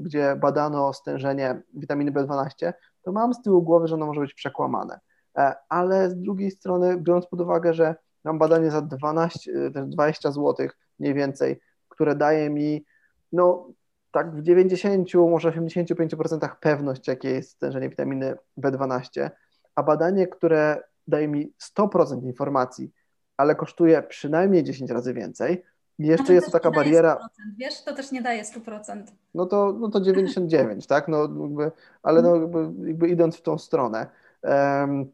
gdzie 0.00 0.36
badano 0.36 0.92
stężenie 0.92 1.62
witaminy 1.74 2.12
B12, 2.12 2.72
to 3.02 3.12
mam 3.12 3.34
z 3.34 3.42
tyłu 3.42 3.62
głowy, 3.62 3.88
że 3.88 3.94
ono 3.94 4.06
może 4.06 4.20
być 4.20 4.34
przekłamane. 4.34 5.00
E, 5.36 5.54
ale 5.68 6.10
z 6.10 6.16
drugiej 6.16 6.50
strony, 6.50 6.96
biorąc 6.96 7.26
pod 7.26 7.40
uwagę, 7.40 7.74
że 7.74 7.94
mam 8.24 8.38
badanie 8.38 8.70
za 8.70 8.82
12, 8.82 9.70
20 9.70 10.32
zł 10.32 10.68
mniej 10.98 11.14
więcej, 11.14 11.60
które 11.88 12.14
daje 12.14 12.50
mi 12.50 12.84
no 13.32 13.68
tak 14.10 14.36
w 14.36 14.42
90, 14.42 15.14
może 15.14 15.50
85% 15.50 16.48
pewność, 16.60 17.08
jakie 17.08 17.30
jest 17.30 17.50
stężenie 17.50 17.88
witaminy 17.88 18.34
B12, 18.60 19.30
a 19.74 19.82
badanie, 19.82 20.26
które 20.26 20.82
daje 21.08 21.28
mi 21.28 21.52
100% 21.78 22.24
informacji, 22.24 22.90
ale 23.36 23.54
kosztuje 23.54 24.02
przynajmniej 24.02 24.64
10 24.64 24.90
razy 24.90 25.14
więcej, 25.14 25.64
i 25.98 26.06
jeszcze 26.06 26.34
jest 26.34 26.46
to 26.46 26.52
taka 26.52 26.70
bariera. 26.70 27.14
100%, 27.14 27.18
wiesz, 27.58 27.82
to 27.82 27.94
też 27.94 28.12
nie 28.12 28.22
daje 28.22 28.42
100%. 28.42 29.02
No 29.34 29.46
to, 29.46 29.76
no 29.80 29.88
to 29.88 30.00
99, 30.00 30.86
tak? 30.86 31.08
No, 31.08 31.20
jakby, 31.20 31.70
ale 32.02 32.22
no, 32.22 32.36
jakby, 32.36 32.88
jakby 32.88 33.08
idąc 33.08 33.36
w 33.36 33.42
tą 33.42 33.58
stronę. 33.58 34.06
Um, 34.42 35.10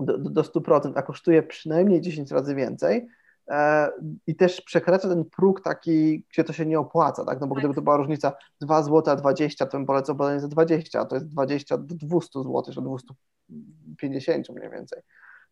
do, 0.00 0.18
do 0.18 0.42
100%, 0.42 0.92
a 0.94 1.02
kosztuje 1.02 1.42
przynajmniej 1.42 2.00
10 2.00 2.30
razy 2.30 2.54
więcej 2.54 3.08
e, 3.48 3.88
i 4.26 4.36
też 4.36 4.60
przekracza 4.60 5.08
ten 5.08 5.24
próg 5.24 5.60
taki, 5.60 6.24
gdzie 6.32 6.44
to 6.44 6.52
się 6.52 6.66
nie 6.66 6.78
opłaca, 6.78 7.24
tak? 7.24 7.40
No 7.40 7.46
bo 7.46 7.54
tak. 7.54 7.62
gdyby 7.62 7.74
to 7.74 7.82
była 7.82 7.96
różnica 7.96 8.32
2 8.60 8.82
zł 8.82 9.14
a 9.14 9.16
20, 9.16 9.66
to 9.66 9.78
bym 9.78 9.86
polecał 9.86 10.14
badanie 10.14 10.40
za 10.40 10.48
20, 10.48 11.00
a 11.00 11.04
to 11.04 11.16
jest 11.16 11.28
20 11.28 11.78
do 11.78 11.94
200 11.94 12.42
zł, 12.42 12.62
czy 12.74 12.80
250 12.80 14.48
mniej 14.50 14.70
więcej. 14.70 15.02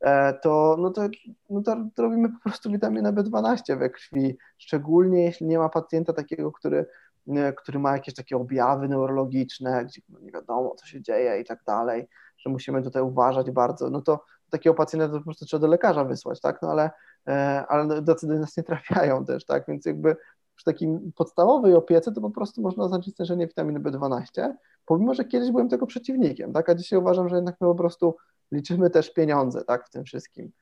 E, 0.05 0.33
to, 0.33 0.77
no 0.79 0.91
to, 0.91 1.03
no 1.51 1.63
to 1.63 1.77
robimy 1.99 2.29
po 2.29 2.39
prostu 2.39 2.71
witaminę 2.71 3.13
B12 3.13 3.79
we 3.79 3.91
krwi, 3.91 4.37
szczególnie 4.59 5.25
jeśli 5.25 5.47
nie 5.47 5.59
ma 5.59 5.69
pacjenta 5.69 6.13
takiego, 6.13 6.53
który, 6.53 6.87
e, 7.29 7.53
który 7.53 7.79
ma 7.79 7.93
jakieś 7.93 8.15
takie 8.15 8.37
objawy 8.37 8.89
neurologiczne, 8.89 9.85
gdzie 9.85 10.01
no 10.09 10.21
nie 10.21 10.33
wiadomo, 10.33 10.75
co 10.75 10.87
się 10.87 11.03
dzieje 11.03 11.41
i 11.41 11.45
tak 11.45 11.65
dalej, 11.67 12.09
że 12.37 12.51
musimy 12.51 12.83
tutaj 12.83 13.03
uważać 13.03 13.51
bardzo, 13.51 13.91
no 13.91 14.03
to 14.03 14.25
takiego 14.51 14.75
pacjenta 14.75 15.09
to 15.09 15.19
po 15.19 15.25
prostu 15.25 15.47
trzeba 15.47 15.61
do 15.61 15.67
lekarza 15.67 16.05
wysłać, 16.05 16.41
tak, 16.41 16.63
no 16.63 16.71
ale, 16.71 16.91
e, 17.29 17.65
ale 17.69 18.03
do 18.03 18.17
nas 18.23 18.57
nie 18.57 18.63
trafiają 18.63 19.25
też, 19.25 19.45
tak, 19.45 19.65
więc 19.69 19.87
jakby 19.87 20.17
przy 20.55 20.65
takim 20.65 21.13
podstawowej 21.13 21.75
opiece 21.75 22.13
to 22.13 22.21
po 22.21 22.31
prostu 22.31 22.63
można 22.63 22.85
oznaczyć 22.85 23.15
stężenie 23.15 23.47
witaminy 23.47 23.81
B12, 23.81 24.53
pomimo, 24.87 25.15
że 25.15 25.25
kiedyś 25.25 25.51
byłem 25.51 25.69
tego 25.69 25.87
przeciwnikiem, 25.87 26.53
tak, 26.53 26.69
a 26.69 26.75
dzisiaj 26.75 26.99
uważam, 26.99 27.29
że 27.29 27.37
jednak 27.37 27.57
my 27.61 27.67
po 27.67 27.75
prostu 27.75 28.17
liczymy 28.53 28.91
też 28.91 29.13
pieniądze, 29.13 29.65
tak, 29.65 29.87
w 29.87 29.91
tym 29.91 30.05
wszystkim. 30.05 30.53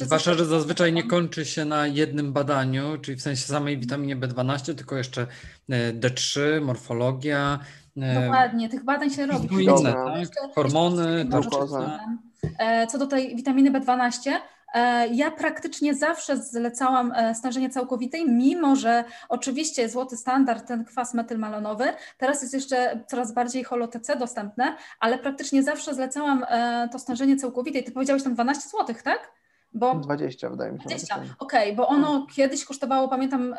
Zwłaszcza, 0.00 0.34
że 0.34 0.46
zazwyczaj 0.46 0.92
nie 0.92 1.02
kończy 1.02 1.44
się 1.44 1.64
na 1.64 1.86
jednym 1.86 2.32
badaniu, 2.32 2.98
czyli 2.98 3.16
w 3.16 3.22
sensie 3.22 3.42
samej 3.42 3.78
witaminie 3.78 4.16
B12, 4.16 4.74
tylko 4.74 4.96
jeszcze 4.96 5.26
e, 5.68 5.92
D3, 5.92 6.40
morfologia. 6.62 7.58
E, 7.96 8.22
Dokładnie, 8.22 8.68
tych 8.68 8.84
badań 8.84 9.10
się 9.10 9.26
robi. 9.26 9.64
Inne, 9.64 9.92
tak? 9.92 10.54
Hormony, 10.54 11.26
jeszcze 11.32 12.86
Co 12.88 12.98
do 12.98 13.06
tej 13.06 13.36
witaminy 13.36 13.70
B12, 13.70 14.30
E, 14.30 14.61
ja 15.10 15.30
praktycznie 15.30 15.94
zawsze 15.94 16.36
zlecałam 16.36 17.12
e, 17.16 17.34
stężenie 17.34 17.70
całkowite, 17.70 18.24
mimo 18.24 18.76
że 18.76 19.04
oczywiście 19.28 19.88
złoty 19.88 20.16
standard, 20.16 20.66
ten 20.66 20.84
kwas 20.84 21.14
metylmalonowy, 21.14 21.84
teraz 22.18 22.42
jest 22.42 22.54
jeszcze 22.54 23.04
coraz 23.06 23.34
bardziej 23.34 23.64
HoloTC 23.64 24.16
dostępne, 24.16 24.76
ale 25.00 25.18
praktycznie 25.18 25.62
zawsze 25.62 25.94
zlecałam 25.94 26.44
e, 26.48 26.88
to 26.92 26.98
stężenie 26.98 27.36
całkowite. 27.36 27.82
Ty 27.82 27.92
powiedziałeś 27.92 28.22
tam 28.22 28.34
12 28.34 28.68
zł, 28.68 28.96
tak? 29.04 29.32
Bo 29.74 29.94
20 29.94 30.50
wydaje 30.50 30.72
mi 30.72 30.80
się. 30.80 30.88
20, 30.88 31.14
okej, 31.14 31.32
okay, 31.38 31.76
bo 31.76 31.88
ono 31.88 32.26
kiedyś 32.34 32.64
kosztowało, 32.64 33.08
pamiętam, 33.08 33.54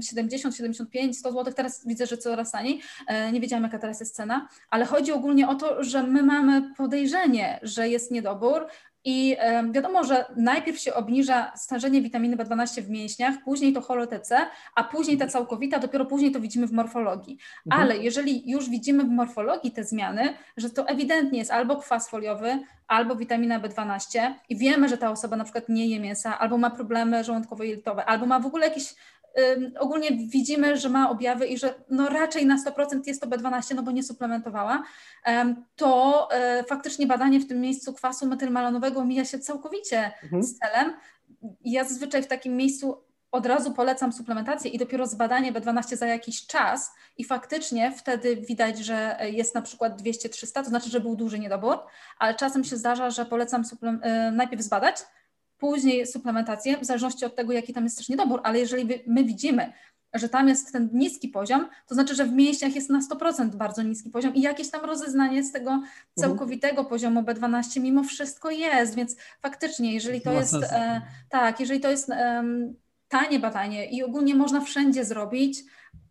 70, 0.00 0.56
75, 0.56 1.18
100 1.18 1.32
zł, 1.32 1.52
teraz 1.56 1.86
widzę, 1.86 2.06
że 2.06 2.16
coraz 2.16 2.52
taniej. 2.52 2.82
Nie 3.32 3.40
wiedziałam, 3.40 3.62
jaka 3.62 3.78
teraz 3.78 4.00
jest 4.00 4.16
cena, 4.16 4.48
ale 4.70 4.84
chodzi 4.84 5.12
ogólnie 5.12 5.48
o 5.48 5.54
to, 5.54 5.84
że 5.84 6.02
my 6.02 6.22
mamy 6.22 6.74
podejrzenie, 6.74 7.60
że 7.62 7.88
jest 7.88 8.10
niedobór, 8.10 8.66
i 9.04 9.36
wiadomo, 9.70 10.04
że 10.04 10.24
najpierw 10.36 10.78
się 10.78 10.94
obniża 10.94 11.52
stężenie 11.56 12.02
witaminy 12.02 12.36
B12 12.36 12.82
w 12.82 12.90
mięśniach, 12.90 13.34
później 13.44 13.72
to 13.72 13.80
HoloTC, 13.80 14.46
a 14.74 14.84
później 14.84 15.18
ta 15.18 15.26
całkowita, 15.26 15.78
dopiero 15.78 16.06
później 16.06 16.32
to 16.32 16.40
widzimy 16.40 16.66
w 16.66 16.72
morfologii. 16.72 17.38
Mhm. 17.66 17.82
Ale 17.82 17.98
jeżeli 17.98 18.50
już 18.50 18.70
widzimy 18.70 19.04
w 19.04 19.08
morfologii 19.08 19.72
te 19.72 19.84
zmiany, 19.84 20.34
że 20.56 20.70
to 20.70 20.88
ewidentnie 20.88 21.38
jest 21.38 21.50
albo 21.50 21.76
kwas 21.76 22.08
foliowy, 22.10 22.58
albo 22.88 23.16
witamina 23.16 23.60
B12 23.60 24.34
i 24.48 24.56
wiemy, 24.56 24.88
że 24.88 24.98
ta 24.98 25.10
osoba 25.10 25.36
na 25.36 25.44
przykład 25.44 25.68
nie 25.68 25.86
je 25.86 26.00
mięsa, 26.00 26.38
albo 26.38 26.58
ma 26.58 26.70
problemy 26.70 27.24
żołądkowo-jelitowe, 27.24 28.02
albo 28.06 28.26
ma 28.26 28.40
w 28.40 28.46
ogóle 28.46 28.66
jakieś 28.66 28.94
ogólnie 29.78 30.08
widzimy, 30.10 30.76
że 30.76 30.88
ma 30.88 31.10
objawy 31.10 31.46
i 31.46 31.58
że 31.58 31.74
no 31.90 32.08
raczej 32.08 32.46
na 32.46 32.64
100% 32.64 33.00
jest 33.06 33.20
to 33.20 33.26
B12, 33.26 33.74
no 33.74 33.82
bo 33.82 33.90
nie 33.90 34.02
suplementowała, 34.02 34.82
to 35.76 36.28
e, 36.32 36.64
faktycznie 36.64 37.06
badanie 37.06 37.40
w 37.40 37.48
tym 37.48 37.60
miejscu 37.60 37.92
kwasu 37.92 38.26
metylmalonowego 38.26 39.04
mija 39.04 39.24
się 39.24 39.38
całkowicie 39.38 40.12
mhm. 40.22 40.42
z 40.42 40.58
celem. 40.58 40.92
Ja 41.64 41.84
zazwyczaj 41.84 42.22
w 42.22 42.26
takim 42.26 42.56
miejscu 42.56 43.08
od 43.32 43.46
razu 43.46 43.72
polecam 43.72 44.12
suplementację 44.12 44.70
i 44.70 44.78
dopiero 44.78 45.06
zbadanie 45.06 45.52
B12 45.52 45.96
za 45.96 46.06
jakiś 46.06 46.46
czas 46.46 46.92
i 47.16 47.24
faktycznie 47.24 47.92
wtedy 47.96 48.36
widać, 48.36 48.78
że 48.78 49.18
jest 49.20 49.54
na 49.54 49.62
przykład 49.62 50.02
200-300, 50.02 50.52
to 50.52 50.64
znaczy, 50.64 50.90
że 50.90 51.00
był 51.00 51.16
duży 51.16 51.38
niedobór, 51.38 51.78
ale 52.18 52.34
czasem 52.34 52.64
się 52.64 52.76
zdarza, 52.76 53.10
że 53.10 53.26
polecam 53.26 53.62
e, 54.02 54.30
najpierw 54.30 54.62
zbadać, 54.62 54.96
później 55.58 56.06
suplementację, 56.06 56.78
w 56.78 56.84
zależności 56.84 57.24
od 57.24 57.36
tego, 57.36 57.52
jaki 57.52 57.72
tam 57.72 57.84
jest 57.84 57.96
też 57.98 58.08
niedobór, 58.08 58.40
ale 58.44 58.58
jeżeli 58.58 59.02
my 59.06 59.24
widzimy, 59.24 59.72
że 60.14 60.28
tam 60.28 60.48
jest 60.48 60.72
ten 60.72 60.88
niski 60.92 61.28
poziom, 61.28 61.68
to 61.86 61.94
znaczy, 61.94 62.14
że 62.14 62.24
w 62.24 62.32
mięśniach 62.32 62.74
jest 62.74 62.90
na 62.90 63.00
100% 63.00 63.48
bardzo 63.48 63.82
niski 63.82 64.10
poziom 64.10 64.34
i 64.34 64.40
jakieś 64.40 64.70
tam 64.70 64.84
rozeznanie 64.84 65.44
z 65.44 65.52
tego 65.52 65.70
mhm. 65.70 65.90
całkowitego 66.14 66.84
poziomu 66.84 67.22
B12 67.22 67.80
mimo 67.80 68.04
wszystko 68.04 68.50
jest, 68.50 68.94
więc 68.94 69.16
faktycznie, 69.42 69.94
jeżeli 69.94 70.20
to 70.20 70.32
jest, 70.32 70.54
e, 70.54 71.02
tak, 71.28 71.60
jeżeli 71.60 71.80
to 71.80 71.90
jest 71.90 72.10
e, 72.10 72.44
tanie 73.08 73.38
badanie 73.38 73.90
i 73.90 74.02
ogólnie 74.02 74.34
można 74.34 74.60
wszędzie 74.60 75.04
zrobić, 75.04 75.64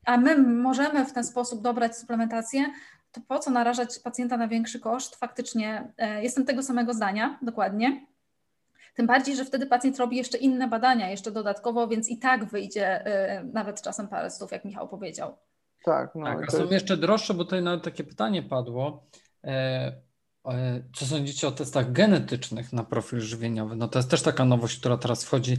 a 0.05 0.17
my 0.17 0.37
możemy 0.37 1.05
w 1.05 1.13
ten 1.13 1.23
sposób 1.23 1.61
dobrać 1.61 1.97
suplementację, 1.97 2.65
to 3.11 3.21
po 3.27 3.39
co 3.39 3.51
narażać 3.51 3.99
pacjenta 3.99 4.37
na 4.37 4.47
większy 4.47 4.79
koszt? 4.79 5.15
Faktycznie 5.15 5.91
e, 5.97 6.23
jestem 6.23 6.45
tego 6.45 6.63
samego 6.63 6.93
zdania, 6.93 7.39
dokładnie. 7.41 8.05
Tym 8.97 9.07
bardziej, 9.07 9.35
że 9.35 9.45
wtedy 9.45 9.65
pacjent 9.65 9.97
robi 9.97 10.17
jeszcze 10.17 10.37
inne 10.37 10.67
badania, 10.67 11.09
jeszcze 11.09 11.31
dodatkowo, 11.31 11.87
więc 11.87 12.09
i 12.09 12.17
tak 12.17 12.45
wyjdzie 12.45 13.07
y, 13.41 13.43
nawet 13.53 13.81
czasem 13.81 14.07
parę 14.07 14.31
stów, 14.31 14.51
jak 14.51 14.65
Michał 14.65 14.87
powiedział. 14.87 15.37
Tak, 15.85 16.15
no, 16.15 16.25
tak 16.25 16.47
a 16.47 16.51
są 16.51 16.59
jest- 16.59 16.71
jeszcze 16.71 16.97
droższe, 16.97 17.33
bo 17.33 17.43
tutaj 17.45 17.63
nawet 17.63 17.83
takie 17.83 18.03
pytanie 18.03 18.43
padło. 18.43 19.03
E, 19.43 19.51
e, 20.47 20.81
co 20.95 21.05
sądzicie 21.05 21.47
o 21.47 21.51
testach 21.51 21.91
genetycznych 21.91 22.73
na 22.73 22.83
profil 22.83 23.19
żywieniowy? 23.19 23.75
No 23.75 23.87
to 23.87 23.99
jest 23.99 24.11
też 24.11 24.21
taka 24.21 24.45
nowość, 24.45 24.79
która 24.79 24.97
teraz 24.97 25.25
wchodzi 25.25 25.57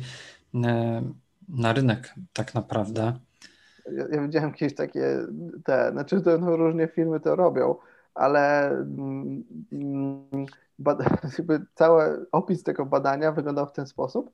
e, 0.54 1.02
na 1.48 1.72
rynek 1.72 2.14
tak 2.32 2.54
naprawdę. 2.54 3.12
Ja, 3.92 4.04
ja 4.12 4.22
widziałem 4.22 4.52
kiedyś 4.52 4.74
takie 4.74 5.18
te, 5.64 5.90
znaczy 5.92 6.20
to 6.20 6.38
no, 6.38 6.56
różnie 6.56 6.88
firmy 6.88 7.20
to 7.20 7.36
robią, 7.36 7.74
ale 8.18 8.70
mm, 8.70 9.44
mm, 9.72 10.46
jakby 11.38 11.66
cały 11.74 12.26
opis 12.32 12.62
tego 12.62 12.86
badania 12.86 13.32
wyglądał 13.32 13.66
w 13.66 13.72
ten 13.72 13.86
sposób, 13.86 14.30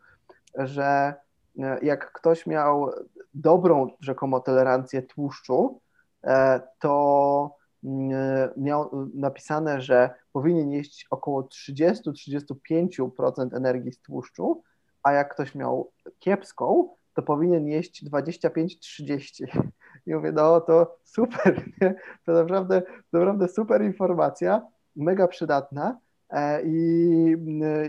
że 0.55 1.15
e, 1.59 1.79
jak 1.83 2.13
ktoś 2.13 2.47
miał 2.47 2.91
dobrą 3.35 3.91
rzekomo 4.01 4.41
tolerancję 4.41 5.03
tłuszczu, 5.03 5.81
e, 6.25 6.61
to 6.79 7.57
mm, 7.85 8.51
miał 8.57 9.09
napisane, 9.15 9.81
że 9.81 10.15
powinien 10.33 10.71
jeść 10.71 11.07
około 11.11 11.43
30-35% 11.43 13.57
energii 13.57 13.93
z 13.93 14.01
tłuszczu, 14.01 14.63
a 15.03 15.13
jak 15.13 15.35
ktoś 15.35 15.55
miał 15.55 15.91
kiepską, 16.19 16.89
to 17.15 17.23
powinien 17.23 17.67
jeść 17.67 18.05
25-30. 18.05 19.47
I 20.07 20.15
mówię, 20.15 20.33
no 20.33 20.61
to 20.61 20.99
super, 21.05 21.63
nie? 21.81 21.95
to 22.27 22.33
naprawdę, 22.33 22.83
naprawdę 23.13 23.49
super 23.49 23.83
informacja, 23.83 24.63
mega 24.97 25.29
przydatna 25.29 25.99
e, 26.31 26.63
i, 26.63 27.37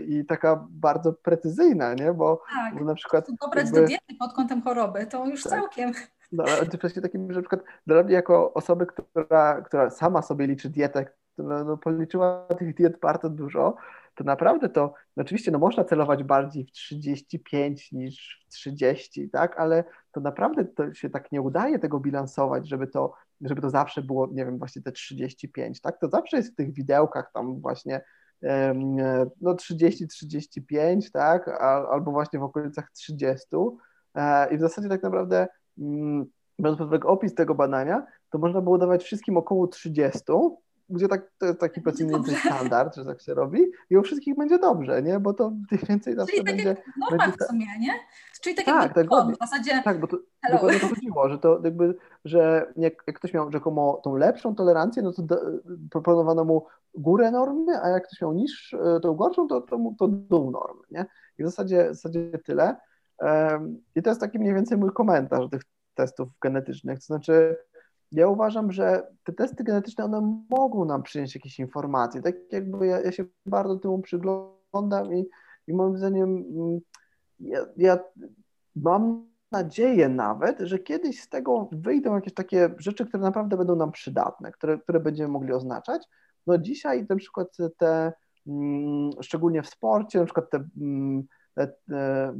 i 0.08 0.24
taka 0.24 0.66
bardzo 0.70 1.12
precyzyjna, 1.12 1.94
nie? 1.94 2.12
Bo, 2.12 2.42
Tak, 2.54 2.78
bo 2.78 2.84
na 2.84 2.94
przykład 2.94 3.26
dobrać 3.40 3.64
jakby- 3.64 3.80
do 3.80 3.86
diety 3.86 4.14
pod 4.18 4.32
kątem 4.32 4.62
choroby, 4.62 5.06
to 5.06 5.26
już 5.26 5.42
Tak. 5.42 5.52
całkiem. 5.52 5.92
no, 6.32 6.44
ale 6.44 6.66
to 6.66 6.78
właśnie 6.78 7.02
takim, 7.02 7.32
że 7.32 7.38
na 7.40 7.42
przykład 7.42 7.62
dla 7.86 8.02
mnie 8.02 8.14
jako 8.14 8.54
osoby, 8.54 8.86
która, 8.86 9.62
która 9.62 9.90
sama 9.90 10.22
sobie 10.22 10.46
liczy 10.46 10.70
dietę, 10.70 11.06
która 11.32 11.64
no, 11.64 11.76
policzyła 11.76 12.46
tych 12.58 12.74
diet 12.74 13.00
bardzo 13.00 13.30
dużo, 13.30 13.76
to 14.14 14.24
naprawdę 14.24 14.68
to, 14.68 14.94
no 15.16 15.22
oczywiście 15.22 15.50
no, 15.50 15.58
można 15.58 15.84
celować 15.84 16.24
bardziej 16.24 16.64
w 16.64 16.72
35 16.72 17.92
niż 17.92 18.44
w 18.46 18.52
30, 18.52 19.30
tak, 19.30 19.60
ale 19.60 19.84
to 20.16 20.20
naprawdę 20.20 20.64
to 20.64 20.94
się 20.94 21.10
tak 21.10 21.32
nie 21.32 21.42
udaje 21.42 21.78
tego 21.78 22.00
bilansować, 22.00 22.68
żeby 22.68 22.86
to, 22.86 23.12
żeby 23.40 23.60
to 23.60 23.70
zawsze 23.70 24.02
było, 24.02 24.28
nie 24.32 24.44
wiem, 24.44 24.58
właśnie 24.58 24.82
te 24.82 24.92
35, 24.92 25.80
tak, 25.80 26.00
to 26.00 26.08
zawsze 26.08 26.36
jest 26.36 26.52
w 26.52 26.54
tych 26.56 26.72
widełkach 26.72 27.30
tam 27.34 27.60
właśnie 27.60 28.00
no 29.40 29.54
30-35, 29.54 31.10
tak, 31.12 31.48
al- 31.48 31.86
albo 31.86 32.10
właśnie 32.10 32.38
w 32.38 32.42
okolicach 32.42 32.90
30 32.90 33.46
E, 34.14 34.54
i 34.54 34.56
w 34.56 34.60
zasadzie 34.60 34.88
tak 34.88 35.02
naprawdę 35.02 35.46
mm, 35.78 36.26
biorąc 36.60 36.78
pod 36.78 36.88
uwagę 36.88 37.08
opis 37.08 37.34
tego 37.34 37.54
badania, 37.54 38.06
to 38.30 38.38
można 38.38 38.60
było 38.60 38.78
dawać 38.78 39.04
wszystkim 39.04 39.36
około 39.36 39.66
30, 39.66 40.20
gdzie 40.88 41.08
tak, 41.08 41.30
to 41.38 41.46
jest 41.46 41.60
taki 41.60 41.80
powiedzmy 41.80 42.06
mniej 42.18 42.36
standard, 42.36 42.96
że 42.96 43.04
tak 43.04 43.20
się 43.22 43.34
robi 43.34 43.60
i 43.90 43.96
u 43.96 44.02
wszystkich 44.02 44.36
będzie 44.36 44.58
dobrze, 44.58 45.02
nie? 45.02 45.20
Bo 45.20 45.34
to 45.34 45.52
tych 45.70 45.86
więcej 45.86 46.14
zawsze 46.14 46.32
Czyli 46.32 46.46
tak 46.46 46.54
będzie... 46.56 46.68
jak 46.68 46.78
w 46.78 46.96
normach 47.10 47.28
będzie 47.28 47.44
w 47.44 47.48
sumie, 47.48 47.66
nie? 47.80 47.92
Czyli 48.42 48.56
tak 48.56 48.64
Tak, 48.64 48.82
jak 48.82 48.94
tak, 48.94 49.06
w 49.34 49.38
zasadzie 49.40 49.82
Tak, 49.84 50.00
bo 50.00 50.06
to 50.06 50.18
dokładnie 50.52 50.80
to 50.80 50.88
chodziło, 50.88 51.28
że 51.28 51.38
to 51.38 51.60
jakby, 51.64 51.94
że 52.24 52.72
jak, 52.76 52.94
jak 53.06 53.16
ktoś 53.16 53.34
miał 53.34 53.52
rzekomo 53.52 54.00
tą 54.04 54.16
lepszą 54.16 54.54
tolerancję, 54.54 55.02
no 55.02 55.12
to 55.12 55.22
do, 55.22 55.40
proponowano 55.90 56.44
mu 56.44 56.66
górę 56.94 57.30
normy, 57.30 57.82
a 57.82 57.88
jak 57.88 58.06
ktoś 58.06 58.20
miał 58.20 58.32
niż 58.32 58.74
e, 58.74 59.00
tą 59.00 59.14
gorszą, 59.14 59.48
to, 59.48 59.60
to, 59.60 59.78
mu- 59.78 59.94
to 59.94 60.08
dół 60.08 60.50
normy, 60.50 60.82
nie? 60.90 61.06
I 61.38 61.42
w 61.42 61.46
zasadzie, 61.46 61.90
w 61.90 61.94
zasadzie 61.94 62.30
tyle. 62.44 62.76
Em, 63.18 63.82
I 63.94 64.02
to 64.02 64.10
jest 64.10 64.20
taki 64.20 64.38
mniej 64.38 64.54
więcej 64.54 64.78
mój 64.78 64.92
komentarz 64.92 65.40
do 65.40 65.48
tych 65.48 65.62
testów 65.94 66.28
genetycznych, 66.40 66.98
to 66.98 67.04
znaczy 67.04 67.56
ja 68.12 68.28
uważam, 68.28 68.72
że 68.72 69.06
te 69.24 69.32
testy 69.32 69.64
genetyczne, 69.64 70.04
one 70.04 70.44
mogą 70.50 70.84
nam 70.84 71.02
przynieść 71.02 71.34
jakieś 71.34 71.58
informacje, 71.58 72.22
tak 72.22 72.34
jakby 72.52 72.86
ja, 72.86 73.00
ja 73.00 73.12
się 73.12 73.24
bardzo 73.46 73.76
temu 73.76 73.98
przyglądam 73.98 75.14
i, 75.14 75.26
i 75.66 75.74
moim 75.74 75.98
zdaniem 75.98 76.28
mm, 76.30 76.80
ja, 77.40 77.66
ja 77.76 77.98
mam 78.76 79.26
nadzieję 79.52 80.08
nawet, 80.08 80.60
że 80.60 80.78
kiedyś 80.78 81.22
z 81.22 81.28
tego 81.28 81.68
wyjdą 81.72 82.14
jakieś 82.14 82.34
takie 82.34 82.70
rzeczy, 82.78 83.06
które 83.06 83.22
naprawdę 83.22 83.56
będą 83.56 83.76
nam 83.76 83.92
przydatne, 83.92 84.52
które, 84.52 84.78
które 84.78 85.00
będziemy 85.00 85.28
mogli 85.28 85.52
oznaczać. 85.52 86.02
No 86.46 86.58
dzisiaj 86.58 87.06
na 87.08 87.16
przykład 87.16 87.56
te, 87.76 88.12
mm, 88.46 89.10
szczególnie 89.20 89.62
w 89.62 89.68
sporcie, 89.68 90.18
na 90.18 90.24
przykład 90.24 90.50
te, 90.50 90.64
mm, 90.76 91.26
te, 91.54 91.66
te 91.66 92.34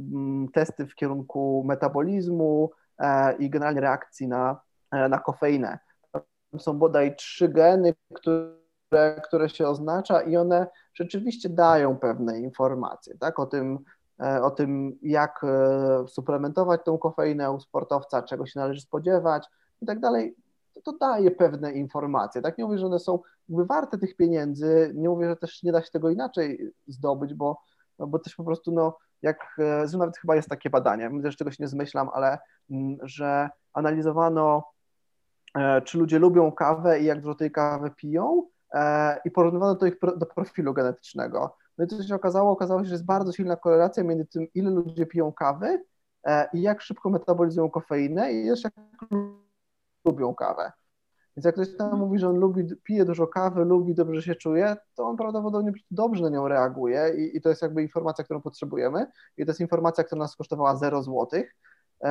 testy 0.53 0.87
w 0.87 0.95
kierunku 0.95 1.63
metabolizmu 1.67 2.71
e, 2.99 3.37
i 3.37 3.49
generalnie 3.49 3.81
reakcji 3.81 4.27
na, 4.27 4.61
na 4.91 5.19
kofeinę. 5.19 5.79
Tam 6.11 6.59
są 6.59 6.79
bodaj 6.79 7.15
trzy 7.15 7.49
geny, 7.49 7.93
które, 8.13 9.21
które 9.23 9.49
się 9.49 9.67
oznacza 9.67 10.21
i 10.21 10.37
one 10.37 10.67
rzeczywiście 10.93 11.49
dają 11.49 11.97
pewne 11.97 12.39
informacje, 12.39 13.17
tak, 13.17 13.39
o 13.39 13.45
tym, 13.45 13.79
e, 14.19 14.41
o 14.43 14.51
tym, 14.51 14.99
jak 15.01 15.41
e, 15.43 16.07
suplementować 16.07 16.81
tą 16.85 16.97
kofeinę 16.97 17.51
u 17.51 17.59
sportowca, 17.59 18.23
czego 18.23 18.45
się 18.45 18.59
należy 18.59 18.81
spodziewać 18.81 19.47
i 19.81 19.85
tak 19.85 19.99
dalej, 19.99 20.35
to, 20.83 20.93
daje 20.97 21.31
pewne 21.31 21.71
informacje. 21.71 22.41
Tak 22.41 22.57
nie 22.57 22.65
mówię, 22.65 22.77
że 22.77 22.85
one 22.85 22.99
są 22.99 23.19
jakby 23.49 23.65
warte 23.65 23.97
tych 23.97 24.15
pieniędzy, 24.15 24.91
nie 24.95 25.09
mówię, 25.09 25.29
że 25.29 25.35
też 25.35 25.63
nie 25.63 25.71
da 25.71 25.81
się 25.81 25.91
tego 25.91 26.09
inaczej 26.09 26.71
zdobyć, 26.87 27.33
bo, 27.33 27.61
no, 27.99 28.07
bo 28.07 28.19
też 28.19 28.35
po 28.35 28.43
prostu, 28.43 28.71
no, 28.71 28.97
jak, 29.21 29.55
e, 29.59 29.97
nawet 29.97 30.17
chyba 30.17 30.35
jest 30.35 30.49
takie 30.49 30.69
badanie, 30.69 31.09
myślę, 31.09 31.31
że 31.31 31.37
czegoś 31.37 31.59
nie 31.59 31.67
zmyślam, 31.67 32.09
ale 32.13 32.37
mm, 32.71 32.97
że 33.03 33.49
analizowano, 33.73 34.57
e, 34.57 34.76
czy 35.81 35.97
ludzie 35.97 36.19
lubią 36.19 36.51
kawę 36.51 36.99
i 36.99 37.05
jak 37.05 37.21
dużo 37.21 37.35
tej 37.35 37.51
kawy 37.51 37.91
piją 37.91 38.43
e, 38.73 39.17
i 39.25 39.31
porównywano 39.31 39.75
to 39.75 39.85
ich 39.85 39.95
do 40.17 40.25
profilu 40.25 40.73
genetycznego. 40.73 41.55
No 41.77 41.85
i 41.85 41.87
co 41.87 42.03
się 42.03 42.15
okazało? 42.15 42.51
Okazało 42.51 42.83
się, 42.83 42.87
że 42.87 42.93
jest 42.93 43.05
bardzo 43.05 43.31
silna 43.31 43.55
korelacja 43.55 44.03
między 44.03 44.25
tym, 44.25 44.47
ile 44.53 44.71
ludzie 44.71 45.05
piją 45.05 45.33
kawy 45.33 45.83
e, 46.23 46.49
i 46.53 46.61
jak 46.61 46.81
szybko 46.81 47.09
metabolizują 47.09 47.69
kofeinę 47.69 48.33
i 48.33 48.45
jeszcze 48.45 48.69
jak 48.77 49.09
lubią 50.05 50.35
kawę. 50.35 50.71
Więc 51.37 51.45
jak 51.45 51.55
ktoś 51.55 51.77
tam 51.77 51.99
mówi, 51.99 52.19
że 52.19 52.29
on 52.29 52.37
lubi, 52.37 52.75
pije 52.83 53.05
dużo 53.05 53.27
kawy, 53.27 53.65
lubi, 53.65 53.95
dobrze 53.95 54.21
się 54.21 54.35
czuje, 54.35 54.75
to 54.95 55.03
on 55.03 55.17
prawdopodobnie 55.17 55.71
dobrze 55.91 56.23
na 56.23 56.29
nią 56.29 56.47
reaguje 56.47 57.13
i, 57.17 57.37
i 57.37 57.41
to 57.41 57.49
jest 57.49 57.61
jakby 57.61 57.81
informacja, 57.81 58.23
którą 58.23 58.41
potrzebujemy. 58.41 59.05
I 59.37 59.45
to 59.45 59.49
jest 59.49 59.59
informacja, 59.59 60.03
która 60.03 60.19
nas 60.19 60.35
kosztowała 60.35 60.75
0 60.75 61.03
złotych. 61.03 61.55
E, 62.03 62.07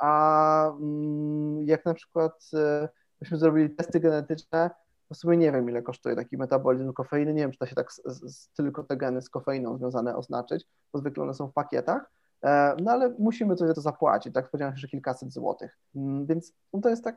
a 0.00 0.68
mm, 0.80 1.62
jak 1.66 1.84
na 1.84 1.94
przykład 1.94 2.50
e, 2.54 2.88
myśmy 3.20 3.36
zrobili 3.38 3.70
testy 3.70 4.00
genetyczne, 4.00 4.70
w 5.12 5.16
sumie 5.16 5.36
nie 5.36 5.52
wiem, 5.52 5.70
ile 5.70 5.82
kosztuje 5.82 6.16
taki 6.16 6.36
metabolizm 6.36 6.92
kofeiny. 6.92 7.34
Nie 7.34 7.42
wiem, 7.42 7.52
czy 7.52 7.58
da 7.58 7.66
się 7.66 7.74
tak 7.74 7.92
z, 7.92 8.00
z, 8.06 8.48
tylko 8.48 8.84
te 8.84 8.96
geny 8.96 9.22
z 9.22 9.30
kofeiną 9.30 9.78
związane 9.78 10.16
oznaczyć, 10.16 10.66
bo 10.92 10.98
zwykle 10.98 11.22
one 11.22 11.34
są 11.34 11.48
w 11.48 11.52
pakietach. 11.52 12.10
E, 12.44 12.76
No 12.82 12.90
ale 12.92 13.14
musimy 13.18 13.56
coś 13.56 13.68
za 13.68 13.74
to 13.74 13.80
zapłacić, 13.80 14.34
tak? 14.34 14.50
Się, 14.58 14.72
że 14.74 14.88
kilkaset 14.88 15.32
złotych. 15.32 15.78
Mm, 15.96 16.26
Więc 16.26 16.52
no, 16.72 16.80
to 16.80 16.88
jest 16.88 17.04
tak 17.04 17.16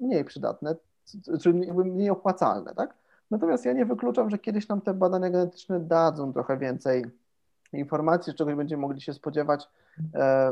mniej 0.00 0.24
przydatne, 0.24 0.76
c- 1.04 1.38
czy 1.38 1.50
jakby 1.50 1.84
mniej 1.84 2.10
opłacalne, 2.10 2.74
tak? 2.74 2.94
Natomiast 3.30 3.64
ja 3.64 3.72
nie 3.72 3.86
wykluczam, 3.86 4.30
że 4.30 4.38
kiedyś 4.38 4.68
nam 4.68 4.80
te 4.80 4.94
badania 4.94 5.30
genetyczne 5.30 5.80
dadzą 5.80 6.32
trochę 6.32 6.58
więcej 6.58 7.04
informacji, 7.72 8.34
czegoś 8.34 8.54
będziemy 8.54 8.80
mogli 8.80 9.00
się 9.00 9.12
spodziewać 9.12 9.68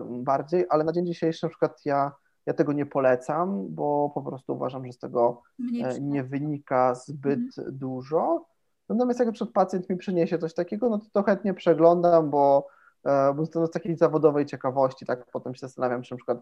bardziej, 0.04 0.66
ale 0.68 0.84
na 0.84 0.92
dzień 0.92 1.06
dzisiejszy 1.06 1.46
na 1.46 1.50
przykład 1.50 1.80
ja, 1.84 2.12
ja 2.46 2.54
tego 2.54 2.72
nie 2.72 2.86
polecam, 2.86 3.66
bo 3.68 4.10
po 4.14 4.22
prostu 4.22 4.54
uważam, 4.54 4.86
że 4.86 4.92
z 4.92 4.98
tego 4.98 5.42
e, 5.84 6.00
nie 6.00 6.24
wynika 6.24 6.94
zbyt 6.94 7.40
dużo. 7.68 8.46
Natomiast 8.88 9.18
jak 9.18 9.26
na 9.26 9.32
przykład 9.32 9.54
pacjent 9.54 9.90
mi 9.90 9.96
przyniesie 9.96 10.38
coś 10.38 10.54
takiego, 10.54 10.88
no 10.88 10.98
to, 10.98 11.06
to 11.12 11.22
chętnie 11.22 11.54
przeglądam, 11.54 12.30
bo, 12.30 12.66
e, 13.04 13.34
bo 13.34 13.46
to 13.46 13.66
z 13.66 13.70
takiej 13.70 13.96
zawodowej 13.96 14.46
ciekawości, 14.46 15.06
tak 15.06 15.30
potem 15.32 15.54
się 15.54 15.60
zastanawiam, 15.60 16.02
czy 16.02 16.14
na 16.14 16.16
przykład 16.16 16.38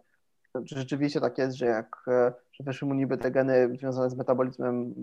czy 0.68 0.78
rzeczywiście 0.78 1.20
tak 1.20 1.38
jest, 1.38 1.56
że 1.56 1.66
jak 1.66 1.96
e, 2.08 2.32
że 2.52 2.64
wyszły 2.64 2.88
mu 2.88 2.94
niby 2.94 3.18
te 3.18 3.30
geny 3.30 3.76
związane 3.78 4.10
z 4.10 4.16
metabolizmem 4.16 4.94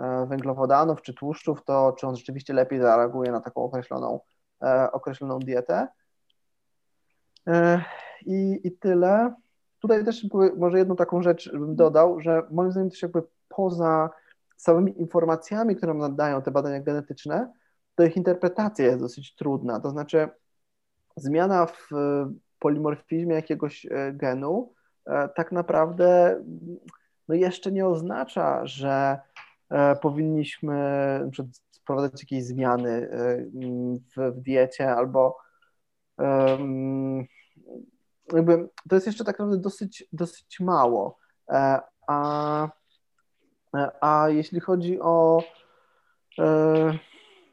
e, 0.00 0.26
węglowodanów 0.26 1.02
czy 1.02 1.14
tłuszczów, 1.14 1.64
to 1.64 1.92
czy 1.98 2.06
on 2.06 2.16
rzeczywiście 2.16 2.54
lepiej 2.54 2.80
zareaguje 2.80 3.32
na 3.32 3.40
taką 3.40 3.62
określoną, 3.62 4.20
e, 4.62 4.92
określoną 4.92 5.38
dietę. 5.38 5.88
E, 7.46 7.84
I, 8.26 8.60
I 8.64 8.72
tyle. 8.72 9.34
Tutaj 9.80 10.04
też 10.04 10.26
może 10.56 10.78
jedną 10.78 10.96
taką 10.96 11.22
rzecz 11.22 11.52
bym 11.52 11.76
dodał, 11.76 12.20
że 12.20 12.42
moim 12.50 12.70
zdaniem 12.70 12.90
też 12.90 13.02
jakby 13.02 13.22
poza 13.48 14.10
samymi 14.56 15.00
informacjami, 15.00 15.76
które 15.76 15.94
nam 15.94 16.10
nadają 16.10 16.42
te 16.42 16.50
badania 16.50 16.80
genetyczne, 16.80 17.52
to 17.94 18.04
ich 18.04 18.16
interpretacja 18.16 18.86
jest 18.86 19.00
dosyć 19.00 19.34
trudna. 19.34 19.80
To 19.80 19.90
znaczy 19.90 20.28
zmiana 21.16 21.66
w 21.66 21.92
e, 21.92 22.32
polimorfizmie 22.58 23.34
jakiegoś 23.34 23.86
e, 23.86 24.12
genu 24.12 24.74
tak 25.36 25.52
naprawdę 25.52 26.40
no 27.28 27.34
jeszcze 27.34 27.72
nie 27.72 27.86
oznacza, 27.86 28.66
że 28.66 29.18
powinniśmy 30.02 30.74
wprowadzać 31.72 32.22
jakieś 32.22 32.44
zmiany 32.44 33.08
w, 34.16 34.40
diecie 34.40 34.94
albo 34.94 35.36
jakby 38.32 38.68
to 38.88 38.96
jest 38.96 39.06
jeszcze 39.06 39.24
tak 39.24 39.38
naprawdę 39.38 39.62
dosyć, 39.62 40.08
dosyć 40.12 40.60
mało, 40.60 41.18
e, 41.48 41.80
a, 42.06 42.68
a 44.00 44.28
jeśli 44.28 44.60
chodzi 44.60 45.00
o 45.00 45.42
e, 46.38 46.98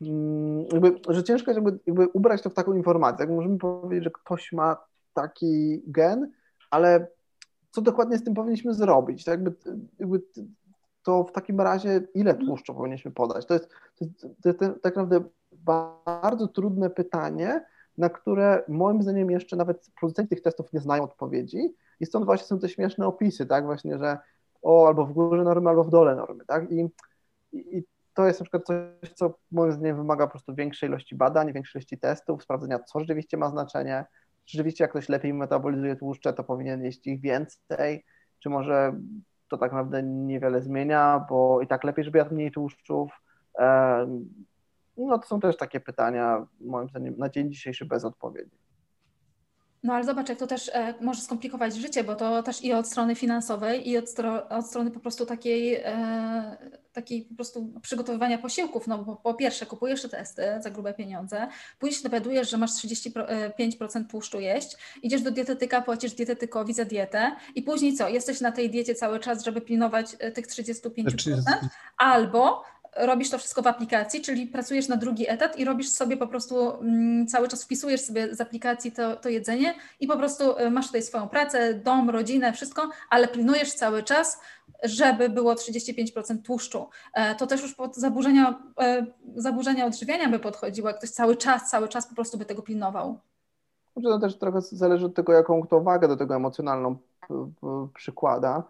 mm, 0.02 0.66
jakby, 0.72 1.00
że 1.10 1.24
ciężko 1.24 1.52
jest 1.52 1.64
jakby, 1.64 1.80
jakby 1.88 2.08
ubrać 2.08 2.42
to 2.42 2.50
w 2.50 2.54
taką 2.54 2.74
informację. 2.74 3.26
Jak 3.26 3.36
możemy 3.36 3.58
powiedzieć, 3.58 4.04
że 4.04 4.12
ktoś 4.12 4.52
ma 4.52 4.78
taki 5.14 5.84
gen, 5.88 6.32
ale 6.72 7.08
co 7.72 7.82
dokładnie 7.82 8.18
z 8.18 8.24
tym 8.24 8.34
powinniśmy 8.34 8.74
zrobić? 8.74 9.24
Tak 9.24 9.32
jakby, 9.40 9.56
jakby 10.00 10.22
to 11.04 11.24
w 11.24 11.32
takim 11.32 11.62
razie 11.62 12.02
ile 12.14 12.34
tłuszczu 12.34 12.74
powinniśmy 12.74 13.12
podać? 13.12 13.46
To 13.46 13.54
jest, 13.54 13.70
to 14.00 14.06
jest, 14.06 14.22
to 14.22 14.50
jest 14.50 14.60
tak 14.60 14.96
naprawdę 14.96 15.30
bardzo 16.06 16.48
trudne 16.48 16.90
pytanie, 16.90 17.66
na 18.02 18.10
które 18.10 18.64
moim 18.68 19.04
zdaniem 19.04 19.32
jeszcze 19.32 19.56
nawet 19.56 19.90
producenci 20.00 20.30
tych 20.30 20.42
testów 20.42 20.74
nie 20.74 20.80
znają 20.80 21.04
odpowiedzi 21.04 21.76
i 22.00 22.06
stąd 22.06 22.26
właśnie 22.26 22.48
są 22.48 22.60
te 22.60 22.70
śmieszne 22.70 23.08
opisy, 23.08 23.46
tak, 23.46 23.66
właśnie, 23.66 23.98
że 23.98 24.18
o, 24.62 24.88
albo 24.88 25.06
w 25.06 25.14
górze 25.14 25.44
normy, 25.44 25.70
albo 25.70 25.84
w 25.84 25.90
dole 25.90 26.16
normy, 26.16 26.46
tak, 26.46 26.72
i, 26.72 26.90
i 27.54 27.84
to 28.14 28.28
jest 28.28 28.40
na 28.40 28.44
przykład 28.44 28.64
coś, 28.64 29.14
co 29.16 29.38
moim 29.52 29.72
zdaniem 29.72 29.98
wymaga 29.98 30.28
po 30.28 30.32
prostu 30.32 30.56
większej 30.56 30.90
ilości 30.90 31.16
badań, 31.16 31.54
większej 31.54 31.80
ilości 31.80 31.98
testów, 31.98 32.44
sprawdzenia, 32.44 32.80
co 32.80 33.00
rzeczywiście 33.00 33.38
ma 33.38 33.50
znaczenie, 33.50 34.06
rzeczywiście 34.46 34.84
jak 34.84 34.92
ktoś 34.92 35.10
lepiej 35.10 35.34
metabolizuje 35.34 35.96
tłuszcze, 35.96 36.34
to 36.34 36.44
powinien 36.44 36.84
jeść 36.84 37.08
ich 37.08 37.22
więcej, 37.22 38.06
czy 38.40 38.50
może 38.50 38.94
to 39.48 39.58
tak 39.58 39.72
naprawdę 39.72 40.04
niewiele 40.04 40.62
zmienia, 40.62 41.26
bo 41.30 41.62
i 41.62 41.68
tak 41.68 41.84
lepiej, 41.84 42.06
żeby 42.06 42.18
jadł 42.18 42.36
mniej 42.36 42.52
tłuszczów. 42.52 43.12
No 44.98 45.20
to 45.20 45.28
są 45.28 45.40
też 45.40 45.58
takie 45.58 45.80
pytania, 45.80 46.48
moim 46.60 46.90
zdaniem, 46.90 47.18
na 47.18 47.30
dzień 47.30 47.52
dzisiejszy 47.52 47.86
bez 47.86 48.06
odpowiedzi. 48.06 48.62
No 49.84 49.94
ale 49.94 50.04
zobacz, 50.04 50.30
jak 50.30 50.38
to 50.38 50.48
też 50.48 50.72
e, 50.74 50.94
może 51.02 51.22
skomplikować 51.22 51.76
życie, 51.76 52.04
bo 52.04 52.16
to 52.16 52.44
też 52.44 52.64
i 52.64 52.74
od 52.74 52.88
strony 52.88 53.16
finansowej, 53.16 53.90
i 53.90 53.98
od, 53.98 54.10
stro, 54.10 54.50
od 54.50 54.68
strony 54.68 54.92
po 54.92 55.00
prostu 55.00 55.26
takiej, 55.26 55.76
e, 55.76 56.58
takiej 56.94 57.22
po 57.22 57.36
prostu 57.36 57.74
przygotowywania 57.82 58.38
posiłków. 58.38 58.88
No 58.88 58.98
bo 58.98 59.16
po 59.16 59.34
pierwsze 59.34 59.66
kupujesz 59.66 60.02
te 60.02 60.10
testy 60.10 60.44
za 60.60 60.70
grube 60.70 60.94
pieniądze, 60.94 61.48
później 61.80 61.98
się 61.98 62.04
dowiadujesz, 62.04 62.50
że 62.50 62.58
masz 62.58 62.72
35% 62.72 64.08
tłuszczu 64.10 64.40
jeść, 64.40 64.78
idziesz 65.02 65.22
do 65.22 65.32
dietetyka, 65.32 65.82
płacisz 65.82 66.14
dietetykowi 66.14 66.74
za 66.74 66.86
dietę 66.86 67.36
i 67.56 67.64
później 67.64 67.94
co? 67.94 68.10
Jesteś 68.10 68.42
na 68.42 68.52
tej 68.52 68.70
diecie 68.70 68.96
cały 68.96 69.20
czas, 69.20 69.44
żeby 69.44 69.62
pilnować 69.62 70.16
e, 70.20 70.32
tych 70.32 70.48
35%, 70.48 70.92
albo 71.98 72.64
robisz 72.98 73.30
to 73.30 73.38
wszystko 73.38 73.62
w 73.62 73.68
aplikacji, 73.68 74.22
czyli 74.22 74.48
pracujesz 74.48 74.88
na 74.88 74.98
drugi 74.98 75.30
etat 75.30 75.60
i 75.60 75.66
robisz 75.66 75.90
sobie 75.90 76.18
po 76.18 76.28
prostu 76.28 76.72
mm, 76.72 77.28
cały 77.28 77.48
czas 77.48 77.64
wpisujesz 77.64 78.02
sobie 78.02 78.36
z 78.36 78.42
aplikacji 78.42 78.92
to, 78.92 79.16
to 79.16 79.30
jedzenie 79.30 79.74
i 80.00 80.08
po 80.08 80.18
prostu 80.18 80.60
y, 80.60 80.72
masz 80.72 80.88
tutaj 80.88 81.02
swoją 81.02 81.30
pracę, 81.30 81.74
dom, 81.74 82.10
rodzinę, 82.10 82.54
wszystko, 82.54 82.90
ale 83.10 83.28
pilnujesz 83.28 83.74
cały 83.74 84.04
czas, 84.04 84.42
żeby 84.84 85.30
było 85.30 85.54
35% 85.54 86.42
tłuszczu. 86.42 86.90
E, 87.14 87.36
to 87.36 87.48
też 87.48 87.62
już 87.62 87.76
pod 87.76 87.96
zaburzenia, 87.96 88.64
e, 88.82 89.06
zaburzenia 89.36 89.86
odżywiania 89.86 90.30
by 90.30 90.40
podchodziło, 90.40 90.88
jak 90.88 90.98
ktoś 90.98 91.10
cały 91.10 91.38
czas, 91.38 91.70
cały 91.70 91.88
czas 91.88 92.08
po 92.08 92.16
prostu 92.16 92.38
by 92.38 92.46
tego 92.46 92.62
pilnował. 92.62 93.20
To 93.96 94.02
no 94.02 94.20
też 94.20 94.38
trochę 94.38 94.62
zależy 94.62 95.06
od 95.06 95.16
tego, 95.16 95.34
jaką 95.34 95.62
kto 95.62 95.82
wagę 95.82 96.08
do 96.08 96.18
tego 96.18 96.36
emocjonalną 96.36 96.98
przykłada 97.94 98.64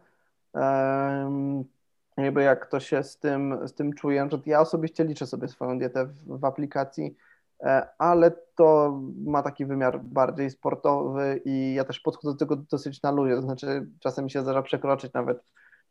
jakby 2.17 2.43
jak 2.43 2.67
to 2.67 2.79
się 2.79 3.03
z 3.03 3.17
tym, 3.17 3.67
z 3.67 3.73
tym 3.73 3.93
czuje. 3.93 4.29
Ja 4.45 4.61
osobiście 4.61 5.03
liczę 5.03 5.27
sobie 5.27 5.47
swoją 5.47 5.79
dietę 5.79 6.05
w, 6.05 6.39
w 6.39 6.45
aplikacji, 6.45 7.15
e, 7.63 7.87
ale 7.97 8.31
to 8.55 8.99
ma 9.25 9.43
taki 9.43 9.65
wymiar 9.65 9.99
bardziej 10.03 10.49
sportowy 10.49 11.41
i 11.45 11.73
ja 11.73 11.83
też 11.83 11.99
podchodzę 11.99 12.33
do 12.33 12.39
tego 12.39 12.55
dosyć 12.55 13.01
na 13.01 13.11
luzie, 13.11 13.35
to 13.35 13.41
znaczy 13.41 13.87
czasem 13.99 14.25
mi 14.25 14.31
się 14.31 14.41
zdarza 14.41 14.61
przekroczyć 14.61 15.13
nawet 15.13 15.43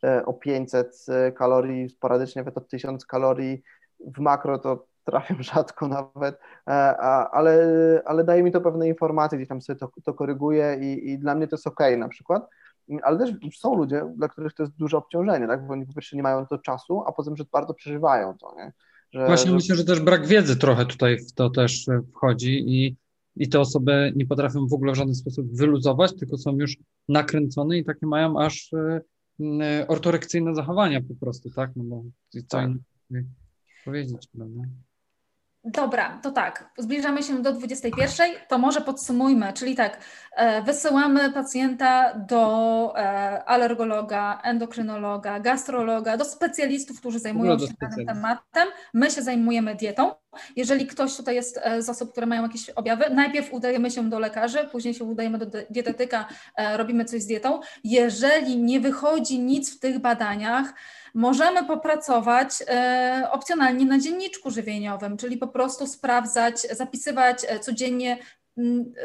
e, 0.05 0.27
o 0.27 0.33
500 0.33 1.07
e, 1.09 1.33
kalorii, 1.33 1.89
sporadycznie 1.89 2.43
nawet 2.43 2.59
o 2.59 2.61
1000 2.61 3.07
kalorii, 3.07 3.63
w 4.01 4.19
makro 4.19 4.59
to 4.59 4.87
trafiam 5.05 5.43
rzadko 5.53 5.89
nawet, 5.89 6.39
ale, 7.31 8.03
ale 8.05 8.25
daje 8.25 8.43
mi 8.43 8.53
to 8.53 8.61
pewne 8.61 8.89
informacje, 8.89 9.39
gdzieś 9.39 9.49
tam 9.49 9.61
sobie 9.61 9.79
to, 9.79 9.91
to 10.05 10.15
koryguję 10.15 10.79
i, 10.81 11.11
i 11.11 11.19
dla 11.19 11.35
mnie 11.35 11.49
to 11.49 11.57
jest 11.57 11.67
ok 11.67 11.81
na 11.99 12.09
przykład 12.09 12.49
ale 13.03 13.19
też 13.19 13.31
są 13.57 13.75
ludzie, 13.75 14.13
dla 14.17 14.29
których 14.29 14.55
to 14.55 14.63
jest 14.63 14.77
duże 14.77 14.97
obciążenie, 14.97 15.47
tak? 15.47 15.67
bo 15.67 15.73
oni 15.73 15.87
po 15.87 15.95
pierwsze 15.95 16.17
nie 16.17 16.23
mają 16.23 16.47
to 16.47 16.59
czasu, 16.59 17.03
a 17.07 17.13
poza 17.13 17.31
tym, 17.31 17.37
że 17.37 17.45
bardzo 17.53 17.75
przeżywają 17.75 18.39
to. 18.39 18.55
Nie? 18.57 18.73
Że, 19.13 19.27
Właśnie 19.27 19.51
że... 19.51 19.55
myślę, 19.55 19.77
że 19.77 19.85
też 19.85 20.01
brak 20.01 20.27
wiedzy 20.27 20.57
trochę 20.57 20.87
tutaj 20.87 21.19
w 21.19 21.33
to 21.33 21.51
też 21.51 21.89
e, 21.89 22.03
wchodzi 22.15 22.65
i, 22.67 22.97
i 23.37 23.49
te 23.49 23.61
osoby 23.61 24.13
nie 24.17 24.27
potrafią 24.27 24.67
w 24.67 24.73
ogóle 24.73 24.93
w 24.93 24.97
żaden 24.97 25.15
sposób 25.15 25.47
wyluzować, 25.57 26.17
tylko 26.17 26.39
są 26.39 26.57
już 26.57 26.77
nakręcone 27.09 27.79
i 27.79 27.85
takie 27.85 28.07
mają 28.07 28.41
aż 28.41 28.73
e, 28.73 29.01
ortorekcyjne 29.89 30.55
zachowania 30.55 31.01
po 31.01 31.15
prostu, 31.15 31.51
tak? 31.51 31.71
No 31.77 31.85
bo 31.85 32.03
co 32.29 32.39
tak. 32.49 32.71
powiedzieć, 33.85 34.29
prawda? 34.37 34.63
Dobra, 35.65 36.19
to 36.23 36.31
tak, 36.31 36.71
zbliżamy 36.79 37.23
się 37.23 37.43
do 37.43 37.53
21, 37.53 38.31
to 38.49 38.59
może 38.59 38.81
podsumujmy, 38.81 39.53
czyli 39.53 39.75
tak, 39.75 39.99
e, 40.37 40.63
wysyłamy 40.63 41.33
pacjenta 41.33 42.15
do 42.15 42.93
e, 42.97 43.45
alergologa, 43.45 44.41
endokrynologa, 44.45 45.41
gastrologa, 45.41 46.17
do 46.17 46.25
specjalistów, 46.25 47.01
którzy 47.01 47.19
zajmują 47.19 47.59
się 47.59 47.67
danym 47.81 48.07
tematem. 48.07 48.69
My 48.95 49.11
się 49.11 49.23
zajmujemy 49.23 49.75
dietą. 49.75 50.15
Jeżeli 50.57 50.87
ktoś 50.87 51.17
tutaj 51.17 51.35
jest 51.35 51.61
e, 51.63 51.83
z 51.83 51.89
osób, 51.89 52.13
które 52.13 52.27
mają 52.27 52.43
jakieś 52.43 52.71
objawy, 52.71 53.05
najpierw 53.11 53.53
udajemy 53.53 53.91
się 53.91 54.11
do 54.11 54.19
lekarzy, 54.19 54.59
później 54.73 54.95
się 54.95 55.05
udajemy 55.05 55.39
do 55.39 55.47
dietetyka, 55.71 56.29
robimy 56.77 57.05
coś 57.05 57.23
z 57.23 57.27
dietą. 57.27 57.61
Jeżeli 57.85 58.57
nie 58.57 58.81
wychodzi 58.81 59.39
nic 59.41 59.77
w 59.77 59.81
tych 59.81 59.99
badaniach, 59.99 60.75
Możemy 61.15 61.65
popracować 61.65 62.51
e, 62.69 63.29
opcjonalnie 63.33 63.85
na 63.85 63.99
dzienniczku 63.99 64.51
żywieniowym, 64.51 65.17
czyli 65.17 65.37
po 65.37 65.49
prostu 65.49 65.87
sprawdzać, 65.87 66.61
zapisywać 66.61 67.39
e, 67.49 67.59
codziennie 67.59 68.19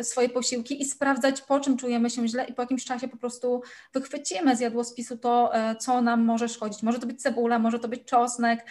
swoje 0.02 0.30
posiłki 0.30 0.82
i 0.82 0.86
sprawdzać, 0.86 1.42
po 1.42 1.60
czym 1.60 1.78
czujemy 1.78 2.10
się 2.10 2.28
źle 2.28 2.46
i 2.46 2.54
po 2.54 2.62
jakimś 2.62 2.86
czasie 2.86 3.08
po 3.08 3.18
prostu 3.18 3.62
wychwycimy 3.94 4.56
z 4.56 4.60
jadłospisu 4.60 5.18
to, 5.18 5.56
e, 5.56 5.76
co 5.76 6.02
nam 6.02 6.24
może 6.24 6.50
szkodzić. 6.50 6.84
Może 6.84 7.00
to 7.00 7.08
być 7.08 7.22
cebula, 7.22 7.60
może 7.60 7.80
to 7.80 7.88
być 7.88 8.06
czosnek. 8.06 8.66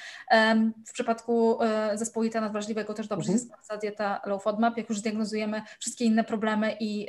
W 0.88 0.92
przypadku 0.92 1.62
e, 1.62 1.98
zespołu 1.98 2.24
jelita 2.24 2.40
nadwrażliwego 2.40 2.94
też 2.94 3.08
dobrze 3.08 3.32
mhm. 3.32 3.38
się 3.38 3.44
sprawdza 3.44 3.76
dieta 3.76 4.20
low 4.26 4.42
FODMAP, 4.42 4.76
jak 4.76 4.88
już 4.88 4.98
zdiagnozujemy 4.98 5.62
wszystkie 5.78 6.04
inne 6.04 6.24
problemy 6.24 6.76
i 6.80 7.06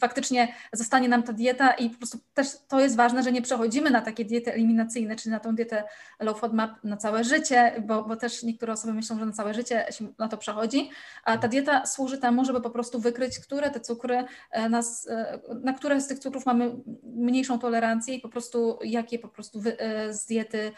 faktycznie 0.00 0.54
zostanie 0.72 1.08
nam 1.08 1.22
ta 1.22 1.32
dieta 1.32 1.72
i 1.72 1.90
po 1.90 1.98
prostu 1.98 2.18
też 2.34 2.48
to 2.68 2.80
jest 2.80 2.96
ważne, 2.96 3.22
że 3.22 3.32
nie 3.32 3.42
przechodzimy 3.42 3.90
na 3.90 4.00
takie 4.00 4.24
diety 4.24 4.52
eliminacyjne, 4.52 5.16
czyli 5.16 5.30
na 5.30 5.40
tą 5.40 5.54
dietę 5.54 5.84
low 6.20 6.40
FODMAP 6.40 6.84
na 6.84 6.96
całe 6.96 7.24
życie, 7.24 7.82
bo, 7.86 8.04
bo 8.04 8.16
też 8.16 8.42
niektóre 8.42 8.72
osoby 8.72 8.94
myślą, 8.94 9.18
że 9.18 9.26
na 9.26 9.32
całe 9.32 9.54
życie 9.54 9.86
się 9.90 10.06
na 10.18 10.28
to 10.28 10.36
przechodzi, 10.36 10.90
a 11.24 11.38
ta 11.38 11.48
dieta 11.48 11.86
służy 11.86 12.18
temu, 12.18 12.44
żeby 12.44 12.60
po 12.60 12.70
prostu 12.70 12.99
wykryć, 13.00 13.38
które 13.38 13.70
te 13.70 13.80
cukry 13.80 14.24
e, 14.50 14.68
nas, 14.68 15.08
e, 15.08 15.40
na 15.62 15.72
które 15.72 16.00
z 16.00 16.08
tych 16.08 16.18
cukrów 16.18 16.46
mamy 16.46 16.76
mniejszą 17.02 17.58
tolerancję 17.58 18.14
i 18.14 18.20
po 18.20 18.28
prostu 18.28 18.78
jakie 18.84 19.18
po 19.18 19.28
prostu 19.28 19.62
e, 19.78 20.14
z 20.14 20.26
diety 20.26 20.72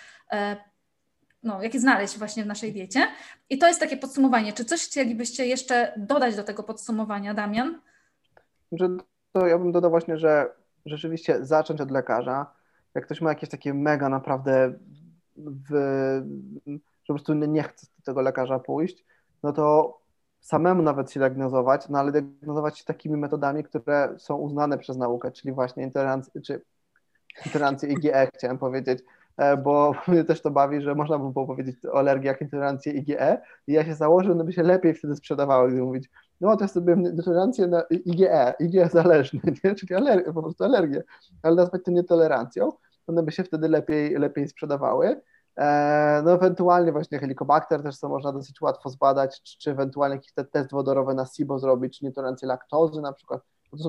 no, 1.42 1.62
jakie 1.62 1.80
znaleźć 1.80 2.18
właśnie 2.18 2.44
w 2.44 2.46
naszej 2.46 2.72
diecie. 2.72 3.06
I 3.50 3.58
to 3.58 3.68
jest 3.68 3.80
takie 3.80 3.96
podsumowanie. 3.96 4.52
Czy 4.52 4.64
coś 4.64 4.86
chcielibyście 4.86 5.46
jeszcze 5.46 5.94
dodać 5.96 6.36
do 6.36 6.44
tego 6.44 6.62
podsumowania, 6.62 7.34
Damian? 7.34 7.80
Że 8.72 8.88
to 9.32 9.46
ja 9.46 9.58
bym 9.58 9.72
dodał 9.72 9.90
właśnie, 9.90 10.16
że 10.16 10.50
rzeczywiście 10.86 11.44
zacząć 11.44 11.80
od 11.80 11.90
lekarza. 11.90 12.46
Jak 12.94 13.04
ktoś 13.04 13.20
ma 13.20 13.30
jakieś 13.30 13.48
takie 13.48 13.74
mega 13.74 14.08
naprawdę, 14.08 14.72
w, 15.36 15.70
że 17.04 17.06
po 17.06 17.14
prostu 17.14 17.34
nie 17.34 17.62
chce 17.62 17.86
do 17.98 18.02
tego 18.04 18.20
lekarza 18.20 18.58
pójść, 18.58 19.04
no 19.42 19.52
to 19.52 19.98
samemu 20.42 20.82
nawet 20.82 21.12
się 21.12 21.20
diagnozować, 21.20 21.88
no 21.88 21.98
ale 21.98 22.12
diagnozować 22.12 22.78
się 22.78 22.84
takimi 22.84 23.16
metodami, 23.16 23.64
które 23.64 24.14
są 24.18 24.36
uznane 24.36 24.78
przez 24.78 24.96
naukę, 24.96 25.30
czyli 25.30 25.52
właśnie 25.52 25.82
intolerancję, 25.82 26.40
czy 26.40 26.62
intolerancję 27.46 27.88
IgE 27.88 28.28
chciałem 28.34 28.58
powiedzieć, 28.58 28.98
e, 29.36 29.56
bo 29.56 29.92
mnie 30.08 30.24
też 30.24 30.42
to 30.42 30.50
bawi, 30.50 30.80
że 30.80 30.94
można 30.94 31.18
by 31.18 31.32
było 31.32 31.46
powiedzieć 31.46 31.76
o 31.86 31.98
alergiach 31.98 32.40
intolerancję 32.40 32.92
IgE 32.92 33.40
i 33.66 33.72
ja 33.72 33.84
się 33.84 33.94
założę, 33.94 34.34
no 34.34 34.44
by 34.44 34.52
się 34.52 34.62
lepiej 34.62 34.94
wtedy 34.94 35.16
sprzedawało, 35.16 35.68
gdy 35.68 35.82
mówić, 35.82 36.10
no 36.40 36.56
to 36.56 36.64
jest 36.64 36.74
sobie 36.74 36.92
intolerancję 36.92 37.66
na 37.66 37.82
IgE, 37.90 38.54
IgE 38.60 38.88
zależny, 38.88 39.40
nie? 39.64 39.74
czyli 39.74 39.94
alergię, 39.94 40.32
po 40.32 40.42
prostu 40.42 40.64
alergię, 40.64 41.02
ale 41.42 41.54
nazwać 41.54 41.82
to 41.84 41.90
nietolerancją, 41.90 42.72
one 43.06 43.22
by 43.22 43.32
się 43.32 43.44
wtedy 43.44 43.68
lepiej, 43.68 44.14
lepiej 44.14 44.48
sprzedawały. 44.48 45.20
E, 45.56 46.22
no 46.24 46.32
ewentualnie 46.32 46.92
właśnie 46.92 47.18
helikobakter 47.18 47.82
też 47.82 47.96
co 47.96 48.08
można 48.08 48.32
dosyć 48.32 48.60
łatwo 48.60 48.90
zbadać, 48.90 49.42
czy, 49.42 49.58
czy 49.58 49.70
ewentualnie 49.70 50.16
jakiś 50.16 50.32
te 50.32 50.44
test 50.44 50.70
wodorowy 50.70 51.14
na 51.14 51.26
SIBO 51.26 51.58
zrobić, 51.58 51.98
czy 51.98 52.04
nietolerancję 52.04 52.48
laktozy 52.48 53.00
na 53.00 53.12
przykład. 53.12 53.42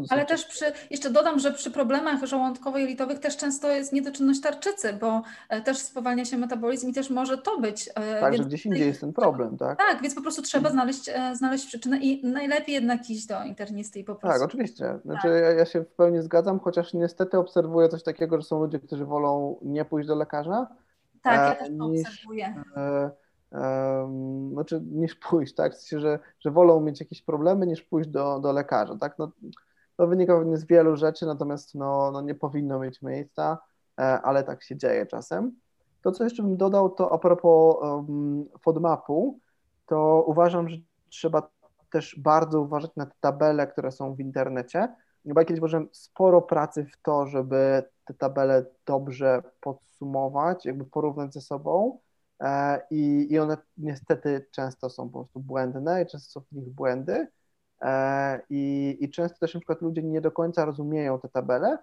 Ale 0.09 0.25
też 0.25 0.45
przy, 0.45 0.65
jeszcze 0.91 1.09
dodam, 1.09 1.39
że 1.39 1.51
przy 1.51 1.71
problemach 1.71 2.23
żołądkowo-jelitowych 2.23 3.19
też 3.19 3.37
często 3.37 3.71
jest 3.71 3.93
niedoczynność 3.93 4.41
tarczycy, 4.41 4.93
bo 4.93 5.21
e, 5.49 5.61
też 5.61 5.77
spowalnia 5.77 6.25
się 6.25 6.37
metabolizm 6.37 6.89
i 6.89 6.93
też 6.93 7.09
może 7.09 7.37
to 7.37 7.59
być. 7.59 7.89
E, 7.95 8.19
tak, 8.19 8.37
że 8.37 8.43
gdzieś 8.43 8.65
indziej 8.65 8.87
jest 8.87 9.01
ten 9.01 9.13
problem, 9.13 9.57
tak? 9.57 9.77
Tak, 9.77 10.01
więc 10.01 10.15
po 10.15 10.21
prostu 10.21 10.41
trzeba 10.41 10.69
znaleźć, 10.69 11.09
znaleźć 11.33 11.65
przyczynę 11.65 11.97
i 11.97 12.27
najlepiej 12.27 12.75
jednak 12.75 13.09
iść 13.09 13.27
do 13.27 13.43
internisty 13.43 13.99
i 13.99 14.03
po 14.03 14.15
prostu. 14.15 14.39
Tak, 14.39 14.47
oczywiście. 14.47 14.99
Znaczy 15.05 15.27
tak. 15.27 15.41
Ja, 15.41 15.51
ja 15.51 15.65
się 15.65 15.81
w 15.81 15.87
pełni 15.95 16.21
zgadzam, 16.21 16.59
chociaż 16.59 16.93
niestety 16.93 17.37
obserwuję 17.37 17.89
coś 17.89 18.03
takiego, 18.03 18.37
że 18.37 18.43
są 18.43 18.59
ludzie, 18.59 18.79
którzy 18.79 19.05
wolą 19.05 19.59
nie 19.61 19.85
pójść 19.85 20.07
do 20.07 20.15
lekarza. 20.15 20.67
Tak, 21.23 21.59
ja 21.59 21.65
też 21.65 21.77
to 21.77 21.87
niż, 21.87 22.07
obserwuję. 22.07 22.63
E, 22.77 23.11
znaczy 24.53 24.81
niż 24.91 25.15
pójść, 25.15 25.55
tak? 25.55 25.73
W 25.73 25.75
sensie, 25.75 25.99
że, 25.99 26.19
że 26.39 26.51
wolą 26.51 26.81
mieć 26.81 26.99
jakieś 26.99 27.21
problemy 27.21 27.67
niż 27.67 27.81
pójść 27.81 28.09
do, 28.09 28.39
do 28.39 28.51
lekarza, 28.51 28.95
tak? 28.95 29.19
No, 29.19 29.31
to 29.97 30.07
wynika 30.07 30.37
pewnie 30.37 30.57
z 30.57 30.65
wielu 30.65 30.95
rzeczy, 30.95 31.25
natomiast 31.25 31.75
no, 31.75 32.11
no 32.11 32.21
nie 32.21 32.35
powinno 32.35 32.79
mieć 32.79 33.01
miejsca, 33.01 33.57
e, 33.99 34.03
ale 34.03 34.43
tak 34.43 34.63
się 34.63 34.77
dzieje 34.77 35.05
czasem. 35.05 35.51
To, 36.01 36.11
co 36.11 36.23
jeszcze 36.23 36.43
bym 36.43 36.57
dodał, 36.57 36.89
to 36.89 37.11
a 37.11 37.17
propos 37.17 37.75
um, 37.81 38.45
FODMAP-u, 38.61 39.39
to 39.85 40.23
uważam, 40.27 40.69
że 40.69 40.77
trzeba 41.09 41.49
też 41.91 42.19
bardzo 42.19 42.61
uważać 42.61 42.91
na 42.95 43.05
te 43.05 43.13
tabele, 43.19 43.67
które 43.67 43.91
są 43.91 44.15
w 44.15 44.19
internecie. 44.19 44.95
Bo 45.25 45.41
ja 45.41 45.45
kiedyś 45.45 45.59
włożyłem 45.59 45.89
sporo 45.91 46.41
pracy 46.41 46.85
w 46.85 47.01
to, 47.01 47.27
żeby 47.27 47.83
te 48.05 48.13
tabele 48.13 48.65
dobrze 48.85 49.41
podsumować, 49.61 50.65
jakby 50.65 50.85
porównać 50.85 51.33
ze 51.33 51.41
sobą, 51.41 51.99
E, 52.43 52.81
i, 52.91 53.27
i 53.31 53.39
one 53.39 53.57
niestety 53.77 54.45
często 54.51 54.89
są 54.89 55.09
po 55.09 55.19
prostu 55.19 55.39
błędne 55.39 56.03
i 56.03 56.05
często 56.05 56.31
są 56.31 56.45
w 56.51 56.55
nich 56.55 56.69
błędy 56.69 57.27
e, 57.81 58.41
i, 58.49 58.97
i 59.01 59.09
często 59.09 59.39
też 59.39 59.53
na 59.53 59.59
przykład 59.59 59.81
ludzie 59.81 60.03
nie 60.03 60.21
do 60.21 60.31
końca 60.31 60.65
rozumieją 60.65 61.19
te 61.19 61.29
tabele, 61.29 61.77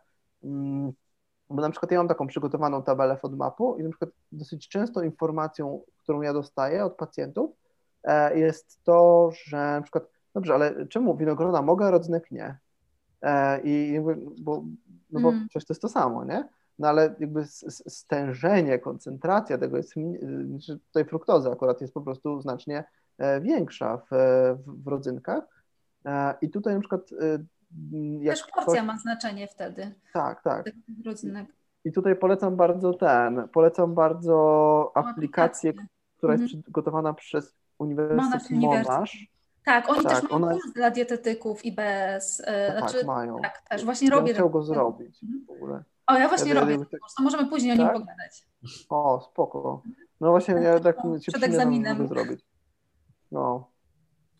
mm, 0.44 0.92
bo 1.50 1.62
na 1.62 1.70
przykład 1.70 1.92
ja 1.92 1.98
mam 1.98 2.08
taką 2.08 2.26
przygotowaną 2.26 2.82
tabelę 2.82 3.16
FODMAP-u 3.16 3.76
i 3.78 3.82
na 3.82 3.90
przykład 3.90 4.10
dosyć 4.32 4.68
często 4.68 5.02
informacją, 5.02 5.82
którą 5.96 6.22
ja 6.22 6.32
dostaję 6.32 6.84
od 6.84 6.96
pacjentów 6.96 7.50
e, 8.04 8.38
jest 8.38 8.82
to, 8.84 9.30
że 9.32 9.56
na 9.56 9.82
przykład, 9.82 10.04
dobrze, 10.34 10.54
ale 10.54 10.86
czemu 10.86 11.16
winogrona 11.16 11.62
mogę, 11.62 11.90
rodzynek 11.90 12.30
nie? 12.30 12.58
I 13.64 14.00
bo, 14.40 14.64
no 15.10 15.20
bo 15.20 15.28
mm. 15.28 15.48
przecież 15.48 15.66
to 15.66 15.72
jest 15.72 15.82
to 15.82 15.88
samo, 15.88 16.24
nie? 16.24 16.44
no 16.80 16.88
ale 16.88 17.14
jakby 17.20 17.44
stężenie, 17.88 18.78
koncentracja 18.78 19.58
tego 19.58 19.76
jest, 19.76 19.94
znaczy 20.46 20.78
tutaj 20.86 21.04
fruktoza 21.04 21.52
akurat 21.52 21.80
jest 21.80 21.94
po 21.94 22.00
prostu 22.00 22.40
znacznie 22.40 22.84
e, 23.18 23.40
większa 23.40 23.96
w, 23.96 24.08
w, 24.66 24.84
w 24.84 24.86
rodzynkach. 24.86 25.64
E, 26.06 26.34
I 26.42 26.50
tutaj 26.50 26.74
na 26.74 26.80
przykład. 26.80 27.10
E, 27.12 27.38
jak 28.20 28.36
Też 28.36 28.46
porcja 28.54 28.82
ktoś... 28.82 28.86
ma 28.86 28.98
znaczenie 28.98 29.48
wtedy. 29.48 29.94
Tak, 30.12 30.42
tak. 30.42 30.70
Rodzynek. 31.06 31.46
I 31.84 31.92
tutaj 31.92 32.16
polecam 32.16 32.56
bardzo 32.56 32.94
ten, 32.94 33.48
polecam 33.52 33.94
bardzo 33.94 34.92
aplikację, 34.94 35.72
która 36.16 36.32
jest 36.32 36.44
mhm. 36.44 36.62
przygotowana 36.62 37.14
przez 37.14 37.54
Uniwersytet 37.78 38.50
Monash. 38.50 38.86
Monash. 38.86 39.26
Tak, 39.64 39.90
oni 39.90 40.04
tak, 40.04 40.20
też 40.20 40.30
mają 40.30 40.48
kurs 40.48 40.72
dla 40.74 40.90
dietetyków 40.90 41.64
i 41.64 41.72
bez. 41.72 42.42
No 42.68 42.78
znaczy, 42.78 42.98
tak, 42.98 43.06
mają. 43.06 43.40
Tak, 43.40 43.62
też 43.68 43.84
właśnie 43.84 44.10
robię. 44.10 44.28
Ja 44.28 44.34
chciał 44.34 44.50
go 44.50 44.62
zrobić 44.62 45.22
mhm. 45.22 45.46
w 45.46 45.50
ogóle. 45.50 45.84
O, 46.06 46.14
ja 46.14 46.28
właśnie 46.28 46.54
ja 46.54 46.60
robię 46.60 46.78
ten 46.78 46.86
kurs, 47.00 47.14
to 47.14 47.22
możemy 47.22 47.48
później 47.48 47.78
tak? 47.78 47.80
o 47.80 47.82
nim 47.82 47.92
tak? 47.92 48.00
pogadać. 48.00 48.46
O, 48.88 49.20
spoko. 49.30 49.82
No 50.20 50.30
właśnie, 50.30 50.54
tak, 50.54 50.62
ja 50.62 50.80
tak 50.80 50.96
się 50.96 51.32
przed 51.32 51.42
egzaminem. 51.42 52.08
zrobić. 52.08 52.40
No. 53.32 53.70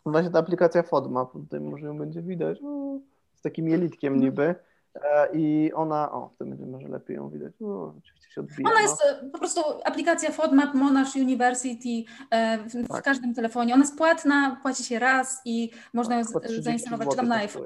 Właśnie 0.05 0.31
ta 0.31 0.39
aplikacja 0.39 0.83
FODMAP, 0.83 1.33
tutaj 1.33 1.59
może 1.59 1.85
ją 1.87 1.97
będzie 1.97 2.21
widać, 2.21 2.59
o, 2.63 2.99
z 3.35 3.41
takim 3.41 3.67
jelitkiem 3.67 4.13
mhm. 4.13 4.29
niby. 4.29 4.55
E, 4.95 5.27
I 5.33 5.71
ona, 5.73 6.11
o, 6.11 6.29
to 6.37 6.45
będzie 6.45 6.65
może 6.65 6.87
lepiej 6.87 7.15
ją 7.15 7.29
widać. 7.29 7.61
O, 7.61 7.93
oczywiście 7.97 8.31
się 8.31 8.41
odbija. 8.41 8.69
Ona 8.69 8.79
no. 8.79 8.81
jest 8.81 9.03
no. 9.23 9.29
po 9.29 9.37
prostu 9.37 9.61
aplikacja 9.85 10.31
FODMAP 10.31 10.73
Monash 10.73 11.15
University 11.15 12.03
e, 12.31 12.57
w, 12.57 12.73
w 12.73 12.87
tak. 12.87 13.03
każdym 13.03 13.33
telefonie. 13.33 13.73
Ona 13.73 13.83
jest 13.83 13.97
płatna, 13.97 14.59
płaci 14.61 14.83
się 14.83 14.99
raz 14.99 15.41
i 15.45 15.71
można 15.93 16.17
ją 16.17 16.23
zainstalować 16.59 17.09
czy 17.09 17.15
tam 17.15 17.27
na 17.27 17.35
iPhone. 17.35 17.63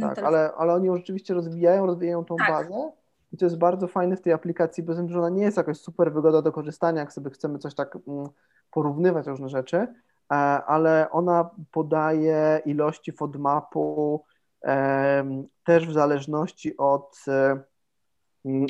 tak, 0.00 0.18
ale, 0.18 0.52
ale 0.58 0.74
oni 0.74 0.86
ją 0.86 0.96
rzeczywiście 0.96 1.34
rozwijają, 1.34 1.86
rozwijają 1.86 2.24
tą 2.24 2.36
tak. 2.36 2.48
bazę 2.48 2.92
i 3.32 3.36
to 3.36 3.44
jest 3.44 3.58
bardzo 3.58 3.88
fajne 3.88 4.16
w 4.16 4.20
tej 4.20 4.32
aplikacji, 4.32 4.82
bo 4.82 5.08
że 5.08 5.18
ona 5.18 5.28
nie 5.28 5.42
jest 5.42 5.56
jakaś 5.56 5.78
super 5.78 6.12
wygoda 6.12 6.42
do 6.42 6.52
korzystania, 6.52 7.00
jak 7.00 7.12
sobie 7.12 7.30
chcemy 7.30 7.58
coś 7.58 7.74
tak 7.74 7.98
mm, 8.08 8.28
porównywać 8.70 9.26
różne 9.26 9.48
rzeczy, 9.48 9.76
e, 9.76 10.34
ale 10.66 11.10
ona 11.10 11.50
podaje 11.72 12.60
ilości 12.64 13.12
FODMAPu 13.12 14.24
też 15.64 15.86
w 15.86 15.92
zależności 15.92 16.76
od, 16.76 17.24
e, 17.28 17.60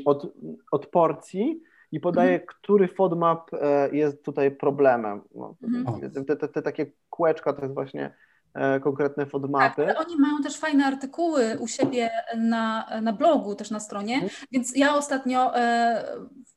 od, 0.05 0.33
od 0.73 0.87
porcji 0.87 1.63
i 1.93 2.01
podaje, 2.01 2.33
mhm. 2.33 2.47
który 2.47 2.89
FODMAP 2.89 3.51
e, 3.55 3.97
jest 3.97 4.25
tutaj 4.25 4.51
problemem. 4.51 5.23
No, 5.35 5.55
mhm. 5.63 6.11
te, 6.27 6.37
te, 6.37 6.49
te, 6.49 6.63
takie 6.63 6.87
kółeczka 7.11 7.53
to 7.53 7.63
jest 7.63 7.75
właśnie 7.75 8.15
E, 8.55 8.81
konkretne 8.81 9.27
FODMAPy. 9.27 9.87
Tak, 9.87 9.97
ale 9.97 10.07
oni 10.07 10.17
mają 10.17 10.43
też 10.43 10.57
fajne 10.57 10.87
artykuły 10.87 11.59
u 11.61 11.69
siebie 11.69 12.11
na, 12.37 12.89
na 13.03 13.13
blogu, 13.13 13.55
też 13.55 13.71
na 13.71 13.81
stronie, 13.81 14.15
mhm. 14.15 14.33
więc 14.53 14.77
ja 14.77 14.95
ostatnio, 14.95 15.53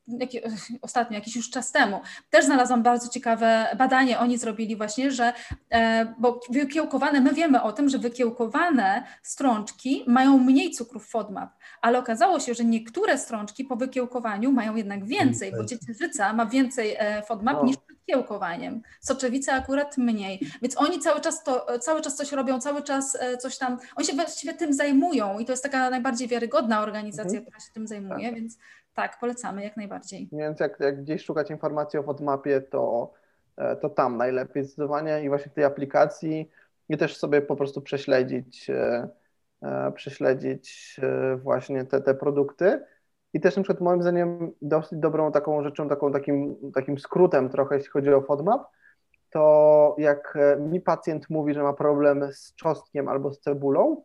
e, 0.08 0.26
ostatnio, 0.82 1.14
jakiś 1.14 1.36
już 1.36 1.50
czas 1.50 1.72
temu, 1.72 2.00
też 2.30 2.44
znalazłam 2.44 2.82
bardzo 2.82 3.08
ciekawe 3.08 3.66
badanie, 3.78 4.18
oni 4.18 4.38
zrobili 4.38 4.76
właśnie, 4.76 5.10
że, 5.10 5.32
e, 5.70 6.14
bo 6.18 6.40
wykiełkowane, 6.50 7.20
my 7.20 7.34
wiemy 7.34 7.62
o 7.62 7.72
tym, 7.72 7.88
że 7.88 7.98
wykiełkowane 7.98 9.04
strączki 9.22 10.04
mają 10.06 10.38
mniej 10.38 10.70
cukrów 10.70 11.08
FODMAP, 11.08 11.50
ale 11.82 11.98
okazało 11.98 12.40
się, 12.40 12.54
że 12.54 12.64
niektóre 12.64 13.18
strączki 13.18 13.64
po 13.64 13.76
wykiełkowaniu 13.76 14.52
mają 14.52 14.76
jednak 14.76 15.04
więcej, 15.04 15.52
bo 15.56 15.64
ciecierzyca 15.64 16.32
ma 16.32 16.46
więcej 16.46 16.96
FODMAP 17.26 17.64
niż 17.64 17.76
przed 17.76 18.04
kiełkowaniem, 18.06 18.82
soczewica 19.00 19.52
akurat 19.52 19.98
mniej, 19.98 20.40
więc 20.62 20.76
oni 20.76 21.00
cały 21.00 21.20
czas 21.20 21.44
to, 21.44 21.78
cały 21.78 22.00
czas 22.00 22.16
coś 22.16 22.32
robią, 22.32 22.60
cały 22.60 22.82
czas 22.82 23.16
e, 23.20 23.36
coś 23.36 23.58
tam, 23.58 23.78
oni 23.96 24.06
się 24.06 24.12
właściwie 24.12 24.54
tym 24.54 24.72
zajmują 24.72 25.38
i 25.38 25.44
to 25.44 25.52
jest 25.52 25.62
taka 25.62 25.90
najbardziej 25.90 26.28
wiarygodna 26.28 26.82
organizacja, 26.82 27.38
mhm. 27.38 27.44
która 27.44 27.60
się 27.60 27.72
tym 27.72 27.86
zajmuje, 27.86 28.26
tak. 28.26 28.34
więc 28.34 28.58
tak, 28.94 29.18
polecamy 29.20 29.64
jak 29.64 29.76
najbardziej. 29.76 30.28
Więc 30.32 30.60
jak, 30.60 30.80
jak 30.80 31.02
gdzieś 31.02 31.24
szukać 31.24 31.50
informacji 31.50 31.98
o 31.98 32.02
FODMAPie, 32.02 32.60
to, 32.60 33.12
e, 33.56 33.76
to 33.76 33.88
tam 33.88 34.16
najlepiej 34.16 34.64
zdecydowanie 34.64 35.22
i 35.24 35.28
właśnie 35.28 35.52
tej 35.52 35.64
aplikacji 35.64 36.50
i 36.88 36.96
też 36.96 37.16
sobie 37.16 37.42
po 37.42 37.56
prostu 37.56 37.82
prześledzić, 37.82 38.70
e, 38.70 39.08
prześledzić 39.94 41.00
właśnie 41.42 41.84
te, 41.84 42.00
te 42.00 42.14
produkty. 42.14 42.80
I 43.34 43.40
też 43.40 43.56
na 43.56 43.62
przykład 43.62 43.80
moim 43.80 44.02
zdaniem 44.02 44.52
dosyć 44.62 44.98
dobrą 44.98 45.32
taką 45.32 45.62
rzeczą, 45.62 45.88
taką, 45.88 46.12
takim, 46.12 46.56
takim 46.74 46.98
skrótem 46.98 47.48
trochę, 47.48 47.74
jeśli 47.74 47.90
chodzi 47.90 48.14
o 48.14 48.22
FODMAP, 48.22 48.62
to 49.30 49.94
jak 49.98 50.36
e, 50.36 50.56
mi 50.56 50.80
pacjent 50.80 51.30
mówi, 51.30 51.54
że 51.54 51.62
ma 51.62 51.72
problem 51.72 52.32
z 52.32 52.54
czosnkiem 52.54 53.08
albo 53.08 53.32
z 53.32 53.40
cebulą, 53.40 54.02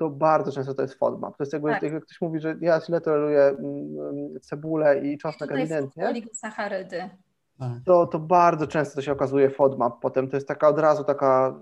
to 0.00 0.10
bardzo 0.10 0.52
często 0.52 0.74
to 0.74 0.82
jest 0.82 0.94
FODMAP. 0.94 1.36
To 1.36 1.42
jest 1.42 1.52
jakby, 1.52 1.70
tak. 1.70 1.82
jak 1.82 2.04
ktoś 2.04 2.20
mówi, 2.20 2.40
że 2.40 2.56
ja 2.60 2.80
źle 2.80 3.00
toleruję 3.00 3.42
mm, 3.42 3.98
mm, 4.00 4.40
cebulę 4.40 5.00
i 5.00 5.18
czosnek 5.18 5.52
ewidentnie, 5.52 6.12
sacharydy. 6.32 7.10
Tak. 7.58 7.72
To, 7.84 8.06
to 8.06 8.18
bardzo 8.18 8.66
często 8.66 8.94
to 8.94 9.02
się 9.02 9.12
okazuje 9.12 9.50
FODMAP. 9.50 10.00
Potem 10.00 10.28
to 10.28 10.36
jest 10.36 10.48
taka 10.48 10.68
od 10.68 10.78
razu 10.78 11.04
taka, 11.04 11.54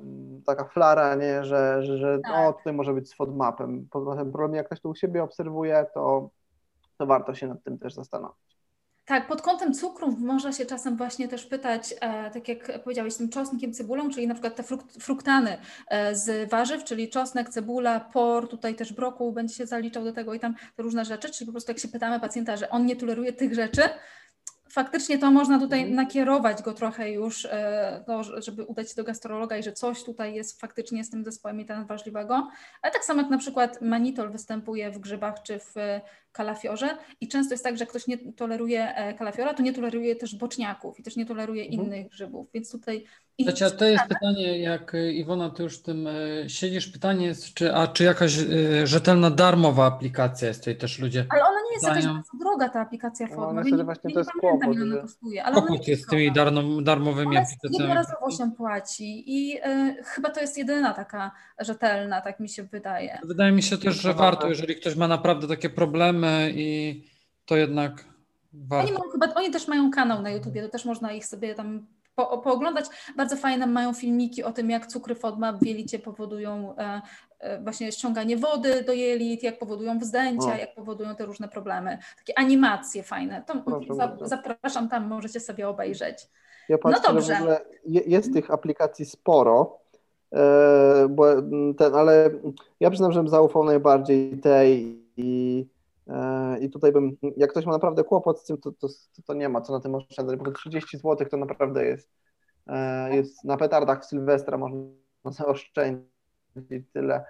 taka 0.46 0.64
flara, 0.64 1.14
nie? 1.14 1.44
że, 1.44 1.82
że, 1.82 1.98
że 1.98 2.18
tak. 2.18 2.48
o, 2.48 2.52
tutaj 2.52 2.72
może 2.72 2.94
być 2.94 3.10
z 3.10 3.14
FODMAPem. 3.14 3.88
Potem 3.90 4.32
problem, 4.32 4.54
jak 4.54 4.66
ktoś 4.66 4.80
to 4.80 4.88
u 4.88 4.94
siebie 4.94 5.22
obserwuje, 5.22 5.86
to, 5.94 6.30
to 6.98 7.06
warto 7.06 7.34
się 7.34 7.46
nad 7.46 7.62
tym 7.62 7.78
też 7.78 7.94
zastanowić. 7.94 8.47
Tak, 9.08 9.26
pod 9.26 9.42
kątem 9.42 9.74
cukrów 9.74 10.18
można 10.18 10.52
się 10.52 10.66
czasem 10.66 10.96
właśnie 10.96 11.28
też 11.28 11.46
pytać, 11.46 11.94
e, 12.00 12.30
tak 12.30 12.48
jak 12.48 12.82
powiedziałeś, 12.82 13.16
tym 13.16 13.28
czosnkiem, 13.28 13.72
cebulą, 13.72 14.10
czyli 14.10 14.26
na 14.26 14.34
przykład 14.34 14.56
te 14.56 14.62
frukt, 14.62 15.02
fruktany 15.02 15.58
e, 15.88 16.14
z 16.14 16.50
warzyw, 16.50 16.84
czyli 16.84 17.08
czosnek, 17.08 17.48
cebula, 17.48 18.00
por, 18.00 18.48
tutaj 18.48 18.74
też 18.74 18.92
brokuł 18.92 19.32
będzie 19.32 19.54
się 19.54 19.66
zaliczał 19.66 20.04
do 20.04 20.12
tego 20.12 20.34
i 20.34 20.40
tam 20.40 20.54
te 20.76 20.82
różne 20.82 21.04
rzeczy, 21.04 21.30
czyli 21.30 21.46
po 21.46 21.52
prostu 21.52 21.70
jak 21.70 21.78
się 21.78 21.88
pytamy 21.88 22.20
pacjenta, 22.20 22.56
że 22.56 22.70
on 22.70 22.86
nie 22.86 22.96
toleruje 22.96 23.32
tych 23.32 23.54
rzeczy, 23.54 23.82
faktycznie 24.78 25.18
to 25.18 25.30
można 25.30 25.58
tutaj 25.58 25.80
mhm. 25.80 25.96
nakierować 25.96 26.62
go 26.62 26.72
trochę 26.72 27.10
już, 27.10 27.44
e, 27.44 28.02
to, 28.06 28.42
żeby 28.42 28.64
udać 28.64 28.90
się 28.90 28.96
do 28.96 29.04
gastrologa 29.04 29.56
i 29.56 29.62
że 29.62 29.72
coś 29.72 30.04
tutaj 30.04 30.34
jest 30.34 30.60
faktycznie 30.60 31.04
z 31.04 31.10
tym 31.10 31.24
zespołem 31.24 31.60
i 31.60 31.64
ten 31.64 31.86
wrażliwego. 31.86 32.50
Ale 32.82 32.92
tak 32.92 33.04
samo 33.04 33.22
jak 33.22 33.30
na 33.30 33.38
przykład 33.38 33.82
manitol 33.82 34.30
występuje 34.30 34.90
w 34.90 34.98
grzybach 34.98 35.42
czy 35.42 35.58
w 35.58 35.74
kalafiorze 36.32 36.88
i 37.20 37.28
często 37.28 37.54
jest 37.54 37.64
tak, 37.64 37.78
że 37.78 37.86
ktoś 37.86 38.06
nie 38.06 38.18
toleruje 38.18 38.94
e, 38.94 39.14
kalafiora, 39.14 39.54
to 39.54 39.62
nie 39.62 39.72
toleruje 39.72 40.16
też 40.16 40.34
boczniaków 40.34 41.00
i 41.00 41.02
też 41.02 41.16
nie 41.16 41.26
toleruje 41.26 41.64
mhm. 41.64 41.82
innych 41.82 42.08
grzybów, 42.08 42.48
więc 42.54 42.72
tutaj... 42.72 43.04
Znaczy, 43.40 43.70
to 43.70 43.84
jest 43.84 44.04
pytanie, 44.04 44.58
jak 44.58 44.94
e, 44.94 45.12
Iwona, 45.12 45.50
ty 45.50 45.62
już 45.62 45.82
tym 45.82 46.08
siedzisz, 46.46 46.88
pytanie 46.88 47.26
jest, 47.26 47.54
czy, 47.54 47.74
a 47.74 47.86
czy 47.86 48.04
jakaś 48.04 48.32
rzetelna 48.84 49.30
darmowa 49.30 49.86
aplikacja 49.86 50.48
jest 50.48 50.60
tutaj 50.60 50.76
też 50.76 50.98
ludzie... 50.98 51.26
Ale 51.30 51.42
ona 51.42 51.60
nie 51.68 51.72
jest 51.72 51.86
jakaś 51.86 52.06
bardzo 52.06 52.38
droga 52.40 52.68
ta 52.68 52.80
aplikacja 52.80 53.26
No, 53.26 53.36
Forma. 53.36 53.60
niestety 53.60 53.76
nie, 53.76 53.84
właśnie 53.84 54.08
nie 54.08 54.14
to 54.14 54.20
jest 54.20 54.30
kłopot, 54.40 54.67
ile 54.72 54.82
ona 54.82 55.02
kosztuje, 55.02 55.44
ale 55.44 55.56
ona 55.56 55.76
jest 55.86 56.02
z 56.02 56.06
tymi 56.06 56.32
darmo, 56.32 56.82
darmowymi 56.82 57.26
Ona 57.28 57.40
jest 57.40 57.52
aplikacjami. 57.52 57.90
jednorazowo 57.90 58.30
się 58.30 58.50
płaci 58.56 59.24
i 59.26 59.58
y, 59.58 60.04
chyba 60.04 60.30
to 60.30 60.40
jest 60.40 60.58
jedyna 60.58 60.94
taka 60.94 61.30
rzetelna, 61.58 62.20
tak 62.20 62.40
mi 62.40 62.48
się 62.48 62.62
wydaje. 62.62 63.18
Wydaje 63.24 63.52
mi 63.52 63.62
się 63.62 63.78
też, 63.78 63.94
że 64.00 64.14
warto, 64.14 64.48
jeżeli 64.48 64.76
ktoś 64.76 64.96
ma 64.96 65.08
naprawdę 65.08 65.48
takie 65.48 65.70
problemy 65.70 66.52
i 66.54 67.02
to 67.46 67.56
jednak 67.56 67.92
Oni, 67.92 68.62
warto. 68.68 68.92
mają, 68.92 69.10
chyba, 69.12 69.34
oni 69.34 69.50
też 69.50 69.68
mają 69.68 69.90
kanał 69.90 70.22
na 70.22 70.30
YouTubie, 70.30 70.62
to 70.62 70.68
też 70.68 70.84
można 70.84 71.12
ich 71.12 71.26
sobie 71.26 71.54
tam 71.54 71.86
po, 72.14 72.38
pooglądać. 72.38 72.84
Bardzo 73.16 73.36
fajne 73.36 73.66
mają 73.66 73.94
filmiki 73.94 74.42
o 74.44 74.52
tym, 74.52 74.70
jak 74.70 74.86
cukry 74.86 75.14
FODMAP 75.14 75.58
w 75.58 75.66
jelicie 75.66 75.98
powodują 75.98 76.76
e, 76.76 77.02
właśnie 77.64 77.92
ściąganie 77.92 78.36
wody 78.36 78.84
do 78.84 78.92
jelit, 78.92 79.42
jak 79.42 79.58
powodują 79.58 79.98
wzdęcia, 79.98 80.58
jak 80.58 80.74
powodują 80.74 81.14
te 81.16 81.26
różne 81.26 81.48
problemy. 81.48 81.98
Takie 82.18 82.38
animacje 82.38 83.02
fajne. 83.02 83.44
To 83.46 83.54
za, 83.94 84.16
zapraszam 84.22 84.88
tam, 84.88 85.06
możecie 85.08 85.40
sobie 85.40 85.68
obejrzeć. 85.68 86.28
Ja 86.68 86.78
patrzę, 86.78 87.00
że 87.20 87.34
No 87.40 87.46
dobrze. 87.46 87.60
je- 87.86 88.02
jest 88.06 88.32
tych 88.32 88.50
aplikacji 88.50 89.04
sporo, 89.04 89.78
e, 90.32 91.06
bo 91.10 91.24
ten, 91.78 91.94
ale 91.94 92.30
ja 92.80 92.90
przyznam, 92.90 93.12
że 93.12 93.20
bym 93.20 93.28
zaufał 93.28 93.64
najbardziej 93.64 94.38
tej 94.40 94.98
i, 95.16 95.66
e, 96.08 96.58
i 96.58 96.70
tutaj 96.70 96.92
bym, 96.92 97.16
jak 97.36 97.50
ktoś 97.50 97.66
ma 97.66 97.72
naprawdę 97.72 98.04
kłopot 98.04 98.40
z 98.40 98.44
tym, 98.44 98.58
to, 98.58 98.72
to, 98.72 98.88
to 99.26 99.34
nie 99.34 99.48
ma 99.48 99.60
co 99.60 99.72
na 99.72 99.80
tym 99.80 99.94
oszczędzać, 99.94 100.36
bo 100.38 100.44
to 100.44 100.52
30 100.52 100.98
zł 100.98 101.28
to 101.30 101.36
naprawdę 101.36 101.84
jest, 101.86 102.10
e, 102.66 103.16
jest 103.16 103.44
na 103.44 103.56
petardach 103.56 104.04
Sylwestra 104.06 104.58
można 104.58 104.80
zaoszczędzić 105.24 106.17
tyle. 106.92 107.24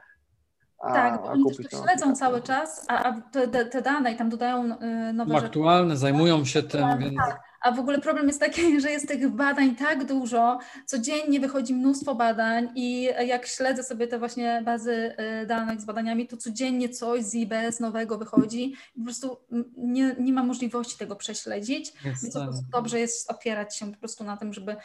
A, 0.79 0.93
tak, 0.93 1.21
bo 1.21 1.29
a 1.29 1.33
oni 1.33 1.45
też 1.45 1.57
kupić 1.57 1.71
to 1.71 1.77
tą 1.79 1.85
śledzą 1.85 2.17
cały 2.17 2.43
czas, 2.43 2.87
a, 2.89 3.05
a 3.05 3.21
te, 3.21 3.65
te, 3.65 3.83
dane 3.83 4.13
i 4.13 4.17
tam 4.17 4.29
dodają 4.29 4.65
y, 4.65 5.13
nowe 5.13 5.35
rzeczy. 5.35 5.47
Aktualne, 5.47 5.97
zajmują 5.97 6.45
się 6.45 6.63
tym, 6.63 6.99
więc 6.99 7.21
A 7.61 7.73
w 7.73 7.79
ogóle 7.79 7.99
problem 7.99 8.27
jest 8.27 8.41
taki, 8.41 8.63
że 8.81 8.91
jest 8.91 9.09
tych 9.09 9.29
badań 9.29 9.77
tak 9.77 10.05
dużo, 10.05 10.59
codziennie 10.87 11.41
wychodzi 11.41 11.75
mnóstwo 11.75 12.15
badań 12.15 12.69
i 12.75 13.09
jak 13.27 13.47
śledzę 13.47 13.85
sobie 13.85 14.07
te 14.07 14.19
właśnie 14.19 14.63
bazy 14.65 15.15
y, 15.43 15.47
danych 15.47 15.81
z 15.81 15.85
badaniami, 15.85 16.27
to 16.27 16.37
codziennie 16.37 16.89
coś 16.89 17.25
z 17.25 17.35
IBS 17.35 17.81
nowego 17.81 18.19
wychodzi. 18.19 18.73
I 18.97 18.99
po 18.99 19.05
prostu 19.05 19.37
nie, 19.77 20.17
nie 20.19 20.33
ma 20.33 20.43
możliwości 20.43 20.99
tego 20.99 21.17
prześledzić, 21.17 21.93
jest 22.05 22.35
więc 22.35 22.71
dobrze 22.73 23.01
jest 23.01 23.31
opierać 23.31 23.77
się 23.77 23.93
po 23.93 23.99
prostu 23.99 24.25
na 24.25 24.37
tym, 24.37 24.53
żeby 24.53 24.77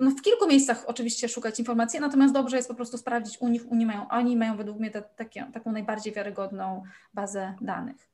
no 0.00 0.10
w 0.10 0.22
kilku 0.22 0.46
miejscach 0.46 0.84
oczywiście 0.86 1.28
szukać 1.28 1.58
informacji, 1.58 2.00
natomiast 2.00 2.34
dobrze 2.34 2.56
jest 2.56 2.68
po 2.68 2.74
prostu 2.74 2.98
sprawdzić 2.98 3.38
u 3.40 3.48
nich, 3.48 3.62
oni 3.72 3.86
mają, 3.86 4.08
oni 4.08 4.36
mają 4.36 4.56
według 4.56 4.78
mnie 4.78 4.90
te, 4.90 5.02
takie, 5.02 5.46
taką 5.52 5.72
najbardziej 5.72 6.12
wiarygodną 6.12 6.82
bazę 7.14 7.54
danych. 7.60 8.10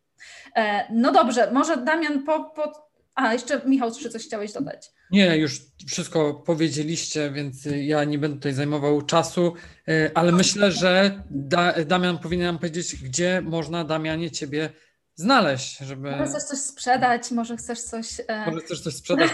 E, 0.57 0.93
No 0.93 1.13
dobrze, 1.13 1.51
może 1.53 1.77
Damian 1.77 2.23
po, 2.23 2.45
po... 2.45 2.87
A, 3.17 3.33
jeszcze 3.33 3.61
Michał, 3.67 3.91
czy 3.95 4.11
coś 4.11 4.25
chciałeś 4.25 4.53
dodać? 4.53 4.93
Nie, 5.11 5.37
już 5.37 5.61
wszystko 5.87 6.35
powiedzieliście, 6.35 7.31
więc 7.31 7.67
y, 7.67 7.85
ja 7.85 8.05
nie 8.05 8.19
będę 8.19 8.37
tutaj 8.37 8.53
zajmował 8.53 9.03
czasu, 9.03 9.53
y, 9.89 10.11
ale 10.14 10.33
myślę, 10.33 10.73
że 10.73 11.23
da, 11.31 11.73
Damian 11.85 12.19
powinien 12.19 12.47
nam 12.47 12.59
powiedzieć, 12.59 12.97
gdzie 13.05 13.43
można, 13.45 13.85
Damianie, 13.85 14.31
ciebie 14.31 14.71
znaleźć, 15.14 15.79
żeby... 15.79 16.11
Może 16.11 16.27
chcesz 16.27 16.43
coś 16.43 16.59
sprzedać, 16.59 17.31
może 17.31 17.57
chcesz 17.57 17.83
coś... 17.83 18.21
e, 18.29 18.47
Może 18.47 18.61
chcesz 18.61 18.81
coś 18.81 18.95
sprzedać, 18.95 19.31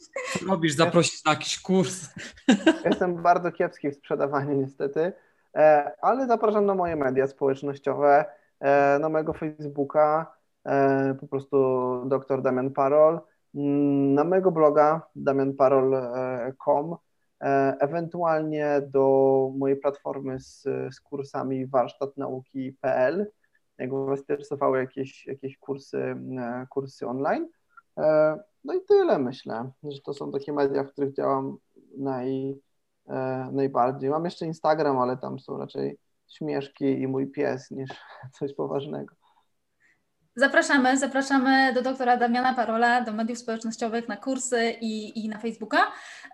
robisz, 0.48 0.72
zaprosić 0.72 1.24
na 1.24 1.30
jakiś 1.30 1.60
kurs. 1.60 2.08
Jestem 2.84 3.22
bardzo 3.22 3.52
kiepski 3.52 3.90
w 3.90 3.94
sprzedawaniu 3.94 4.60
niestety, 4.60 5.12
e, 5.54 5.92
ale 6.02 6.26
zapraszam 6.26 6.66
na 6.66 6.74
moje 6.74 6.96
media 6.96 7.26
społecznościowe, 7.26 8.24
e, 8.60 8.98
na 8.98 9.08
mojego 9.08 9.32
Facebooka, 9.32 10.35
po 11.20 11.26
prostu 11.26 11.56
dr 12.08 12.42
Damian 12.42 12.70
Parol, 12.70 13.20
mm, 13.54 14.14
na 14.14 14.24
mojego 14.24 14.50
bloga 14.50 15.02
damianparol.com, 15.16 16.96
e, 17.40 17.76
ewentualnie 17.80 18.82
do 18.88 19.50
mojej 19.56 19.76
platformy 19.76 20.40
z, 20.40 20.62
z 20.94 21.00
kursami 21.00 21.66
warsztatnauki.pl, 21.66 23.32
jakby 23.78 24.06
Was 24.06 24.20
interesowały 24.20 24.78
jakieś, 24.78 25.26
jakieś 25.26 25.58
kursy, 25.58 25.98
e, 26.38 26.66
kursy 26.70 27.06
online. 27.06 27.48
E, 27.98 28.38
No 28.64 28.74
i 28.74 28.80
tyle 28.88 29.18
myślę, 29.18 29.70
że 29.82 30.00
to 30.00 30.14
są 30.14 30.32
takie 30.32 30.52
media, 30.52 30.84
w 30.84 30.92
których 30.92 31.14
działam 31.14 31.56
naj, 31.98 32.60
e, 33.08 33.48
najbardziej. 33.52 34.10
Mam 34.10 34.24
jeszcze 34.24 34.46
Instagram, 34.46 34.98
ale 34.98 35.16
tam 35.16 35.38
są 35.38 35.58
raczej 35.58 35.98
śmieszki 36.28 37.00
i 37.00 37.08
mój 37.08 37.26
pies 37.26 37.70
niż 37.70 37.90
coś 38.38 38.54
poważnego. 38.54 39.14
Zapraszamy, 40.36 40.96
zapraszamy 40.96 41.72
do 41.72 41.82
doktora 41.82 42.16
Damiana 42.16 42.54
Parola, 42.54 43.00
do 43.00 43.12
mediów 43.12 43.38
społecznościowych 43.38 44.08
na 44.08 44.16
kursy 44.16 44.74
i, 44.80 45.24
i 45.24 45.28
na 45.28 45.38
Facebooka. 45.38 45.78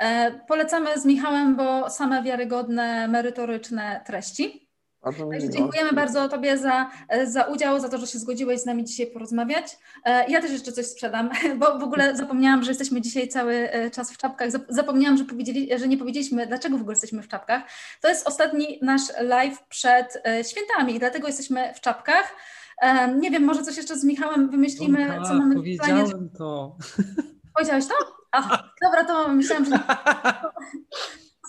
E, 0.00 0.32
polecamy 0.48 0.98
z 1.00 1.05
Michałem, 1.05 1.57
bo 1.57 1.90
same 1.90 2.22
wiarygodne, 2.22 3.09
merytoryczne 3.09 4.00
treści. 4.07 4.68
Bardzo 5.03 5.26
Także 5.26 5.46
miło. 5.46 5.59
dziękujemy 5.59 5.92
bardzo 5.92 6.28
Tobie 6.28 6.59
za, 6.59 6.90
za 7.24 7.42
udział, 7.44 7.80
za 7.80 7.88
to, 7.88 7.98
że 7.98 8.07
się 8.07 8.18
zgodziłeś 8.18 8.61
z 8.61 8.66
nami 8.66 8.84
dzisiaj 8.84 9.07
porozmawiać. 9.07 9.78
E, 10.05 10.30
Ja 10.30 10.40
też 10.40 10.50
jeszcze 10.50 10.72
coś 10.72 10.86
sprzedam, 10.86 11.30
bo 11.61 11.78
w 11.78 11.82
ogóle 11.82 12.16
zapomniałam, 12.16 12.62
że 12.62 12.70
jesteśmy 12.70 13.00
dzisiaj 13.00 13.28
cały 13.28 13.55
e, 13.70 13.90
czas 13.90 14.12
w 14.12 14.16
czapkach. 14.18 14.50
Zap- 14.50 14.64
Zapomniałam, 14.68 15.16
że, 15.18 15.24
powiedzieli, 15.24 15.70
że 15.78 15.88
nie 15.88 15.96
powiedzieliśmy, 15.98 16.46
dlaczego 16.46 16.78
w 16.78 16.80
ogóle 16.80 16.92
jesteśmy 16.94 17.22
w 17.22 17.28
czapkach. 17.28 17.62
To 18.00 18.09
jest 18.09 18.28
ostatni 18.28 18.78
nasz 18.82 19.03
live 19.20 19.62
przed 19.68 20.22
e, 20.26 20.44
świętami 20.44 20.94
i 20.94 20.98
dlatego 20.98 21.26
jesteśmy 21.26 21.74
w 21.74 21.80
czapkach. 21.80 22.34
Nie 23.20 23.30
wiem, 23.30 23.44
może 23.44 23.62
coś 23.62 23.76
jeszcze 23.76 23.96
z 23.96 24.04
Michałem 24.04 24.50
wymyślimy, 24.50 25.06
Tak, 25.06 25.22
co 25.22 25.34
mamy 25.34 25.54
w 25.54 25.62
planie. 25.62 25.78
powiedziałem 25.78 26.30
to. 26.30 26.76
Powiedziałeś 27.54 27.86
to? 27.86 27.94
A, 28.32 28.62
dobra, 28.82 29.04
to 29.04 29.28
myślałam, 29.28 29.64
że... 29.64 29.78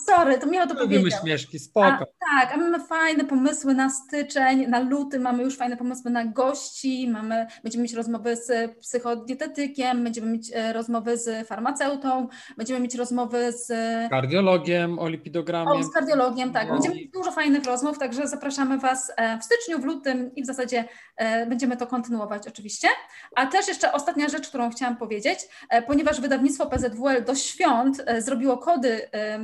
Sorry, 0.05 0.37
to 0.39 0.47
Michał 0.47 0.67
to 0.67 0.73
Lubimy 0.73 0.99
powiedział. 0.99 1.19
śmieszki, 1.21 1.57
A, 1.57 1.59
spoko. 1.59 2.05
tak, 2.39 2.53
a 2.53 2.57
mamy 2.57 2.79
fajne 2.79 3.25
pomysły 3.25 3.73
na 3.73 3.89
styczeń, 3.89 4.67
na 4.67 4.79
luty 4.79 5.19
mamy 5.19 5.43
już 5.43 5.57
fajne 5.57 5.77
pomysły 5.77 6.11
na 6.11 6.25
gości, 6.25 7.07
mamy, 7.11 7.47
będziemy 7.63 7.83
mieć 7.83 7.93
rozmowy 7.93 8.35
z 8.35 8.71
psychodietetykiem, 8.81 10.03
będziemy 10.03 10.31
mieć 10.31 10.51
e, 10.53 10.73
rozmowy 10.73 11.17
z 11.17 11.47
farmaceutą, 11.47 12.27
będziemy 12.57 12.79
mieć 12.79 12.95
rozmowy 12.95 13.51
z, 13.51 13.67
Kardiologiem, 14.09 14.99
o 14.99 15.01
o, 15.01 15.07
lipidogramie. 15.09 15.83
z 15.83 15.93
kardiologiem, 15.93 16.53
tak, 16.53 16.67
No. 16.67 16.73
będziemy 16.73 16.95
mieć 16.95 17.11
dużo 17.11 17.31
fajnych 17.31 17.63
rozmów, 17.65 17.97
także 17.99 18.27
zapraszamy 18.27 18.77
Was 18.77 19.11
e, 19.17 19.39
w 19.39 19.43
styczniu, 19.43 19.79
w 19.79 19.85
lutym 19.85 20.31
i 20.35 20.43
w 20.43 20.45
zasadzie 20.45 20.85
e, 21.17 21.45
będziemy 21.45 21.77
to 21.77 21.87
kontynuować 21.87 22.47
oczywiście. 22.47 22.87
A 23.35 23.45
też 23.45 23.67
jeszcze 23.67 23.91
ostatnia 23.93 24.29
rzecz, 24.29 24.47
którą 24.47 24.69
chciałam 24.71 24.97
powiedzieć, 24.97 25.39
ponieważ 25.87 26.21
wydawnictwo 26.21 26.65
PZWL 26.69 27.23
do 27.25 27.35
świąt 27.35 28.03
zrobiło 28.19 28.57
kody 28.57 29.09
e, 29.11 29.39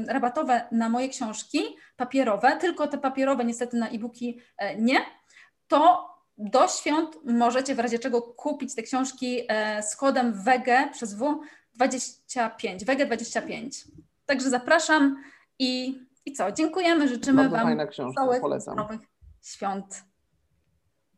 rabatowe 0.49 0.67
na 0.71 0.89
moje 0.89 1.09
książki 1.09 1.59
papierowe, 1.97 2.57
tylko 2.57 2.87
te 2.87 2.97
papierowe 2.97 3.45
niestety 3.45 3.77
na 3.77 3.89
e-booki 3.89 4.39
e, 4.57 4.81
nie, 4.81 5.05
to 5.67 6.09
do 6.37 6.67
świąt 6.67 7.17
możecie 7.25 7.75
w 7.75 7.79
razie 7.79 7.99
czego 7.99 8.21
kupić 8.21 8.75
te 8.75 8.83
książki 8.83 9.41
e, 9.47 9.83
z 9.83 9.95
kodem 9.95 10.43
WEGE 10.43 10.89
przez 10.91 11.13
W 11.13 11.39
25, 11.75 12.85
WEGE 12.85 13.05
25. 13.05 13.87
Także 14.25 14.49
zapraszam 14.49 15.23
i, 15.59 15.99
i 16.25 16.33
co, 16.33 16.51
dziękujemy, 16.51 17.07
życzymy 17.07 17.49
Bardzo 17.49 17.65
Wam 17.65 17.87
książka, 17.87 18.27
polecam. 18.41 18.73
zdrowych 18.73 19.01
świąt. 19.43 20.03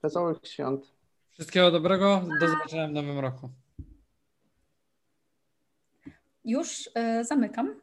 Wesołych 0.04 0.38
świąt. 0.44 0.94
Wszystkiego 1.32 1.72
dobrego, 1.72 2.22
do 2.40 2.48
zobaczenia 2.48 2.88
w 2.88 2.92
nowym 2.92 3.20
roku. 3.20 3.50
Już 6.46 6.90
e, 6.96 7.26
zamykam. 7.26 7.81